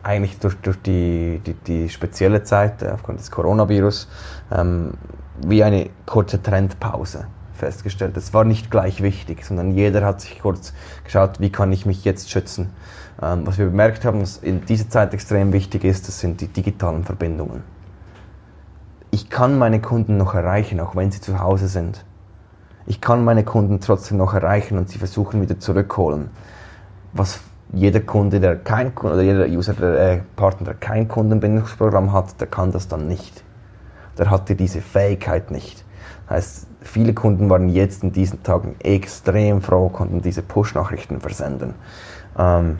eigentlich 0.01 0.39
durch, 0.39 0.57
durch 0.57 0.81
die, 0.81 1.41
die, 1.45 1.53
die 1.53 1.89
spezielle 1.89 2.43
Zeit 2.43 2.81
äh, 2.81 2.89
aufgrund 2.89 3.19
des 3.19 3.31
Coronavirus 3.31 4.09
ähm, 4.51 4.93
wie 5.45 5.63
eine 5.63 5.89
kurze 6.05 6.41
Trendpause 6.41 7.27
festgestellt. 7.53 8.17
Es 8.17 8.33
war 8.33 8.43
nicht 8.43 8.71
gleich 8.71 9.01
wichtig, 9.01 9.45
sondern 9.45 9.71
jeder 9.71 10.03
hat 10.05 10.21
sich 10.21 10.39
kurz 10.41 10.73
geschaut, 11.03 11.39
wie 11.39 11.51
kann 11.51 11.71
ich 11.71 11.85
mich 11.85 12.03
jetzt 12.03 12.31
schützen. 12.31 12.71
Ähm, 13.21 13.45
was 13.45 13.57
wir 13.57 13.67
bemerkt 13.67 14.03
haben, 14.03 14.21
was 14.21 14.37
in 14.37 14.65
dieser 14.65 14.89
Zeit 14.89 15.13
extrem 15.13 15.53
wichtig 15.53 15.83
ist, 15.83 16.07
das 16.07 16.19
sind 16.19 16.41
die 16.41 16.47
digitalen 16.47 17.03
Verbindungen. 17.03 17.63
Ich 19.11 19.29
kann 19.29 19.59
meine 19.59 19.79
Kunden 19.79 20.17
noch 20.17 20.33
erreichen, 20.33 20.79
auch 20.79 20.95
wenn 20.95 21.11
sie 21.11 21.21
zu 21.21 21.39
Hause 21.39 21.67
sind 21.67 22.03
ich 22.85 23.01
kann 23.01 23.23
meine 23.23 23.43
Kunden 23.43 23.79
trotzdem 23.79 24.17
noch 24.17 24.33
erreichen 24.33 24.77
und 24.77 24.89
sie 24.89 24.97
versuchen 24.97 25.41
wieder 25.41 25.59
zurückholen. 25.59 26.29
Was 27.13 27.39
jeder 27.71 28.01
Kunde, 28.01 28.39
der 28.39 28.57
kein 28.57 28.95
oder 28.97 29.21
jeder 29.21 29.47
User, 29.47 29.73
der 29.73 29.99
äh, 29.99 30.19
Partner, 30.35 30.65
der 30.65 30.73
kein 30.75 31.07
Kundenbindungsprogramm 31.07 32.13
hat, 32.13 32.39
der 32.39 32.47
kann 32.47 32.71
das 32.71 32.87
dann 32.87 33.07
nicht. 33.07 33.43
Der 34.17 34.29
hatte 34.29 34.55
diese 34.55 34.81
Fähigkeit 34.81 35.49
nicht. 35.49 35.83
Das 36.27 36.37
heißt, 36.37 36.67
viele 36.81 37.13
Kunden 37.13 37.49
waren 37.49 37.69
jetzt 37.69 38.03
in 38.03 38.11
diesen 38.11 38.43
Tagen 38.43 38.75
extrem 38.79 39.61
froh, 39.61 39.89
konnten 39.89 40.21
diese 40.21 40.41
Push-Nachrichten 40.41 41.19
versenden. 41.19 41.73
Ähm, 42.37 42.77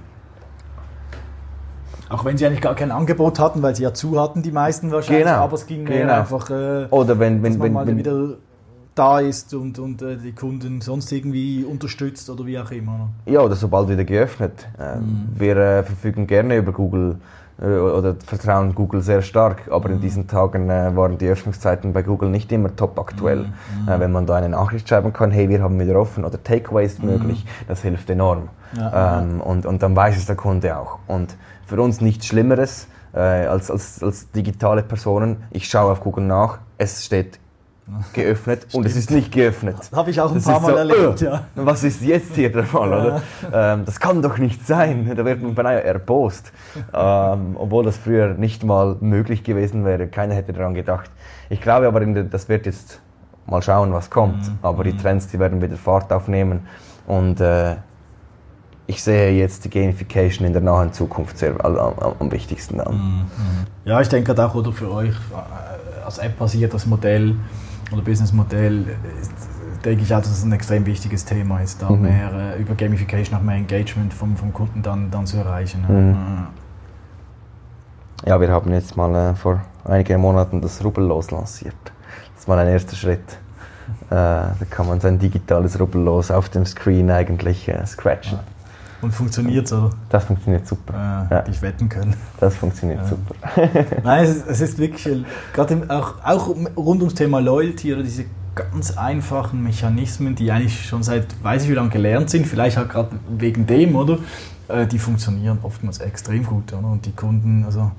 auch 2.10 2.26
wenn 2.26 2.38
sie 2.38 2.46
eigentlich 2.46 2.62
gar 2.62 2.76
kein 2.76 2.92
Angebot 2.92 3.40
hatten, 3.40 3.64
weil 3.64 3.76
sie 3.76 3.84
ja 3.84 3.94
zu 3.94 4.22
hatten, 4.22 4.44
die 4.44 4.52
meisten 4.52 4.92
wahrscheinlich, 4.92 5.26
genau, 5.26 5.38
aber 5.38 5.56
es 5.56 5.66
ging 5.66 5.86
genau. 5.86 6.14
einfach, 6.14 6.50
äh, 6.52 6.86
oder 6.92 7.18
wenn, 7.18 7.42
wenn, 7.42 7.60
wenn, 7.60 7.74
wenn, 7.74 7.98
wieder 7.98 8.36
da 8.96 9.20
ist 9.20 9.54
und, 9.54 9.80
und 9.80 10.02
äh, 10.02 10.18
die 10.18 10.34
Kunden 10.34 10.82
sonst 10.82 11.12
irgendwie 11.12 11.64
unterstützt 11.64 12.30
oder 12.30 12.46
wie 12.46 12.60
auch 12.60 12.72
immer. 12.72 13.10
Ja, 13.26 13.42
oder 13.42 13.56
sobald 13.56 13.90
wieder 13.90 14.04
geöffnet. 14.04 14.68
Äh, 14.80 14.98
mhm. 14.98 15.30
Wir 15.36 15.58
äh, 15.58 15.84
verfügen 15.84 16.28
gerne 16.28 16.58
über 16.58 16.72
Google 16.72 17.18
äh, 17.62 17.66
oder 17.66 18.16
vertrauen 18.26 18.76
Google 18.76 19.02
sehr 19.02 19.22
stark, 19.22 19.64
aber 19.72 19.90
mhm. 19.90 19.96
in 19.96 20.02
diesen 20.02 20.28
Tagen 20.28 20.70
äh, 20.70 20.96
waren 20.96 21.18
die 21.18 21.28
Öffnungszeiten 21.28 21.94
bei 21.94 22.04
Google 22.04 22.30
nicht 22.30 22.52
immer 22.52 22.76
top 22.76 23.00
aktuell. 23.00 23.46
Mhm. 23.46 23.90
Äh, 23.90 24.00
wenn 24.00 24.12
man 24.12 24.26
da 24.26 24.36
eine 24.36 24.50
Nachricht 24.50 24.88
schreiben 24.88 25.14
kann, 25.14 25.32
hey, 25.32 25.50
wir 25.50 25.62
haben 25.62 25.80
wieder 25.80 26.00
offen 26.00 26.26
oder 26.26 26.42
Takeaway 26.42 26.86
ist 26.86 27.02
mhm. 27.02 27.12
möglich, 27.12 27.46
das 27.68 27.82
hilft 27.82 28.10
enorm. 28.10 28.50
Ja, 28.78 29.22
ähm, 29.22 29.40
ja. 29.40 29.44
Und, 29.44 29.66
und 29.66 29.84
dann 29.84 29.96
weiß 29.96 30.18
es 30.18 30.26
der 30.26 30.36
Kunde 30.36 30.78
auch. 30.78 31.00
Und 31.08 31.36
für 31.66 31.82
uns 31.82 32.02
nichts 32.02 32.28
Schlimmeres, 32.28 32.88
als, 33.14 33.70
als, 33.70 34.02
als 34.02 34.32
digitale 34.32 34.82
Personen. 34.82 35.44
Ich 35.52 35.68
schaue 35.68 35.92
auf 35.92 36.02
Google 36.02 36.24
nach, 36.24 36.58
es 36.80 37.06
steht 37.06 37.40
geöffnet 38.14 38.68
und 38.74 38.86
es 38.86 38.96
ist 38.96 39.12
nicht 39.12 39.32
geöffnet. 39.32 39.76
Habe 39.94 40.10
ich 40.10 40.22
auch 40.22 40.30
ein 40.30 40.36
das 40.36 40.46
paar 40.46 40.62
Mal 40.62 40.72
so, 40.72 40.78
erlebt, 40.78 41.22
äh, 41.22 41.26
ja. 41.26 41.44
Was 41.56 41.84
ist 41.84 42.02
jetzt 42.02 42.36
hier 42.36 42.52
der 42.52 42.64
Fall, 42.64 42.88
oder? 42.88 43.22
Ähm, 43.52 43.84
das 43.86 44.00
kann 44.00 44.22
doch 44.22 44.38
nicht 44.38 44.66
sein. 44.66 45.12
Da 45.16 45.26
wird 45.26 45.42
man 45.42 45.54
beinahe 45.54 45.84
erbost. 45.84 46.54
Ähm, 46.94 47.56
obwohl 47.56 47.84
das 47.84 47.98
früher 47.98 48.36
nicht 48.36 48.64
mal 48.64 48.96
möglich 49.02 49.44
gewesen 49.44 49.84
wäre. 49.84 50.08
Keiner 50.08 50.34
hätte 50.34 50.54
daran 50.54 50.74
gedacht. 50.74 51.12
Ich 51.50 51.62
glaube 51.62 51.88
aber, 51.88 52.00
der, 52.00 52.24
das 52.24 52.48
wird 52.48 52.66
jetzt 52.66 53.02
mal 53.46 53.62
schauen, 53.62 53.92
was 53.92 54.10
kommt. 54.10 54.48
Mhm. 54.48 54.60
Aber 54.62 54.84
die 54.84 54.94
mhm. 54.94 55.00
Trends, 55.00 55.28
die 55.28 55.40
werden 55.40 55.62
wieder 55.62 55.76
Fahrt 55.76 56.12
aufnehmen. 56.14 56.68
Und 57.06 57.42
äh, 57.42 57.76
ich 58.88 59.04
sehe 59.04 59.32
jetzt 59.32 59.66
die 59.66 59.70
Gamification 59.70 60.48
in 60.48 60.54
der 60.54 60.62
nahen 60.62 60.94
Zukunft 60.94 61.38
sehr, 61.38 61.64
am, 61.64 61.78
am 62.20 62.32
wichtigsten 62.32 62.80
an. 62.80 62.96
Mhm. 62.96 63.26
Ja, 63.86 64.00
ich 64.00 64.08
denke 64.10 64.34
auch, 64.44 64.56
oder 64.56 64.72
für 64.72 64.90
euch 64.92 65.10
äh, 65.10 66.06
als 66.06 66.18
App 66.18 66.38
basiert 66.38 66.74
das 66.74 66.86
Modell 66.86 67.36
oder 67.94 68.02
Businessmodell 68.02 68.86
denke 69.84 70.04
ich 70.04 70.14
auch, 70.14 70.20
dass 70.20 70.32
es 70.32 70.44
ein 70.44 70.52
extrem 70.52 70.86
wichtiges 70.86 71.26
Thema 71.26 71.60
ist, 71.60 71.82
da 71.82 71.90
mhm. 71.90 72.02
mehr 72.02 72.32
äh, 72.34 72.62
über 72.62 72.76
Gamification 72.76 73.38
auch 73.38 73.42
mehr 73.42 73.56
Engagement 73.56 74.14
vom, 74.14 74.36
vom 74.36 74.54
Kunden 74.54 74.82
dann, 74.82 75.12
dann 75.12 75.26
zu 75.26 75.38
erreichen. 75.38 75.86
Mhm. 75.88 76.48
Ja, 78.26 78.40
wir 78.40 78.50
haben 78.50 78.72
jetzt 78.72 78.96
mal 78.96 79.32
äh, 79.32 79.36
vor 79.36 79.62
einigen 79.84 80.22
Monaten 80.22 80.62
das 80.62 80.84
Rubbellos 80.84 81.32
lanciert. 81.32 81.76
Das 82.36 82.48
war 82.48 82.58
ein 82.58 82.68
erster 82.68 82.96
Schritt. 82.96 83.38
äh, 84.10 84.16
da 84.16 84.56
kann 84.70 84.88
man 84.88 85.02
sein 85.02 85.20
digitales 85.20 85.80
Rubbellos 85.80 86.32
auf 86.32 86.50
dem 86.50 86.66
Screen 86.66 87.12
eigentlich 87.12 87.68
äh, 87.68 87.86
scratchen. 87.86 88.40
Ja. 88.40 88.53
Und 89.04 89.12
funktioniert 89.12 89.68
so? 89.68 89.90
Das 90.10 90.24
funktioniert 90.24 90.66
super. 90.66 91.28
Äh, 91.30 91.34
ja. 91.34 91.44
Ich 91.50 91.62
wetten 91.62 91.90
können. 91.90 92.16
Das 92.40 92.56
funktioniert 92.56 93.02
ja. 93.02 93.08
super. 93.08 93.36
Nein, 94.04 94.24
es 94.24 94.38
ist, 94.38 94.48
es 94.48 94.62
ist 94.62 94.78
wirklich, 94.80 95.26
gerade 95.54 95.86
auch, 95.90 96.16
auch 96.24 96.48
rund 96.78 97.02
ums 97.02 97.14
Thema 97.14 97.40
Loyalty 97.40 97.94
oder 97.94 98.04
diese 98.04 98.26
ganz 98.56 98.98
einfachen 98.98 99.62
Mechanismen, 99.64 100.36
die 100.36 100.52
eigentlich 100.52 100.86
schon 100.86 101.04
seit 101.04 101.26
weiß 101.44 101.64
ich 101.64 101.70
wie 101.70 101.74
lange 101.74 101.90
gelernt 101.90 102.30
sind, 102.30 102.48
vielleicht 102.48 102.78
auch 102.78 102.88
gerade 102.88 103.10
wegen 103.38 103.66
dem, 103.66 103.96
oder? 103.96 104.20
Äh, 104.68 104.88
die 104.88 105.00
funktionieren 105.00 105.60
oftmals 105.64 106.00
extrem 106.00 106.46
gut. 106.46 106.72
Oder? 106.72 106.88
Und 106.88 107.06
die 107.06 107.12
Kunden, 107.12 107.66
also 107.66 107.92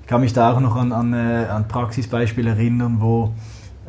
ich 0.00 0.06
kann 0.06 0.20
mich 0.20 0.32
da 0.32 0.54
auch 0.54 0.60
noch 0.60 0.76
an, 0.76 0.92
an, 0.92 1.12
äh, 1.12 1.46
an 1.50 1.68
Praxisbeispiele 1.68 2.50
erinnern, 2.50 2.96
wo 3.00 3.34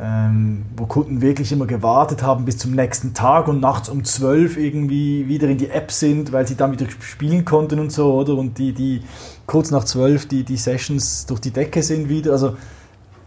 ähm, 0.01 0.65
wo 0.77 0.85
Kunden 0.85 1.21
wirklich 1.21 1.51
immer 1.51 1.65
gewartet 1.65 2.23
haben 2.23 2.45
bis 2.45 2.57
zum 2.57 2.71
nächsten 2.71 3.13
Tag 3.13 3.47
und 3.47 3.59
nachts 3.59 3.89
um 3.89 4.03
12 4.03 4.57
irgendwie 4.57 5.27
wieder 5.27 5.49
in 5.49 5.57
die 5.57 5.69
App 5.69 5.91
sind, 5.91 6.31
weil 6.31 6.47
sie 6.47 6.55
dann 6.55 6.71
wieder 6.71 6.85
spielen 7.01 7.43
konnten 7.43 7.79
und 7.79 7.91
so, 7.91 8.13
oder? 8.13 8.35
Und 8.35 8.57
die, 8.57 8.73
die 8.73 9.01
kurz 9.45 9.71
nach 9.71 9.83
12 9.83 10.27
die, 10.27 10.43
die 10.43 10.55
Sessions 10.55 11.25
durch 11.25 11.41
die 11.41 11.51
Decke 11.51 11.83
sind 11.83 12.07
wieder. 12.07 12.31
Also 12.31 12.55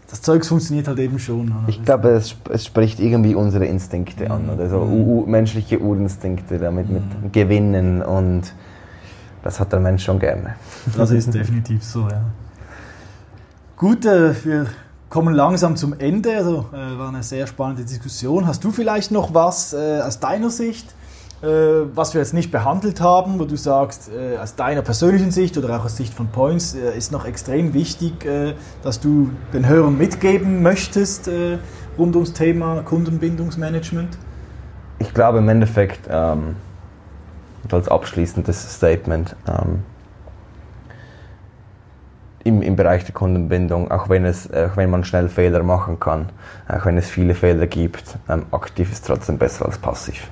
das 0.09 0.21
Zeugs 0.23 0.47
funktioniert 0.47 0.87
halt 0.87 0.97
eben 0.99 1.19
schon. 1.19 1.49
Oder? 1.49 1.63
Ich 1.67 1.83
glaube, 1.83 2.09
es, 2.09 2.35
es, 2.49 2.65
spricht 2.65 2.99
irgendwie 2.99 3.35
unsere 3.35 3.65
Instinkte 3.65 4.31
an, 4.31 4.49
oder 4.49 4.67
so 4.67 4.79
mhm. 4.79 5.29
menschliche 5.29 5.79
Urinstinkte 5.79 6.57
damit 6.57 6.89
mit 6.89 7.03
mhm. 7.03 7.31
Gewinnen 7.31 8.01
und 8.01 8.53
das 9.43 9.59
hat 9.59 9.71
der 9.73 9.79
Mensch 9.79 10.03
schon 10.03 10.19
gerne. 10.19 10.55
Das 10.97 11.11
ist 11.11 11.33
definitiv 11.33 11.83
so, 11.83 12.07
ja. 12.09 12.21
Gut, 13.75 14.05
äh, 14.05 14.33
wir 14.43 14.67
kommen 15.13 15.35
langsam 15.35 15.75
zum 15.75 15.93
Ende. 15.99 16.35
Also 16.35 16.65
äh, 16.73 16.97
war 16.97 17.09
eine 17.09 17.21
sehr 17.21 17.45
spannende 17.45 17.85
Diskussion. 17.85 18.47
Hast 18.47 18.63
du 18.63 18.71
vielleicht 18.71 19.11
noch 19.11 19.35
was 19.35 19.71
äh, 19.71 20.01
aus 20.01 20.19
deiner 20.19 20.49
Sicht, 20.49 20.87
äh, 21.43 21.47
was 21.93 22.15
wir 22.15 22.21
jetzt 22.21 22.33
nicht 22.33 22.51
behandelt 22.51 22.99
haben, 22.99 23.37
wo 23.37 23.45
du 23.45 23.55
sagst, 23.55 24.09
äh, 24.09 24.39
aus 24.39 24.55
deiner 24.55 24.81
persönlichen 24.81 25.29
Sicht 25.29 25.55
oder 25.55 25.77
auch 25.77 25.85
aus 25.85 25.97
Sicht 25.97 26.15
von 26.15 26.29
Points 26.29 26.73
äh, 26.73 26.97
ist 26.97 27.11
noch 27.11 27.25
extrem 27.25 27.75
wichtig, 27.75 28.25
äh, 28.25 28.55
dass 28.81 29.01
du 29.01 29.29
den 29.53 29.67
Hörern 29.67 29.95
mitgeben 29.95 30.63
möchtest 30.63 31.29
rund 31.95 32.15
ums 32.15 32.33
Thema 32.33 32.81
Kundenbindungsmanagement? 32.81 34.17
Ich 34.97 35.13
glaube 35.13 35.37
im 35.37 35.47
Endeffekt, 35.47 36.09
ähm, 36.09 36.55
als 37.71 37.87
abschließendes 37.87 38.77
Statement, 38.77 39.35
ähm, 39.47 39.83
im, 42.43 42.61
im 42.61 42.75
Bereich 42.75 43.05
der 43.05 43.13
Kundenbindung, 43.13 43.89
auch 43.91 44.09
wenn, 44.09 44.25
es, 44.25 44.51
auch 44.51 44.75
wenn 44.75 44.89
man 44.89 45.03
schnell 45.03 45.29
Fehler 45.29 45.63
machen 45.63 45.99
kann, 45.99 46.29
auch 46.67 46.85
wenn 46.85 46.97
es 46.97 47.09
viele 47.09 47.35
Fehler 47.35 47.67
gibt, 47.67 48.17
ähm, 48.29 48.45
aktiv 48.51 48.91
ist 48.91 49.07
trotzdem 49.07 49.37
besser 49.37 49.65
als 49.65 49.77
passiv. 49.77 50.29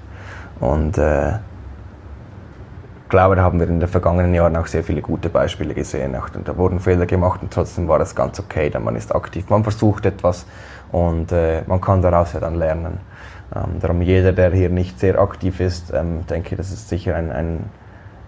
Und 0.59 0.97
äh, 0.97 1.32
ich 1.32 3.09
glaube, 3.09 3.36
da 3.36 3.43
haben 3.43 3.59
wir 3.59 3.68
in 3.68 3.80
den 3.80 3.89
vergangenen 3.89 4.34
Jahren 4.34 4.55
auch 4.55 4.68
sehr 4.68 4.84
viele 4.84 5.01
gute 5.01 5.30
Beispiele 5.30 5.74
gesehen. 5.74 6.16
Auch, 6.16 6.30
da 6.30 6.57
wurden 6.57 6.80
Fehler 6.80 7.05
gemacht 7.05 7.41
und 7.41 7.51
trotzdem 7.51 7.88
war 7.88 7.99
das 7.99 8.16
ganz 8.16 8.39
okay, 8.39 8.70
denn 8.70 8.84
man 8.84 8.95
ist 8.95 9.14
aktiv, 9.14 9.49
man 9.49 9.64
versucht 9.64 10.05
etwas 10.05 10.45
und 10.91 11.32
äh, 11.32 11.64
man 11.68 11.82
kann 11.82 12.01
daraus 12.01 12.34
ja 12.34 12.39
dann 12.39 12.55
lernen. 12.55 12.99
Ähm, 13.53 13.80
darum 13.82 14.01
jeder, 14.01 14.32
der 14.32 14.51
hier 14.51 14.70
nicht 14.70 14.99
sehr 14.99 15.20
aktiv 15.20 15.59
ist, 15.59 15.91
ähm, 15.93 16.26
denke, 16.28 16.55
das 16.55 16.72
ist 16.72 16.88
sicher 16.88 17.16
ein, 17.16 17.32
ein 17.32 17.66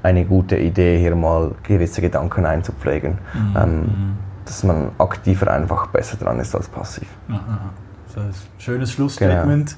eine 0.03 0.25
gute 0.25 0.57
Idee, 0.57 0.99
hier 0.99 1.15
mal 1.15 1.51
gewisse 1.63 2.01
Gedanken 2.01 2.45
einzupflegen. 2.45 3.17
Mhm. 3.33 3.57
Ähm, 3.57 3.79
mhm. 3.79 4.17
dass 4.45 4.63
man 4.63 4.91
aktiver 4.97 5.51
einfach 5.51 5.87
besser 5.87 6.17
dran 6.17 6.39
ist 6.39 6.53
als 6.53 6.67
passiv. 6.67 7.07
Aha. 7.29 7.71
Das 8.13 8.23
ist 8.25 8.43
ein 8.43 8.59
schönes 8.59 8.91
Schlussstatement. 8.91 9.75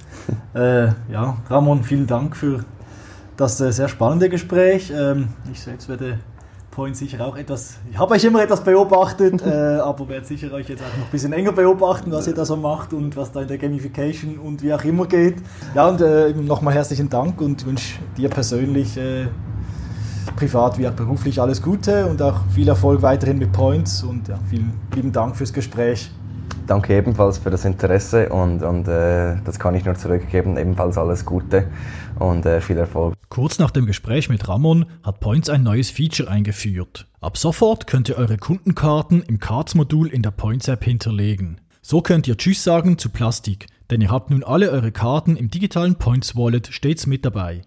Genau. 0.54 0.66
äh, 0.66 0.92
ja, 1.10 1.38
Ramon, 1.50 1.84
vielen 1.84 2.08
Dank 2.08 2.36
für 2.36 2.66
das 3.38 3.62
äh, 3.62 3.72
sehr 3.72 3.88
spannende 3.88 4.28
Gespräch. 4.28 4.92
Ähm, 4.94 5.30
ich 5.52 5.62
selbst 5.62 5.88
werde 5.88 6.20
Point 6.72 6.98
sicher 6.98 7.26
auch 7.26 7.38
etwas, 7.38 7.78
ich 7.90 7.98
habe 7.98 8.14
euch 8.16 8.24
immer 8.26 8.44
etwas 8.44 8.62
beobachtet, 8.62 9.42
äh, 9.46 9.78
aber 9.78 10.10
werde 10.10 10.26
sicher 10.26 10.52
euch 10.52 10.68
jetzt 10.68 10.82
auch 10.82 10.98
noch 10.98 11.06
ein 11.06 11.12
bisschen 11.12 11.32
enger 11.32 11.54
beobachten, 11.54 12.12
was 12.12 12.28
ihr 12.28 12.34
da 12.34 12.44
so 12.44 12.58
macht 12.58 12.92
und 12.92 13.16
was 13.16 13.32
da 13.32 13.42
in 13.42 13.48
der 13.48 13.58
Gamification 13.58 14.38
und 14.38 14.62
wie 14.62 14.74
auch 14.74 14.84
immer 14.84 15.06
geht. 15.06 15.38
Ja, 15.74 15.88
und 15.88 16.02
äh, 16.02 16.34
nochmal 16.34 16.74
herzlichen 16.74 17.10
Dank 17.10 17.40
und 17.40 17.66
wünsche 17.66 18.00
dir 18.18 18.30
persönlich 18.30 18.98
äh, 18.98 19.28
privat 20.32 20.78
wie 20.78 20.88
auch 20.88 20.94
beruflich 20.94 21.42
alles 21.42 21.62
Gute 21.62 22.06
und 22.06 22.22
auch 22.22 22.42
viel 22.54 22.68
Erfolg 22.68 23.02
weiterhin 23.02 23.38
mit 23.38 23.52
Points 23.52 24.04
und 24.04 24.28
ja, 24.28 24.40
vielen 24.50 24.74
lieben 24.94 25.12
Dank 25.12 25.36
fürs 25.36 25.54
Gespräch. 25.54 26.12
Danke 26.68 26.98
ebenfalls 26.98 27.38
für 27.38 27.52
das 27.52 27.64
Interesse 27.64 28.30
und, 28.30 28.64
und 28.64 28.88
äh, 28.88 29.36
das 29.46 29.60
kann 29.60 29.76
ich 29.76 29.86
nur 29.86 29.96
zurückgeben. 29.96 30.58
Ebenfalls 30.58 30.98
alles 30.98 31.26
Gute 31.26 31.68
und 32.18 32.46
äh, 32.46 32.60
viel 32.60 32.78
Erfolg. 32.78 33.14
Kurz 33.30 33.60
nach 33.60 33.72
dem 33.72 33.86
Gespräch 33.86 34.30
mit 34.30 34.48
Ramon 34.48 34.86
hat 35.04 35.20
Points 35.20 35.50
ein 35.50 35.64
neues 35.64 35.92
Feature 35.92 36.30
eingeführt. 36.30 37.08
Ab 37.22 37.38
sofort 37.38 37.86
könnt 37.86 38.10
ihr 38.10 38.18
eure 38.18 38.38
Kundenkarten 38.38 39.22
im 39.24 39.40
Cards-Modul 39.40 40.08
in 40.08 40.22
der 40.22 40.32
Points-App 40.32 40.84
hinterlegen. 40.84 41.62
So 41.82 42.02
könnt 42.02 42.28
ihr 42.28 42.38
Tschüss 42.38 42.64
sagen 42.64 42.98
zu 42.98 43.10
Plastik, 43.10 43.68
denn 43.92 44.02
ihr 44.02 44.10
habt 44.10 44.32
nun 44.32 44.44
alle 44.44 44.72
eure 44.72 44.92
Karten 44.92 45.36
im 45.36 45.52
digitalen 45.52 45.96
Points 45.96 46.36
Wallet 46.36 46.68
stets 46.72 47.06
mit 47.06 47.26
dabei. 47.26 47.62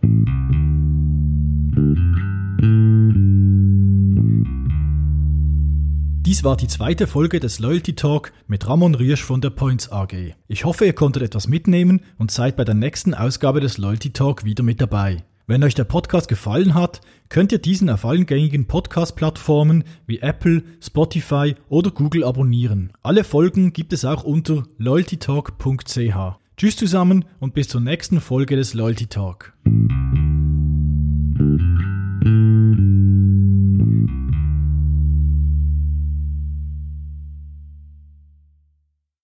Dies 6.29 6.45
war 6.45 6.59
die 6.59 6.68
zweite 6.68 7.07
Folge 7.07 7.41
des 7.41 7.59
Loyalty 7.59 7.95
Talk 7.95 8.35
mit 8.49 8.68
Ramon 8.68 8.95
Riesch 8.95 9.24
von 9.24 9.41
der 9.41 9.49
Points 9.49 9.91
AG. 9.91 10.35
Ich 10.47 10.66
hoffe, 10.66 10.85
ihr 10.85 10.93
konntet 10.93 11.22
etwas 11.22 11.49
mitnehmen 11.49 12.03
und 12.18 12.31
seid 12.31 12.55
bei 12.55 12.64
der 12.64 12.74
nächsten 12.74 13.14
Ausgabe 13.14 13.62
des 13.62 13.79
Loyalty 13.79 14.11
Talk 14.11 14.45
wieder 14.45 14.62
mit 14.62 14.79
dabei. 14.79 15.24
Wenn 15.47 15.64
euch 15.64 15.74
der 15.74 15.85
Podcast 15.85 16.29
gefallen 16.29 16.74
hat, 16.74 17.01
könnt 17.31 17.51
ihr 17.51 17.59
diesen 17.59 17.89
auf 17.89 18.05
allen 18.05 18.26
gängigen 18.26 18.66
Podcast-Plattformen 18.66 19.85
wie 20.07 20.18
Apple, 20.18 20.64
Spotify 20.83 21.55
oder 21.70 21.91
Google 21.91 22.24
abonnieren. 22.24 22.93
Alle 23.01 23.24
Folgen 23.24 23.72
gibt 23.72 23.95
es 23.95 24.05
auch 24.05 24.22
unter 24.22 24.64
loyaltytalk.ch. 24.76 26.37
Tschüss 26.59 26.76
zusammen 26.76 27.24
und 27.41 27.55
bis 27.55 27.68
zur 27.68 27.81
nächsten 27.81 28.20
Folge 28.20 28.55
des 28.55 28.74
Loyalty 28.74 29.07
Talk. 29.07 29.55